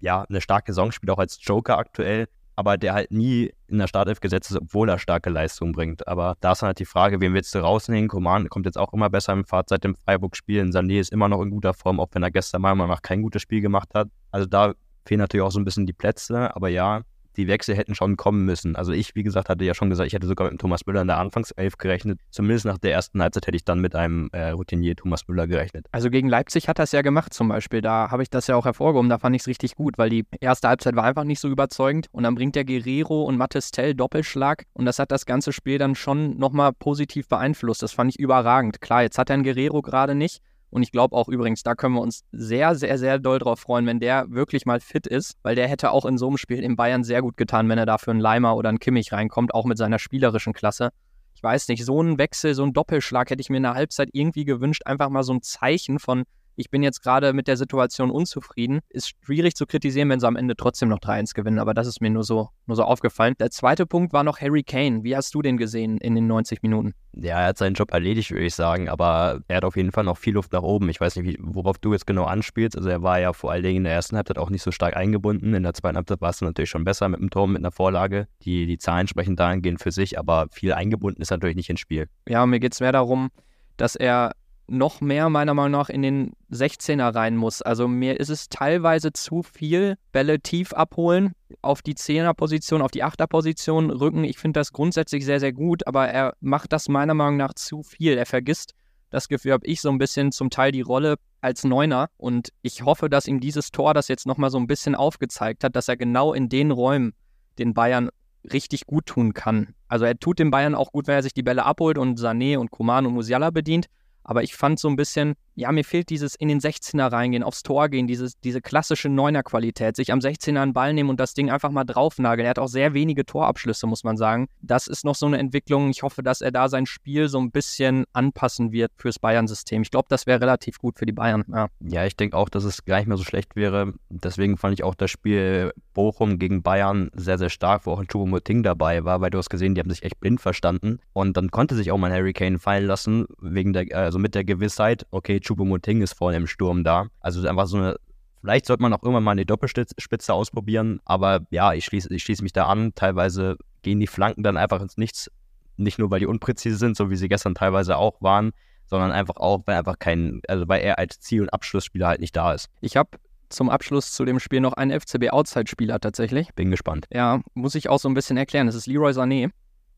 ja 0.00 0.22
eine 0.28 0.40
starke 0.40 0.72
Saison 0.72 0.92
spielt, 0.92 1.10
auch 1.10 1.18
als 1.18 1.38
Joker 1.40 1.78
aktuell, 1.78 2.28
aber 2.56 2.76
der 2.76 2.94
halt 2.94 3.10
nie 3.10 3.52
in 3.68 3.78
der 3.78 3.86
Startelf 3.86 4.20
gesetzt 4.20 4.50
ist, 4.50 4.58
obwohl 4.58 4.88
er 4.88 4.98
starke 4.98 5.30
Leistung 5.30 5.72
bringt. 5.72 6.06
Aber 6.06 6.36
da 6.40 6.52
ist 6.52 6.62
dann 6.62 6.68
halt 6.68 6.78
die 6.78 6.84
Frage, 6.84 7.20
wen 7.20 7.34
willst 7.34 7.54
du 7.54 7.58
rausnehmen? 7.58 8.08
Coman 8.08 8.48
kommt 8.48 8.66
jetzt 8.66 8.78
auch 8.78 8.92
immer 8.92 9.10
besser 9.10 9.32
im 9.32 9.44
Fahrt 9.44 9.68
seit 9.68 9.84
dem 9.84 9.96
Freiburg-Spiel. 9.96 10.62
Sané 10.64 11.00
ist 11.00 11.12
immer 11.12 11.28
noch 11.28 11.42
in 11.42 11.50
guter 11.50 11.74
Form, 11.74 11.98
auch 11.98 12.08
wenn 12.12 12.22
er 12.22 12.30
gestern 12.30 12.62
Meinung 12.62 12.88
nach 12.88 13.02
kein 13.02 13.22
gutes 13.22 13.42
Spiel 13.42 13.60
gemacht 13.60 13.94
hat. 13.94 14.08
Also 14.30 14.46
da 14.46 14.74
fehlen 15.06 15.20
natürlich 15.20 15.44
auch 15.44 15.50
so 15.50 15.58
ein 15.58 15.64
bisschen 15.64 15.86
die 15.86 15.92
Plätze, 15.92 16.54
aber 16.54 16.68
ja, 16.68 17.02
die 17.36 17.48
Wechsel 17.48 17.76
hätten 17.76 17.94
schon 17.94 18.16
kommen 18.16 18.44
müssen. 18.44 18.76
Also 18.76 18.92
ich, 18.92 19.14
wie 19.14 19.22
gesagt, 19.22 19.48
hatte 19.48 19.64
ja 19.64 19.74
schon 19.74 19.90
gesagt, 19.90 20.06
ich 20.06 20.12
hätte 20.12 20.26
sogar 20.26 20.50
mit 20.50 20.60
Thomas 20.60 20.86
Müller 20.86 21.02
in 21.02 21.08
der 21.08 21.18
Anfangself 21.18 21.76
gerechnet. 21.78 22.20
Zumindest 22.30 22.66
nach 22.66 22.78
der 22.78 22.92
ersten 22.92 23.22
Halbzeit 23.22 23.46
hätte 23.46 23.56
ich 23.56 23.64
dann 23.64 23.80
mit 23.80 23.94
einem 23.94 24.28
äh, 24.32 24.50
Routinier 24.50 24.96
Thomas 24.96 25.26
Müller 25.28 25.46
gerechnet. 25.46 25.86
Also 25.92 26.10
gegen 26.10 26.28
Leipzig 26.28 26.68
hat 26.68 26.78
er 26.78 26.84
es 26.84 26.92
ja 26.92 27.02
gemacht 27.02 27.34
zum 27.34 27.48
Beispiel. 27.48 27.80
Da 27.80 28.10
habe 28.10 28.22
ich 28.22 28.30
das 28.30 28.46
ja 28.46 28.56
auch 28.56 28.64
hervorgehoben. 28.64 29.08
Da 29.08 29.18
fand 29.18 29.36
ich 29.36 29.42
es 29.42 29.48
richtig 29.48 29.74
gut, 29.74 29.98
weil 29.98 30.10
die 30.10 30.24
erste 30.40 30.68
Halbzeit 30.68 30.96
war 30.96 31.04
einfach 31.04 31.24
nicht 31.24 31.40
so 31.40 31.48
überzeugend. 31.48 32.06
Und 32.12 32.24
dann 32.24 32.34
bringt 32.34 32.54
der 32.54 32.64
Guerrero 32.64 33.22
und 33.22 33.36
Mattes 33.36 33.70
Tell 33.70 33.94
Doppelschlag. 33.94 34.64
Und 34.72 34.86
das 34.86 34.98
hat 34.98 35.10
das 35.10 35.26
ganze 35.26 35.52
Spiel 35.52 35.78
dann 35.78 35.94
schon 35.94 36.38
nochmal 36.38 36.72
positiv 36.72 37.28
beeinflusst. 37.28 37.82
Das 37.82 37.92
fand 37.92 38.10
ich 38.10 38.18
überragend. 38.18 38.80
Klar, 38.80 39.02
jetzt 39.02 39.18
hat 39.18 39.30
er 39.30 39.34
einen 39.34 39.44
Guerrero 39.44 39.82
gerade 39.82 40.14
nicht. 40.14 40.40
Und 40.74 40.82
ich 40.82 40.90
glaube 40.90 41.14
auch 41.14 41.28
übrigens, 41.28 41.62
da 41.62 41.76
können 41.76 41.94
wir 41.94 42.00
uns 42.00 42.24
sehr, 42.32 42.74
sehr, 42.74 42.98
sehr 42.98 43.20
doll 43.20 43.38
drauf 43.38 43.60
freuen, 43.60 43.86
wenn 43.86 44.00
der 44.00 44.28
wirklich 44.30 44.66
mal 44.66 44.80
fit 44.80 45.06
ist, 45.06 45.36
weil 45.44 45.54
der 45.54 45.68
hätte 45.68 45.92
auch 45.92 46.04
in 46.04 46.18
so 46.18 46.26
einem 46.26 46.36
Spiel 46.36 46.64
in 46.64 46.74
Bayern 46.74 47.04
sehr 47.04 47.22
gut 47.22 47.36
getan, 47.36 47.68
wenn 47.68 47.78
er 47.78 47.86
da 47.86 47.96
für 47.96 48.10
einen 48.10 48.18
Leimer 48.18 48.56
oder 48.56 48.70
einen 48.70 48.80
Kimmich 48.80 49.12
reinkommt, 49.12 49.54
auch 49.54 49.66
mit 49.66 49.78
seiner 49.78 50.00
spielerischen 50.00 50.52
Klasse. 50.52 50.90
Ich 51.36 51.44
weiß 51.44 51.68
nicht, 51.68 51.84
so 51.84 52.02
ein 52.02 52.18
Wechsel, 52.18 52.54
so 52.54 52.64
ein 52.64 52.72
Doppelschlag 52.72 53.30
hätte 53.30 53.40
ich 53.40 53.50
mir 53.50 53.58
in 53.58 53.62
der 53.62 53.74
Halbzeit 53.74 54.08
irgendwie 54.12 54.44
gewünscht, 54.44 54.82
einfach 54.84 55.10
mal 55.10 55.22
so 55.22 55.34
ein 55.34 55.42
Zeichen 55.42 56.00
von, 56.00 56.24
ich 56.56 56.70
bin 56.70 56.82
jetzt 56.82 57.02
gerade 57.02 57.32
mit 57.32 57.48
der 57.48 57.56
Situation 57.56 58.10
unzufrieden. 58.10 58.80
Ist 58.88 59.12
schwierig 59.24 59.54
zu 59.54 59.66
kritisieren, 59.66 60.08
wenn 60.08 60.20
sie 60.20 60.26
am 60.26 60.36
Ende 60.36 60.56
trotzdem 60.56 60.88
noch 60.88 60.98
3-1 60.98 61.34
gewinnen, 61.34 61.58
aber 61.58 61.74
das 61.74 61.86
ist 61.86 62.00
mir 62.00 62.10
nur 62.10 62.24
so, 62.24 62.50
nur 62.66 62.76
so 62.76 62.84
aufgefallen. 62.84 63.34
Der 63.38 63.50
zweite 63.50 63.86
Punkt 63.86 64.12
war 64.12 64.24
noch 64.24 64.40
Harry 64.40 64.62
Kane. 64.62 65.02
Wie 65.02 65.16
hast 65.16 65.34
du 65.34 65.42
den 65.42 65.56
gesehen 65.56 65.98
in 65.98 66.14
den 66.14 66.26
90 66.26 66.62
Minuten? 66.62 66.94
Ja, 67.16 67.40
er 67.40 67.48
hat 67.48 67.58
seinen 67.58 67.74
Job 67.74 67.92
erledigt, 67.92 68.30
würde 68.30 68.46
ich 68.46 68.54
sagen, 68.54 68.88
aber 68.88 69.40
er 69.46 69.58
hat 69.58 69.64
auf 69.64 69.76
jeden 69.76 69.92
Fall 69.92 70.04
noch 70.04 70.18
viel 70.18 70.34
Luft 70.34 70.52
nach 70.52 70.62
oben. 70.62 70.88
Ich 70.88 71.00
weiß 71.00 71.16
nicht, 71.16 71.38
worauf 71.40 71.78
du 71.78 71.92
jetzt 71.92 72.06
genau 72.06 72.24
anspielst. 72.24 72.76
Also 72.76 72.88
er 72.88 73.02
war 73.02 73.20
ja 73.20 73.32
vor 73.32 73.52
allen 73.52 73.62
Dingen 73.62 73.78
in 73.78 73.84
der 73.84 73.92
ersten 73.92 74.16
Halbzeit 74.16 74.38
auch 74.38 74.50
nicht 74.50 74.62
so 74.62 74.72
stark 74.72 74.96
eingebunden. 74.96 75.54
In 75.54 75.62
der 75.62 75.74
zweiten 75.74 75.96
Halbzeit 75.96 76.20
war 76.20 76.30
es 76.30 76.40
natürlich 76.40 76.70
schon 76.70 76.84
besser 76.84 77.08
mit 77.08 77.20
dem 77.20 77.30
Tor, 77.30 77.46
mit 77.46 77.58
einer 77.58 77.70
Vorlage. 77.70 78.26
Die, 78.42 78.66
die 78.66 78.78
Zahlen 78.78 79.06
sprechen 79.06 79.36
dahingehend 79.36 79.80
für 79.80 79.92
sich, 79.92 80.18
aber 80.18 80.46
viel 80.50 80.72
eingebunden 80.72 81.22
ist 81.22 81.30
natürlich 81.30 81.56
nicht 81.56 81.70
ins 81.70 81.80
Spiel. 81.80 82.08
Ja, 82.28 82.44
mir 82.46 82.58
geht 82.58 82.74
es 82.74 82.80
mehr 82.80 82.92
darum, 82.92 83.30
dass 83.76 83.94
er 83.94 84.32
noch 84.66 85.00
mehr 85.00 85.28
meiner 85.28 85.54
Meinung 85.54 85.72
nach 85.72 85.88
in 85.88 86.02
den 86.02 86.32
16er 86.50 87.14
rein 87.14 87.36
muss. 87.36 87.62
Also 87.62 87.88
mir 87.88 88.18
ist 88.18 88.30
es 88.30 88.48
teilweise 88.48 89.12
zu 89.12 89.42
viel 89.42 89.96
Bälle 90.12 90.40
tief 90.40 90.72
abholen, 90.72 91.34
auf 91.62 91.82
die 91.82 91.94
10er 91.94 92.34
Position, 92.34 92.82
auf 92.82 92.90
die 92.90 93.04
8er 93.04 93.26
Position 93.26 93.90
rücken. 93.90 94.24
Ich 94.24 94.38
finde 94.38 94.60
das 94.60 94.72
grundsätzlich 94.72 95.24
sehr, 95.24 95.40
sehr 95.40 95.52
gut, 95.52 95.86
aber 95.86 96.08
er 96.08 96.34
macht 96.40 96.72
das 96.72 96.88
meiner 96.88 97.14
Meinung 97.14 97.36
nach 97.36 97.54
zu 97.54 97.82
viel. 97.82 98.16
Er 98.16 98.26
vergisst 98.26 98.74
das 99.10 99.28
Gefühl, 99.28 99.52
habe 99.52 99.66
ich 99.66 99.80
so 99.80 99.90
ein 99.90 99.98
bisschen 99.98 100.32
zum 100.32 100.50
Teil 100.50 100.72
die 100.72 100.80
Rolle 100.80 101.16
als 101.40 101.64
Neuner 101.64 102.08
und 102.16 102.48
ich 102.62 102.82
hoffe, 102.82 103.08
dass 103.08 103.28
ihm 103.28 103.38
dieses 103.38 103.70
Tor 103.70 103.94
das 103.94 104.08
jetzt 104.08 104.26
nochmal 104.26 104.50
so 104.50 104.58
ein 104.58 104.66
bisschen 104.66 104.94
aufgezeigt 104.94 105.62
hat, 105.62 105.76
dass 105.76 105.88
er 105.88 105.96
genau 105.96 106.32
in 106.32 106.48
den 106.48 106.70
Räumen 106.70 107.12
den 107.58 107.74
Bayern 107.74 108.08
richtig 108.52 108.86
gut 108.86 109.06
tun 109.06 109.34
kann. 109.34 109.74
Also 109.88 110.04
er 110.04 110.18
tut 110.18 110.38
den 110.38 110.50
Bayern 110.50 110.74
auch 110.74 110.92
gut, 110.92 111.06
wenn 111.06 111.14
er 111.14 111.22
sich 111.22 111.34
die 111.34 111.42
Bälle 111.42 111.64
abholt 111.64 111.98
und 111.98 112.18
Sané 112.18 112.58
und 112.58 112.70
Kuman 112.70 113.06
und 113.06 113.14
Musiala 113.14 113.50
bedient. 113.50 113.86
Aber 114.24 114.42
ich 114.42 114.54
fand 114.56 114.80
so 114.80 114.88
ein 114.88 114.96
bisschen, 114.96 115.36
ja, 115.54 115.70
mir 115.72 115.84
fehlt 115.84 116.10
dieses 116.10 116.34
in 116.34 116.48
den 116.48 116.60
16er 116.60 117.12
reingehen, 117.12 117.42
aufs 117.42 117.62
Tor 117.62 117.88
gehen, 117.88 118.06
dieses, 118.06 118.38
diese 118.40 118.60
klassische 118.60 119.08
Neuner-Qualität, 119.08 119.96
sich 119.96 120.12
am 120.12 120.18
16er 120.18 120.60
einen 120.60 120.72
Ball 120.72 120.92
nehmen 120.92 121.10
und 121.10 121.20
das 121.20 121.34
Ding 121.34 121.50
einfach 121.50 121.70
mal 121.70 121.84
draufnageln. 121.84 122.46
Er 122.46 122.50
hat 122.50 122.58
auch 122.58 122.68
sehr 122.68 122.94
wenige 122.94 123.24
Torabschlüsse, 123.24 123.86
muss 123.86 124.04
man 124.04 124.16
sagen. 124.16 124.48
Das 124.62 124.86
ist 124.86 125.04
noch 125.04 125.14
so 125.14 125.26
eine 125.26 125.38
Entwicklung. 125.38 125.90
Ich 125.90 126.02
hoffe, 126.02 126.22
dass 126.22 126.40
er 126.40 126.50
da 126.50 126.68
sein 126.68 126.86
Spiel 126.86 127.28
so 127.28 127.38
ein 127.38 127.50
bisschen 127.50 128.04
anpassen 128.12 128.72
wird 128.72 128.92
fürs 128.96 129.18
Bayern-System. 129.18 129.82
Ich 129.82 129.90
glaube, 129.90 130.06
das 130.08 130.26
wäre 130.26 130.40
relativ 130.40 130.78
gut 130.78 130.98
für 130.98 131.06
die 131.06 131.12
Bayern. 131.12 131.44
Ja, 131.48 131.68
ja 131.80 132.04
ich 132.04 132.16
denke 132.16 132.36
auch, 132.36 132.48
dass 132.48 132.64
es 132.64 132.84
gar 132.84 132.98
nicht 132.98 133.06
mehr 133.06 133.16
so 133.16 133.24
schlecht 133.24 133.54
wäre. 133.54 133.94
Deswegen 134.08 134.56
fand 134.56 134.74
ich 134.74 134.82
auch 134.82 134.94
das 134.94 135.10
Spiel 135.10 135.72
Bochum 135.94 136.38
gegen 136.38 136.62
Bayern 136.62 137.10
sehr, 137.14 137.38
sehr 137.38 137.50
stark, 137.50 137.86
wo 137.86 137.92
auch 137.92 138.00
ein 138.00 138.08
Choupo-Moting 138.08 138.62
dabei 138.64 139.04
war, 139.04 139.20
weil 139.20 139.30
du 139.30 139.38
hast 139.38 139.50
gesehen, 139.50 139.74
die 139.74 139.80
haben 139.80 139.90
sich 139.90 140.02
echt 140.02 140.18
blind 140.18 140.40
verstanden. 140.40 140.98
Und 141.12 141.36
dann 141.36 141.50
konnte 141.50 141.76
sich 141.76 141.92
auch 141.92 141.98
mal 141.98 142.12
Harry 142.12 142.32
Kane 142.32 142.58
fallen 142.58 142.86
lassen, 142.86 143.26
wegen 143.40 143.72
der, 143.72 143.86
also 143.96 144.18
mit 144.18 144.34
der 144.34 144.44
Gewissheit, 144.44 145.06
okay, 145.12 145.40
Choupo-Moting 145.44 146.02
ist 146.02 146.14
vorne 146.14 146.36
im 146.36 146.46
Sturm 146.46 146.84
da. 146.84 147.06
Also 147.20 147.46
einfach 147.46 147.66
so 147.66 147.76
eine 147.76 147.96
Vielleicht 148.44 148.66
sollte 148.66 148.82
man 148.82 148.92
auch 148.92 149.02
irgendwann 149.02 149.24
mal 149.24 149.30
eine 149.30 149.46
Doppelspitze 149.46 150.34
ausprobieren, 150.34 151.00
aber 151.06 151.46
ja, 151.48 151.72
ich 151.72 151.86
schließe 151.86 152.12
ich 152.12 152.24
schließ 152.24 152.42
mich 152.42 152.52
da 152.52 152.66
an. 152.66 152.94
Teilweise 152.94 153.56
gehen 153.80 154.00
die 154.00 154.06
Flanken 154.06 154.42
dann 154.42 154.58
einfach 154.58 154.82
ins 154.82 154.98
Nichts. 154.98 155.30
Nicht 155.78 155.98
nur, 155.98 156.10
weil 156.10 156.20
die 156.20 156.26
unpräzise 156.26 156.76
sind, 156.76 156.94
so 156.94 157.08
wie 157.08 157.16
sie 157.16 157.30
gestern 157.30 157.54
teilweise 157.54 157.96
auch 157.96 158.20
waren, 158.20 158.52
sondern 158.84 159.12
einfach 159.12 159.36
auch, 159.36 159.62
weil 159.64 159.76
einfach 159.76 159.98
kein, 159.98 160.42
also 160.46 160.68
weil 160.68 160.82
er 160.82 160.98
als 160.98 161.20
Ziel- 161.20 161.40
und 161.40 161.54
Abschlussspieler 161.54 162.06
halt 162.06 162.20
nicht 162.20 162.36
da 162.36 162.52
ist. 162.52 162.68
Ich 162.82 162.98
habe 162.98 163.18
zum 163.48 163.70
Abschluss 163.70 164.12
zu 164.12 164.26
dem 164.26 164.38
Spiel 164.40 164.60
noch 164.60 164.74
einen 164.74 164.90
FCB-Outside-Spieler 165.00 165.98
tatsächlich. 166.00 166.52
Bin 166.54 166.70
gespannt. 166.70 167.06
Ja, 167.10 167.40
muss 167.54 167.74
ich 167.74 167.88
auch 167.88 167.98
so 167.98 168.10
ein 168.10 168.14
bisschen 168.14 168.36
erklären. 168.36 168.66
Das 168.66 168.76
ist 168.76 168.86
Leroy 168.86 169.12
Sané. 169.12 169.52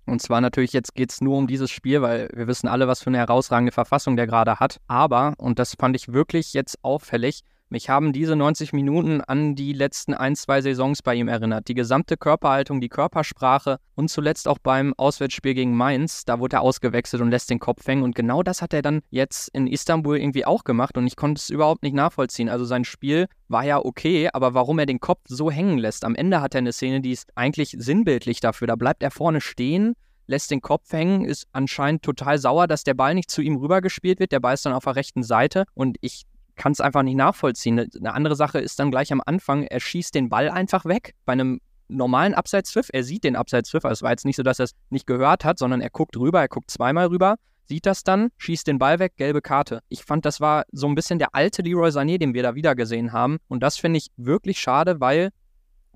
Und 0.07 0.23
zwar 0.23 0.41
natürlich, 0.41 0.73
jetzt 0.73 0.95
geht 0.95 1.11
es 1.11 1.21
nur 1.21 1.37
um 1.37 1.47
dieses 1.47 1.71
Spiel, 1.71 2.01
weil 2.01 2.31
wir 2.33 2.47
wissen 2.47 2.69
alle, 2.69 2.87
was 2.87 3.03
für 3.03 3.09
eine 3.09 3.19
herausragende 3.19 3.73
Verfassung 3.73 4.17
der 4.17 4.27
gerade 4.27 4.61
hat. 4.61 4.81
Aber, 4.87 5.35
und 5.37 5.59
das 5.59 5.75
fand 5.75 5.97
ich 5.97 6.13
wirklich 6.13 6.55
jetzt 6.55 6.79
auffällig, 6.83 7.43
mich 7.69 7.89
haben 7.89 8.13
diese 8.13 8.37
90 8.37 8.73
Minuten 8.73 9.21
an 9.21 9.55
die 9.57 9.73
letzten 9.73 10.15
ein, 10.15 10.37
zwei 10.37 10.61
Saisons 10.61 11.03
bei 11.03 11.15
ihm 11.15 11.27
erinnert. 11.27 11.69
Die 11.69 11.75
gesamte 11.75 12.17
Körperhaltung, 12.17 12.81
die 12.81 12.89
Körpersprache 12.89 13.79
und 13.95 14.09
zuletzt 14.09 14.47
auch 14.47 14.59
beim 14.59 14.95
Auswärtsspiel 14.97 15.55
gegen 15.55 15.77
Mainz, 15.77 16.25
da 16.25 16.39
wurde 16.39 16.57
er 16.57 16.63
ausgewechselt 16.63 17.23
und 17.23 17.31
lässt 17.31 17.51
den 17.51 17.59
Kopf 17.59 17.87
hängen. 17.87 18.05
Und 18.05 18.15
genau 18.15 18.43
das 18.43 18.63
hat 18.63 18.73
er 18.73 18.83
dann 18.83 19.03
jetzt 19.11 19.49
in 19.49 19.67
Istanbul 19.67 20.17
irgendwie 20.17 20.47
auch 20.47 20.65
gemacht 20.65 20.97
und 20.97 21.07
ich 21.07 21.17
konnte 21.17 21.41
es 21.41 21.51
überhaupt 21.51 21.83
nicht 21.83 21.95
nachvollziehen. 21.95 22.49
Also 22.49 22.65
sein 22.65 22.85
Spiel 22.85 23.27
war 23.49 23.65
ja 23.65 23.85
okay, 23.85 24.31
aber 24.33 24.55
warum 24.55 24.79
er 24.79 24.87
den 24.87 25.01
Kopf 25.01 25.23
so 25.27 25.51
hängen 25.51 25.79
lässt? 25.79 26.05
Am 26.05 26.15
Ende 26.15 26.41
hat 26.41 26.55
er 26.55 26.59
eine 26.59 26.73
Szene, 26.73 27.01
die 27.01 27.13
ist 27.13 27.31
eigentlich 27.35 27.77
sinnbildlich 27.79 28.41
dafür. 28.41 28.69
Da 28.69 28.77
bleibt 28.77 29.03
er 29.03 29.11
vorne 29.11 29.41
stehen, 29.41 29.95
lässt 30.29 30.51
den 30.51 30.61
Kopf 30.61 30.93
hängen, 30.93 31.25
ist 31.25 31.47
anscheinend 31.53 32.03
total 32.03 32.39
sauer, 32.39 32.67
dass 32.67 32.85
der 32.85 32.95
Ball 32.95 33.15
nicht 33.15 33.31
zu 33.31 33.43
ihm 33.43 33.57
rübergespielt 33.57 34.21
wird. 34.21 34.33
Der 34.33 34.41
Ball 34.41 34.55
ist 34.55 34.67
dann 34.67 34.73
auf 34.73 34.85
der 34.85 34.97
rechten 34.97 35.23
Seite 35.23 35.65
und 35.75 35.97
ich 36.01 36.27
kann 36.57 36.73
es 36.73 36.81
einfach 36.81 37.03
nicht 37.03 37.17
nachvollziehen. 37.17 37.79
Eine 37.79 38.15
andere 38.15 38.37
Sache 38.37 38.59
ist 38.59 38.79
dann 38.79 38.91
gleich 38.91 39.13
am 39.13 39.23
Anfang, 39.25 39.65
er 39.65 39.81
schießt 39.81 40.15
den 40.15 40.29
Ball 40.29 40.51
einfach 40.51 40.85
weg 40.85 41.15
bei 41.25 41.33
einem 41.33 41.61
normalen 41.89 42.35
Abseitspfiff. 42.35 42.89
Er 42.93 43.05
sieht 43.05 43.25
den 43.25 43.37
Abseitspfiff, 43.37 43.85
also 43.85 43.93
es 43.93 44.03
war 44.03 44.11
jetzt 44.11 44.25
nicht 44.25 44.37
so, 44.37 44.43
dass 44.43 44.59
er 44.59 44.65
es 44.65 44.75
nicht 44.91 45.07
gehört 45.07 45.45
hat, 45.45 45.59
sondern 45.59 45.81
er 45.81 45.91
guckt 45.91 46.17
rüber, 46.17 46.41
er 46.41 46.49
guckt 46.49 46.71
zweimal 46.71 47.07
rüber, 47.07 47.37
sieht 47.65 47.87
das 47.87 48.03
dann, 48.03 48.31
schießt 48.39 48.67
den 48.67 48.79
Ball 48.79 48.99
weg, 48.99 49.15
gelbe 49.17 49.43
Karte. 49.43 49.81
Ich 49.89 50.05
fand, 50.05 50.25
das 50.25 50.41
war 50.41 50.65
so 50.73 50.87
ein 50.89 50.95
bisschen 50.95 51.19
der 51.19 51.35
alte 51.35 51.63
Leroy 51.63 51.91
Sané, 51.91 52.19
den 52.19 52.35
wir 52.35 52.43
da 52.43 52.55
wieder 52.55 52.75
gesehen 52.75 53.13
haben. 53.13 53.39
Und 53.49 53.63
das 53.63 53.77
finde 53.77 53.99
ich 53.99 54.09
wirklich 54.17 54.59
schade, 54.59 55.01
weil 55.01 55.31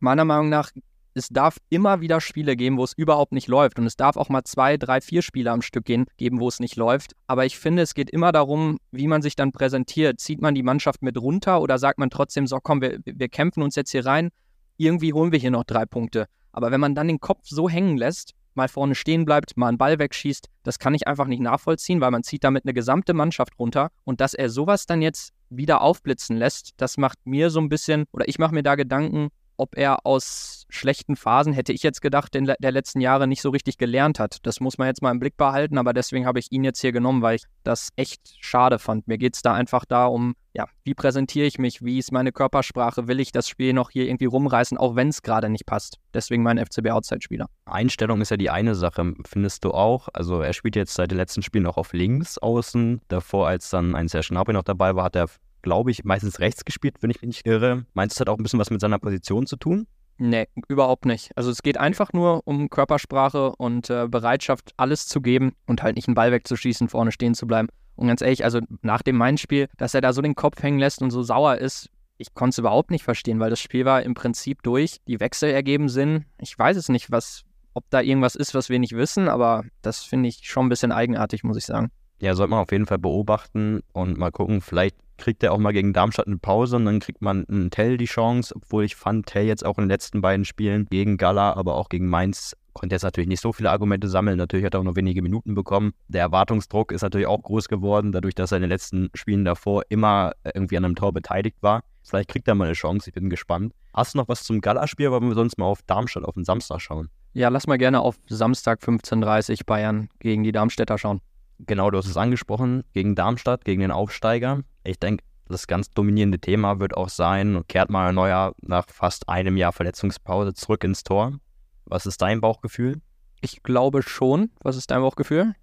meiner 0.00 0.24
Meinung 0.24 0.48
nach 0.48 0.70
es 1.14 1.28
darf 1.28 1.58
immer 1.68 2.00
wieder 2.00 2.20
Spiele 2.20 2.56
geben, 2.56 2.76
wo 2.78 2.84
es 2.84 2.92
überhaupt 2.92 3.32
nicht 3.32 3.48
läuft. 3.48 3.78
Und 3.78 3.86
es 3.86 3.96
darf 3.96 4.16
auch 4.16 4.28
mal 4.28 4.44
zwei, 4.44 4.76
drei, 4.76 5.00
vier 5.00 5.22
Spiele 5.22 5.50
am 5.50 5.62
Stück 5.62 5.84
gehen, 5.84 6.06
geben, 6.16 6.40
wo 6.40 6.48
es 6.48 6.60
nicht 6.60 6.76
läuft. 6.76 7.14
Aber 7.26 7.44
ich 7.46 7.58
finde, 7.58 7.82
es 7.82 7.94
geht 7.94 8.10
immer 8.10 8.32
darum, 8.32 8.78
wie 8.90 9.08
man 9.08 9.22
sich 9.22 9.36
dann 9.36 9.52
präsentiert. 9.52 10.20
Zieht 10.20 10.40
man 10.40 10.54
die 10.54 10.62
Mannschaft 10.62 11.02
mit 11.02 11.20
runter 11.20 11.60
oder 11.60 11.78
sagt 11.78 11.98
man 11.98 12.10
trotzdem, 12.10 12.46
so 12.46 12.58
komm, 12.62 12.80
wir, 12.80 12.98
wir 13.04 13.28
kämpfen 13.28 13.62
uns 13.62 13.76
jetzt 13.76 13.90
hier 13.90 14.06
rein, 14.06 14.30
irgendwie 14.76 15.12
holen 15.12 15.32
wir 15.32 15.38
hier 15.38 15.50
noch 15.50 15.64
drei 15.64 15.84
Punkte. 15.84 16.26
Aber 16.52 16.70
wenn 16.70 16.80
man 16.80 16.94
dann 16.94 17.08
den 17.08 17.20
Kopf 17.20 17.42
so 17.44 17.68
hängen 17.68 17.96
lässt, 17.96 18.34
mal 18.54 18.68
vorne 18.68 18.94
stehen 18.94 19.24
bleibt, 19.24 19.56
mal 19.56 19.68
einen 19.68 19.78
Ball 19.78 19.98
wegschießt, 19.98 20.48
das 20.62 20.78
kann 20.78 20.94
ich 20.94 21.06
einfach 21.06 21.26
nicht 21.26 21.40
nachvollziehen, 21.40 22.00
weil 22.00 22.10
man 22.10 22.22
zieht 22.22 22.44
damit 22.44 22.64
eine 22.64 22.74
gesamte 22.74 23.14
Mannschaft 23.14 23.58
runter. 23.58 23.90
Und 24.04 24.20
dass 24.20 24.34
er 24.34 24.50
sowas 24.50 24.86
dann 24.86 25.02
jetzt 25.02 25.32
wieder 25.50 25.80
aufblitzen 25.80 26.36
lässt, 26.36 26.72
das 26.76 26.96
macht 26.96 27.18
mir 27.24 27.50
so 27.50 27.60
ein 27.60 27.68
bisschen, 27.68 28.04
oder 28.12 28.28
ich 28.28 28.38
mache 28.38 28.54
mir 28.54 28.62
da 28.62 28.74
Gedanken, 28.74 29.28
ob 29.60 29.76
er 29.76 30.06
aus 30.06 30.64
schlechten 30.68 31.16
Phasen, 31.16 31.52
hätte 31.52 31.72
ich 31.72 31.82
jetzt 31.82 32.00
gedacht, 32.00 32.34
in 32.34 32.46
der 32.46 32.72
letzten 32.72 33.00
Jahre 33.00 33.26
nicht 33.26 33.42
so 33.42 33.50
richtig 33.50 33.78
gelernt 33.78 34.18
hat. 34.18 34.38
Das 34.44 34.60
muss 34.60 34.78
man 34.78 34.88
jetzt 34.88 35.02
mal 35.02 35.10
im 35.10 35.20
Blick 35.20 35.36
behalten, 35.36 35.78
aber 35.78 35.92
deswegen 35.92 36.26
habe 36.26 36.38
ich 36.38 36.50
ihn 36.50 36.64
jetzt 36.64 36.80
hier 36.80 36.92
genommen, 36.92 37.22
weil 37.22 37.36
ich 37.36 37.44
das 37.62 37.90
echt 37.96 38.36
schade 38.40 38.78
fand. 38.78 39.06
Mir 39.08 39.18
geht 39.18 39.34
es 39.34 39.42
da 39.42 39.52
einfach 39.52 39.84
darum, 39.84 40.34
ja, 40.52 40.66
wie 40.84 40.94
präsentiere 40.94 41.46
ich 41.46 41.58
mich, 41.58 41.82
wie 41.84 41.98
ist 41.98 42.12
meine 42.12 42.32
Körpersprache, 42.32 43.06
will 43.06 43.20
ich 43.20 43.32
das 43.32 43.48
Spiel 43.48 43.72
noch 43.72 43.90
hier 43.90 44.06
irgendwie 44.06 44.24
rumreißen, 44.24 44.78
auch 44.78 44.96
wenn 44.96 45.08
es 45.08 45.22
gerade 45.22 45.48
nicht 45.48 45.66
passt. 45.66 45.98
Deswegen 46.14 46.42
mein 46.42 46.58
FCB-Outside-Spieler. 46.58 47.46
Einstellung 47.66 48.20
ist 48.20 48.30
ja 48.30 48.36
die 48.36 48.50
eine 48.50 48.74
Sache, 48.74 49.14
findest 49.26 49.64
du 49.64 49.72
auch. 49.72 50.08
Also 50.12 50.40
er 50.40 50.52
spielt 50.52 50.76
jetzt 50.76 50.94
seit 50.94 51.10
den 51.10 51.18
letzten 51.18 51.42
Spielen 51.42 51.66
auch 51.66 51.76
auf 51.76 51.92
links 51.92 52.38
außen. 52.38 53.00
Davor, 53.08 53.48
als 53.48 53.70
dann 53.70 53.94
ein 53.94 54.08
Serge 54.08 54.28
Gnabry 54.30 54.52
noch 54.52 54.62
dabei 54.62 54.96
war, 54.96 55.04
hat 55.04 55.16
er 55.16 55.28
glaube 55.62 55.90
ich, 55.90 56.04
meistens 56.04 56.40
rechts 56.40 56.64
gespielt, 56.64 56.96
wenn 57.00 57.10
ich 57.10 57.20
mich 57.22 57.28
nicht 57.28 57.46
irre. 57.46 57.84
Meinst 57.94 58.14
du, 58.14 58.16
es 58.16 58.20
hat 58.20 58.28
auch 58.28 58.38
ein 58.38 58.42
bisschen 58.42 58.58
was 58.58 58.70
mit 58.70 58.80
seiner 58.80 58.98
Position 58.98 59.46
zu 59.46 59.56
tun? 59.56 59.86
Nee, 60.18 60.48
überhaupt 60.68 61.06
nicht. 61.06 61.30
Also 61.34 61.50
es 61.50 61.62
geht 61.62 61.78
einfach 61.78 62.12
nur 62.12 62.46
um 62.46 62.68
Körpersprache 62.68 63.56
und 63.56 63.88
äh, 63.88 64.06
Bereitschaft, 64.06 64.74
alles 64.76 65.06
zu 65.06 65.22
geben 65.22 65.54
und 65.66 65.82
halt 65.82 65.96
nicht 65.96 66.08
einen 66.08 66.14
Ball 66.14 66.30
wegzuschießen, 66.30 66.90
vorne 66.90 67.10
stehen 67.10 67.34
zu 67.34 67.46
bleiben. 67.46 67.68
Und 67.96 68.08
ganz 68.08 68.20
ehrlich, 68.20 68.44
also 68.44 68.60
nach 68.82 69.00
dem 69.00 69.16
Main-Spiel, 69.16 69.68
dass 69.78 69.94
er 69.94 70.02
da 70.02 70.12
so 70.12 70.20
den 70.20 70.34
Kopf 70.34 70.62
hängen 70.62 70.78
lässt 70.78 71.00
und 71.00 71.10
so 71.10 71.22
sauer 71.22 71.56
ist, 71.56 71.88
ich 72.18 72.34
konnte 72.34 72.50
es 72.50 72.58
überhaupt 72.58 72.90
nicht 72.90 73.02
verstehen, 73.02 73.40
weil 73.40 73.48
das 73.48 73.60
Spiel 73.60 73.86
war 73.86 74.02
im 74.02 74.12
Prinzip 74.12 74.62
durch. 74.62 75.00
Die 75.08 75.20
Wechsel 75.20 75.50
ergeben 75.50 75.88
Sinn. 75.88 76.26
Ich 76.38 76.58
weiß 76.58 76.76
es 76.76 76.90
nicht, 76.90 77.10
was, 77.10 77.44
ob 77.72 77.84
da 77.88 78.02
irgendwas 78.02 78.34
ist, 78.34 78.54
was 78.54 78.68
wir 78.68 78.78
nicht 78.78 78.94
wissen, 78.94 79.28
aber 79.28 79.64
das 79.80 80.02
finde 80.02 80.28
ich 80.28 80.40
schon 80.42 80.66
ein 80.66 80.68
bisschen 80.68 80.92
eigenartig, 80.92 81.44
muss 81.44 81.56
ich 81.56 81.64
sagen. 81.64 81.90
Ja, 82.20 82.34
sollte 82.34 82.50
man 82.50 82.60
auf 82.60 82.72
jeden 82.72 82.84
Fall 82.84 82.98
beobachten 82.98 83.80
und 83.94 84.18
mal 84.18 84.30
gucken, 84.30 84.60
vielleicht 84.60 84.96
kriegt 85.20 85.42
er 85.42 85.52
auch 85.52 85.58
mal 85.58 85.72
gegen 85.72 85.92
Darmstadt 85.92 86.26
eine 86.26 86.38
Pause 86.38 86.76
und 86.76 86.84
dann 86.84 87.00
kriegt 87.00 87.22
man 87.22 87.44
einen 87.48 87.70
Tell 87.70 87.96
die 87.96 88.06
Chance, 88.06 88.54
obwohl 88.56 88.84
ich 88.84 88.96
fand, 88.96 89.26
Tell 89.26 89.46
jetzt 89.46 89.64
auch 89.64 89.78
in 89.78 89.84
den 89.84 89.90
letzten 89.90 90.20
beiden 90.20 90.44
Spielen 90.44 90.86
gegen 90.90 91.16
Gala, 91.16 91.52
aber 91.52 91.76
auch 91.76 91.88
gegen 91.88 92.08
Mainz 92.08 92.56
konnte 92.72 92.94
jetzt 92.94 93.02
natürlich 93.02 93.28
nicht 93.28 93.40
so 93.40 93.52
viele 93.52 93.70
Argumente 93.70 94.08
sammeln. 94.08 94.38
Natürlich 94.38 94.64
hat 94.64 94.74
er 94.74 94.80
auch 94.80 94.84
nur 94.84 94.96
wenige 94.96 95.22
Minuten 95.22 95.54
bekommen. 95.54 95.92
Der 96.08 96.22
Erwartungsdruck 96.22 96.92
ist 96.92 97.02
natürlich 97.02 97.26
auch 97.26 97.42
groß 97.42 97.68
geworden, 97.68 98.12
dadurch, 98.12 98.34
dass 98.34 98.52
er 98.52 98.56
in 98.56 98.62
den 98.62 98.70
letzten 98.70 99.10
Spielen 99.14 99.44
davor 99.44 99.82
immer 99.88 100.32
irgendwie 100.54 100.76
an 100.76 100.84
einem 100.84 100.96
Tor 100.96 101.12
beteiligt 101.12 101.58
war. 101.60 101.82
Vielleicht 102.02 102.30
kriegt 102.30 102.48
er 102.48 102.54
mal 102.54 102.64
eine 102.64 102.74
Chance, 102.74 103.10
ich 103.10 103.14
bin 103.14 103.28
gespannt. 103.28 103.74
Hast 103.92 104.14
du 104.14 104.18
noch 104.18 104.28
was 104.28 104.44
zum 104.44 104.60
Gala-Spiel, 104.60 105.10
wollen 105.10 105.28
wir 105.28 105.34
sonst 105.34 105.58
mal 105.58 105.66
auf 105.66 105.82
Darmstadt 105.82 106.24
auf 106.24 106.34
den 106.34 106.44
Samstag 106.44 106.80
schauen? 106.80 107.10
Ja, 107.32 107.48
lass 107.48 107.66
mal 107.66 107.78
gerne 107.78 108.00
auf 108.00 108.16
Samstag 108.28 108.80
15.30 108.80 109.50
Uhr 109.50 109.66
Bayern 109.66 110.08
gegen 110.18 110.42
die 110.42 110.52
Darmstädter 110.52 110.98
schauen. 110.98 111.20
Genau, 111.66 111.90
du 111.90 111.98
hast 111.98 112.06
es 112.06 112.16
angesprochen, 112.16 112.84
gegen 112.92 113.14
Darmstadt, 113.14 113.64
gegen 113.64 113.80
den 113.80 113.90
Aufsteiger. 113.90 114.60
Ich 114.82 114.98
denke, 114.98 115.24
das 115.46 115.66
ganz 115.66 115.90
dominierende 115.90 116.38
Thema 116.38 116.80
wird 116.80 116.96
auch 116.96 117.08
sein, 117.08 117.62
kehrt 117.68 117.90
mal 117.90 118.12
Neuer 118.12 118.54
nach 118.62 118.86
fast 118.88 119.28
einem 119.28 119.56
Jahr 119.56 119.72
Verletzungspause 119.72 120.54
zurück 120.54 120.84
ins 120.84 121.02
Tor. 121.02 121.38
Was 121.84 122.06
ist 122.06 122.22
dein 122.22 122.40
Bauchgefühl? 122.40 123.00
Ich 123.40 123.62
glaube 123.62 124.02
schon. 124.02 124.50
Was 124.62 124.76
ist 124.76 124.90
dein 124.90 125.00
Bauchgefühl? 125.00 125.54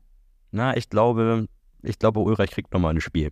Na, 0.51 0.75
ich 0.75 0.89
glaube, 0.89 1.47
ich 1.81 1.99
glaube, 1.99 2.19
Ulreich 2.19 2.51
kriegt 2.51 2.73
nochmal 2.73 2.93
ein 2.93 3.01
Spiel. 3.01 3.31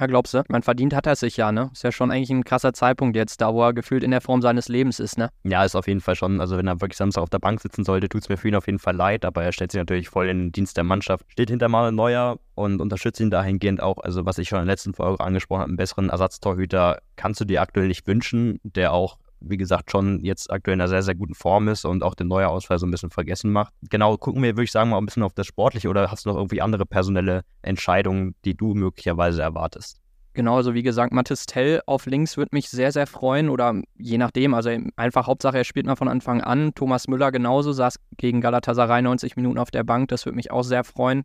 Ja, 0.00 0.06
glaubst 0.06 0.32
du? 0.32 0.42
Man 0.48 0.62
verdient 0.62 0.94
hat 0.94 1.06
er 1.06 1.16
sich 1.16 1.36
ja, 1.36 1.52
ne? 1.52 1.70
Ist 1.72 1.84
ja 1.84 1.92
schon 1.92 2.10
eigentlich 2.10 2.30
ein 2.30 2.44
krasser 2.44 2.72
Zeitpunkt 2.72 3.14
jetzt, 3.14 3.40
da 3.40 3.52
wo 3.52 3.62
er 3.62 3.74
gefühlt 3.74 4.02
in 4.02 4.10
der 4.10 4.22
Form 4.22 4.40
seines 4.40 4.68
Lebens 4.68 4.98
ist, 5.00 5.18
ne? 5.18 5.28
Ja, 5.44 5.64
ist 5.64 5.76
auf 5.76 5.86
jeden 5.86 6.00
Fall 6.00 6.14
schon. 6.14 6.40
Also, 6.40 6.56
wenn 6.56 6.66
er 6.66 6.80
wirklich 6.80 6.96
Samstag 6.96 7.22
auf 7.22 7.30
der 7.30 7.38
Bank 7.38 7.60
sitzen 7.60 7.84
sollte, 7.84 8.08
tut 8.08 8.22
es 8.22 8.28
mir 8.28 8.38
für 8.38 8.48
ihn 8.48 8.54
auf 8.54 8.66
jeden 8.66 8.78
Fall 8.78 8.96
leid, 8.96 9.24
aber 9.24 9.42
er 9.42 9.52
stellt 9.52 9.72
sich 9.72 9.78
natürlich 9.78 10.08
voll 10.08 10.28
in 10.28 10.38
den 10.38 10.52
Dienst 10.52 10.76
der 10.76 10.84
Mannschaft, 10.84 11.26
steht 11.28 11.50
hinter 11.50 11.68
Manuel 11.68 11.92
Neuer 11.92 12.38
und 12.54 12.80
unterstützt 12.80 13.20
ihn 13.20 13.30
dahingehend 13.30 13.82
auch. 13.82 13.98
Also, 13.98 14.24
was 14.24 14.38
ich 14.38 14.48
schon 14.48 14.60
in 14.60 14.66
der 14.66 14.72
letzten 14.72 14.94
Folge 14.94 15.22
angesprochen 15.22 15.60
habe, 15.60 15.68
einen 15.68 15.76
besseren 15.76 16.08
Ersatztorhüter 16.08 17.00
kannst 17.16 17.40
du 17.40 17.44
dir 17.44 17.60
aktuell 17.60 17.88
nicht 17.88 18.06
wünschen, 18.06 18.60
der 18.64 18.92
auch 18.92 19.18
wie 19.44 19.56
gesagt, 19.56 19.90
schon 19.90 20.20
jetzt 20.20 20.50
aktuell 20.50 20.74
in 20.74 20.80
einer 20.80 20.88
sehr, 20.88 21.02
sehr 21.02 21.14
guten 21.14 21.34
Form 21.34 21.68
ist 21.68 21.84
und 21.84 22.02
auch 22.02 22.14
den 22.14 22.28
Neuerausfall 22.28 22.78
so 22.78 22.86
ein 22.86 22.90
bisschen 22.90 23.10
vergessen 23.10 23.52
macht. 23.52 23.72
Genau, 23.90 24.16
gucken 24.16 24.42
wir, 24.42 24.52
würde 24.52 24.64
ich 24.64 24.72
sagen, 24.72 24.90
mal 24.90 24.98
ein 24.98 25.06
bisschen 25.06 25.22
auf 25.22 25.34
das 25.34 25.46
Sportliche 25.46 25.88
oder 25.88 26.10
hast 26.10 26.24
du 26.24 26.30
noch 26.30 26.36
irgendwie 26.36 26.60
andere 26.60 26.86
personelle 26.86 27.42
Entscheidungen, 27.62 28.34
die 28.44 28.54
du 28.54 28.74
möglicherweise 28.74 29.42
erwartest? 29.42 30.02
Genau, 30.34 30.56
also 30.56 30.72
wie 30.72 30.82
gesagt, 30.82 31.12
Mathis 31.12 31.44
Tell 31.44 31.82
auf 31.84 32.06
links 32.06 32.38
würde 32.38 32.50
mich 32.52 32.70
sehr, 32.70 32.90
sehr 32.90 33.06
freuen 33.06 33.50
oder 33.50 33.74
je 33.98 34.16
nachdem, 34.16 34.54
also 34.54 34.70
einfach 34.96 35.26
Hauptsache, 35.26 35.58
er 35.58 35.64
spielt 35.64 35.84
mal 35.84 35.96
von 35.96 36.08
Anfang 36.08 36.40
an. 36.40 36.72
Thomas 36.74 37.06
Müller 37.06 37.30
genauso, 37.30 37.72
saß 37.72 37.96
gegen 38.16 38.40
Galatasaray 38.40 39.02
90 39.02 39.36
Minuten 39.36 39.58
auf 39.58 39.70
der 39.70 39.84
Bank, 39.84 40.08
das 40.08 40.24
würde 40.24 40.36
mich 40.36 40.50
auch 40.50 40.62
sehr 40.62 40.84
freuen. 40.84 41.24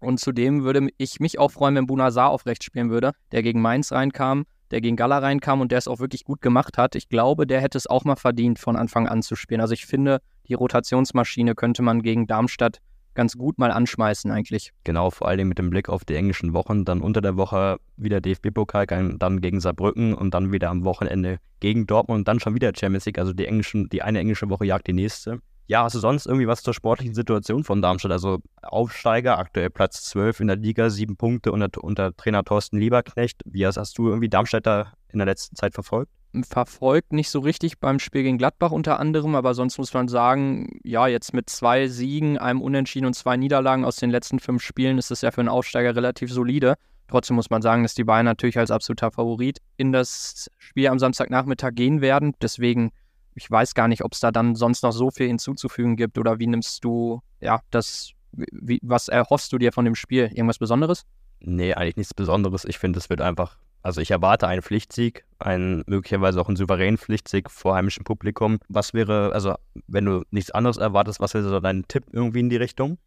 Und 0.00 0.18
zudem 0.18 0.64
würde 0.64 0.88
ich 0.98 1.20
mich 1.20 1.38
auch 1.38 1.52
freuen, 1.52 1.76
wenn 1.76 1.86
Bunazar 1.86 2.30
auf 2.30 2.44
rechts 2.44 2.64
spielen 2.64 2.90
würde, 2.90 3.12
der 3.30 3.44
gegen 3.44 3.60
Mainz 3.60 3.92
reinkam, 3.92 4.44
der 4.72 4.80
gegen 4.80 4.96
Gala 4.96 5.18
reinkam 5.18 5.60
und 5.60 5.70
der 5.70 5.78
es 5.78 5.86
auch 5.86 6.00
wirklich 6.00 6.24
gut 6.24 6.40
gemacht 6.40 6.78
hat. 6.78 6.96
Ich 6.96 7.08
glaube, 7.08 7.46
der 7.46 7.60
hätte 7.60 7.78
es 7.78 7.86
auch 7.86 8.04
mal 8.04 8.16
verdient, 8.16 8.58
von 8.58 8.74
Anfang 8.74 9.06
an 9.06 9.22
zu 9.22 9.36
spielen. 9.36 9.60
Also 9.60 9.74
ich 9.74 9.86
finde, 9.86 10.20
die 10.48 10.54
Rotationsmaschine 10.54 11.54
könnte 11.54 11.82
man 11.82 12.02
gegen 12.02 12.26
Darmstadt 12.26 12.78
ganz 13.14 13.36
gut 13.36 13.58
mal 13.58 13.70
anschmeißen 13.70 14.30
eigentlich. 14.30 14.72
Genau, 14.84 15.10
vor 15.10 15.28
allem 15.28 15.48
mit 15.48 15.58
dem 15.58 15.68
Blick 15.68 15.90
auf 15.90 16.04
die 16.04 16.14
englischen 16.14 16.54
Wochen. 16.54 16.86
Dann 16.86 17.02
unter 17.02 17.20
der 17.20 17.36
Woche 17.36 17.78
wieder 17.96 18.22
DFB-Pokal, 18.22 18.86
dann 18.86 19.40
gegen 19.42 19.60
Saarbrücken 19.60 20.14
und 20.14 20.32
dann 20.32 20.50
wieder 20.50 20.70
am 20.70 20.84
Wochenende 20.84 21.38
gegen 21.60 21.86
Dortmund 21.86 22.20
und 22.20 22.28
dann 22.28 22.40
schon 22.40 22.54
wieder 22.54 22.72
Champions 22.74 23.04
League. 23.04 23.18
Also 23.18 23.34
die, 23.34 23.46
englischen, 23.46 23.90
die 23.90 24.02
eine 24.02 24.18
englische 24.18 24.48
Woche 24.48 24.64
jagt 24.64 24.86
die 24.86 24.94
nächste. 24.94 25.40
Ja, 25.66 25.84
hast 25.84 25.94
du 25.94 26.00
sonst 26.00 26.26
irgendwie 26.26 26.46
was 26.46 26.62
zur 26.62 26.74
sportlichen 26.74 27.14
Situation 27.14 27.64
von 27.64 27.80
Darmstadt? 27.80 28.12
Also 28.12 28.38
Aufsteiger, 28.62 29.38
aktuell 29.38 29.70
Platz 29.70 30.04
12 30.04 30.40
in 30.40 30.46
der 30.48 30.56
Liga, 30.56 30.90
sieben 30.90 31.16
Punkte 31.16 31.52
unter, 31.52 31.82
unter 31.82 32.14
Trainer 32.16 32.44
Thorsten 32.44 32.78
Lieberknecht. 32.78 33.42
Wie 33.44 33.66
hast, 33.66 33.76
hast 33.76 33.96
du 33.96 34.08
irgendwie 34.08 34.28
Darmstädter 34.28 34.92
in 35.12 35.18
der 35.18 35.26
letzten 35.26 35.56
Zeit 35.56 35.74
verfolgt? 35.74 36.10
verfolgt, 36.48 37.12
nicht 37.12 37.28
so 37.28 37.40
richtig 37.40 37.78
beim 37.78 37.98
Spiel 37.98 38.22
gegen 38.22 38.38
Gladbach 38.38 38.70
unter 38.70 38.98
anderem, 38.98 39.34
aber 39.34 39.54
sonst 39.54 39.76
muss 39.78 39.92
man 39.92 40.08
sagen, 40.08 40.80
ja, 40.82 41.06
jetzt 41.06 41.34
mit 41.34 41.50
zwei 41.50 41.88
Siegen, 41.88 42.38
einem 42.38 42.62
Unentschieden 42.62 43.06
und 43.06 43.14
zwei 43.14 43.36
Niederlagen 43.36 43.84
aus 43.84 43.96
den 43.96 44.10
letzten 44.10 44.38
fünf 44.38 44.62
Spielen 44.62 44.98
ist 44.98 45.10
es 45.10 45.20
ja 45.20 45.30
für 45.30 45.42
einen 45.42 45.48
Aufsteiger 45.48 45.94
relativ 45.94 46.32
solide. 46.32 46.76
Trotzdem 47.08 47.36
muss 47.36 47.50
man 47.50 47.60
sagen, 47.60 47.82
dass 47.82 47.94
die 47.94 48.04
Bayern 48.04 48.24
natürlich 48.24 48.58
als 48.58 48.70
absoluter 48.70 49.10
Favorit 49.10 49.58
in 49.76 49.92
das 49.92 50.50
Spiel 50.56 50.86
am 50.86 50.98
Samstagnachmittag 50.98 51.72
gehen 51.74 52.00
werden. 52.00 52.34
Deswegen, 52.40 52.90
ich 53.34 53.50
weiß 53.50 53.74
gar 53.74 53.88
nicht, 53.88 54.04
ob 54.04 54.12
es 54.12 54.20
da 54.20 54.30
dann 54.30 54.54
sonst 54.54 54.82
noch 54.82 54.92
so 54.92 55.10
viel 55.10 55.26
hinzuzufügen 55.26 55.96
gibt 55.96 56.18
oder 56.18 56.38
wie 56.38 56.46
nimmst 56.46 56.84
du, 56.84 57.20
ja, 57.40 57.60
das, 57.70 58.12
wie, 58.32 58.78
was 58.82 59.08
erhoffst 59.08 59.52
du 59.52 59.58
dir 59.58 59.72
von 59.72 59.84
dem 59.84 59.94
Spiel? 59.94 60.30
Irgendwas 60.32 60.58
Besonderes? 60.58 61.04
Nee, 61.40 61.74
eigentlich 61.74 61.96
nichts 61.96 62.14
Besonderes. 62.14 62.64
Ich 62.64 62.78
finde, 62.78 62.98
es 62.98 63.10
wird 63.10 63.20
einfach 63.20 63.56
also 63.82 64.00
ich 64.00 64.12
erwarte 64.12 64.46
einen 64.46 64.62
Pflichtsieg, 64.62 65.24
einen 65.40 65.82
möglicherweise 65.86 66.40
auch 66.40 66.46
einen 66.46 66.56
souveränen 66.56 66.98
Pflichtsieg 66.98 67.50
vor 67.50 67.74
heimischem 67.74 68.04
Publikum. 68.04 68.58
Was 68.68 68.94
wäre, 68.94 69.32
also 69.32 69.54
wenn 69.88 70.04
du 70.04 70.22
nichts 70.30 70.52
anderes 70.52 70.76
erwartest, 70.76 71.20
was 71.20 71.34
wäre 71.34 71.44
so 71.44 71.58
dein 71.58 71.86
Tipp 71.88 72.04
irgendwie 72.12 72.40
in 72.40 72.48
die 72.48 72.56
Richtung? 72.56 72.98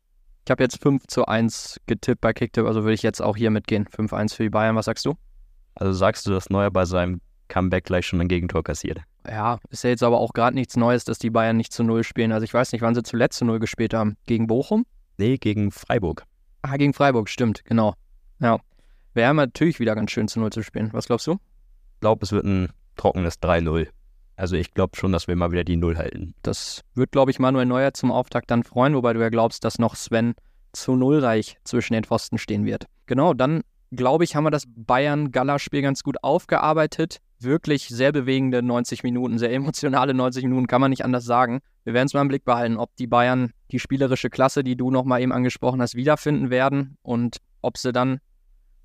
Ich 0.46 0.52
habe 0.52 0.64
jetzt 0.64 0.82
5 0.82 1.08
zu 1.08 1.26
1 1.26 1.80
getippt 1.88 2.22
bei 2.22 2.34
Kicktip, 2.34 2.66
also 2.66 2.84
würde 2.84 2.94
ich 2.94 3.04
jetzt 3.04 3.22
auch 3.22 3.38
hier 3.38 3.52
mitgehen. 3.52 3.86
5-1 3.86 4.36
für 4.36 4.44
die 4.44 4.50
Bayern, 4.50 4.76
was 4.76 4.86
sagst 4.86 5.06
du? 5.06 5.16
Also 5.76 5.94
sagst 5.94 6.28
du, 6.28 6.32
dass 6.32 6.50
Neuer 6.50 6.72
bei 6.72 6.86
seinem 6.86 7.22
Comeback 7.48 7.86
gleich 7.86 8.06
schon 8.06 8.22
ein 8.22 8.28
Gegentor 8.28 8.64
kassiert? 8.64 9.00
Ja, 9.28 9.60
ist 9.70 9.84
ja 9.84 9.90
jetzt 9.90 10.04
aber 10.04 10.20
auch 10.20 10.34
gerade 10.34 10.56
nichts 10.56 10.78
Neues, 10.78 11.04
dass 11.06 11.20
die 11.20 11.30
Bayern 11.30 11.58
nicht 11.58 11.74
zu 11.74 11.84
Null 11.84 12.04
spielen. 12.04 12.32
Also 12.32 12.44
ich 12.44 12.54
weiß 12.54 12.72
nicht, 12.72 12.82
wann 12.82 12.96
sie 12.96 13.04
zuletzt 13.04 13.38
zu 13.38 13.46
Null 13.46 13.60
gespielt 13.60 13.94
haben. 13.94 14.18
Gegen 14.26 14.48
Bochum? 14.48 14.86
Nee, 15.18 15.38
gegen 15.38 15.72
Freiburg. 15.72 16.24
Ah, 16.62 16.78
gegen 16.78 16.94
Freiburg, 16.94 17.30
stimmt, 17.30 17.64
genau. 17.66 17.94
Ja. 18.40 18.60
Wäre 19.14 19.34
natürlich 19.34 19.80
wieder 19.80 19.96
ganz 19.96 20.12
schön 20.12 20.28
zu 20.28 20.40
Null 20.40 20.52
zu 20.52 20.62
spielen. 20.62 20.90
Was 20.92 21.08
glaubst 21.08 21.28
du? 21.28 21.34
Ich 21.34 22.00
glaube, 22.02 22.24
es 22.24 22.32
wird 22.32 22.46
ein 22.46 22.70
trockenes 22.98 23.42
3-0. 23.42 23.88
Also 24.36 24.56
ich 24.58 24.74
glaube 24.74 24.98
schon, 24.98 25.12
dass 25.12 25.28
wir 25.28 25.36
mal 25.36 25.52
wieder 25.52 25.64
die 25.64 25.78
Null 25.78 25.98
halten. 25.98 26.34
Das 26.42 26.82
wird, 26.94 27.12
glaube 27.12 27.32
ich, 27.32 27.40
Manuel 27.40 27.66
Neuer 27.66 27.94
zum 27.94 28.12
Auftakt 28.12 28.52
dann 28.52 28.64
freuen, 28.64 28.94
wobei 28.94 29.14
du 29.14 29.22
ja 29.22 29.30
glaubst, 29.30 29.64
dass 29.64 29.80
noch 29.80 29.96
Sven 29.96 30.36
zu 30.74 30.96
Nullreich 30.96 31.58
zwischen 31.64 31.94
den 31.94 32.04
Pfosten 32.04 32.38
stehen 32.38 32.66
wird. 32.66 32.86
Genau, 33.06 33.34
dann 33.34 33.62
glaube 33.92 34.26
ich, 34.26 34.36
haben 34.36 34.44
wir 34.44 34.52
das 34.52 34.66
Bayern-Gala-Spiel 34.68 35.82
ganz 35.82 36.04
gut 36.04 36.18
aufgearbeitet. 36.22 37.20
Wirklich 37.40 37.88
sehr 37.88 38.12
bewegende 38.12 38.62
90 38.62 39.04
Minuten, 39.04 39.38
sehr 39.38 39.52
emotionale 39.52 40.14
90 40.14 40.44
Minuten, 40.46 40.68
kann 40.68 40.82
man 40.82 40.90
nicht 40.90 41.04
anders 41.04 41.26
sagen. 41.26 41.60
Wir 41.84 41.94
werden 41.94 42.08
es 42.08 42.14
mal 42.14 42.22
im 42.22 42.28
Blick 42.28 42.46
behalten, 42.46 42.78
ob 42.78 42.96
die 42.96 43.08
Bayern 43.08 43.52
die 43.72 43.80
spielerische 43.80 44.30
Klasse, 44.30 44.64
die 44.64 44.76
du 44.76 44.90
nochmal 44.90 45.22
eben 45.22 45.32
angesprochen 45.32 45.82
hast, 45.82 45.96
wiederfinden 45.96 46.50
werden 46.50 46.98
und 47.02 47.38
ob 47.62 47.78
sie 47.78 47.92
dann 47.92 48.20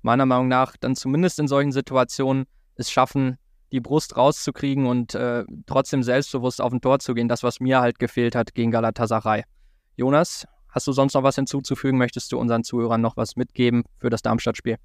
meiner 0.01 0.25
Meinung 0.25 0.47
nach 0.47 0.75
dann 0.77 0.95
zumindest 0.95 1.39
in 1.39 1.47
solchen 1.47 1.71
Situationen 1.71 2.45
es 2.75 2.91
schaffen, 2.91 3.37
die 3.71 3.79
Brust 3.79 4.17
rauszukriegen 4.17 4.85
und 4.85 5.15
äh, 5.15 5.45
trotzdem 5.65 6.03
selbstbewusst 6.03 6.61
auf 6.61 6.73
ein 6.73 6.81
Tor 6.81 6.99
zu 6.99 7.13
gehen. 7.13 7.27
Das, 7.27 7.43
was 7.43 7.59
mir 7.59 7.79
halt 7.79 7.99
gefehlt 7.99 8.35
hat 8.35 8.53
gegen 8.53 8.71
Galatasaray. 8.71 9.43
Jonas, 9.95 10.45
hast 10.69 10.87
du 10.87 10.91
sonst 10.91 11.13
noch 11.13 11.23
was 11.23 11.35
hinzuzufügen? 11.35 11.97
Möchtest 11.97 12.31
du 12.31 12.39
unseren 12.39 12.63
Zuhörern 12.63 13.01
noch 13.01 13.17
was 13.17 13.35
mitgeben 13.35 13.83
für 13.97 14.09
das 14.09 14.21
Darmstadt-Spiel? 14.21 14.77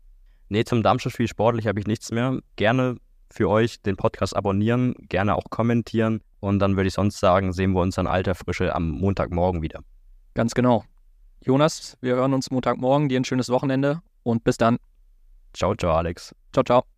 Nee, 0.48 0.64
zum 0.64 0.82
Darmstadt-Spiel 0.82 1.26
sportlich 1.26 1.66
habe 1.66 1.80
ich 1.80 1.86
nichts 1.86 2.12
mehr. 2.12 2.38
Gerne 2.54 2.96
für 3.30 3.48
euch 3.48 3.82
den 3.82 3.96
Podcast 3.96 4.36
abonnieren, 4.36 4.94
gerne 5.08 5.36
auch 5.36 5.50
kommentieren 5.50 6.20
und 6.40 6.58
dann 6.58 6.76
würde 6.76 6.88
ich 6.88 6.94
sonst 6.94 7.18
sagen, 7.18 7.52
sehen 7.52 7.72
wir 7.72 7.80
uns 7.80 7.98
an 7.98 8.06
alter 8.06 8.34
Frische 8.34 8.74
am 8.74 8.90
Montagmorgen 8.90 9.62
wieder. 9.62 9.80
Ganz 10.34 10.54
genau. 10.54 10.84
Jonas, 11.44 11.96
wir 12.00 12.16
hören 12.16 12.34
uns 12.34 12.50
Montagmorgen. 12.50 13.08
Dir 13.08 13.20
ein 13.20 13.24
schönes 13.24 13.48
Wochenende 13.48 14.00
und 14.22 14.44
bis 14.44 14.56
dann. 14.56 14.78
Ciao, 15.52 15.74
ciao, 15.74 15.94
Alex. 15.94 16.34
Ciao, 16.52 16.64
ciao. 16.64 16.86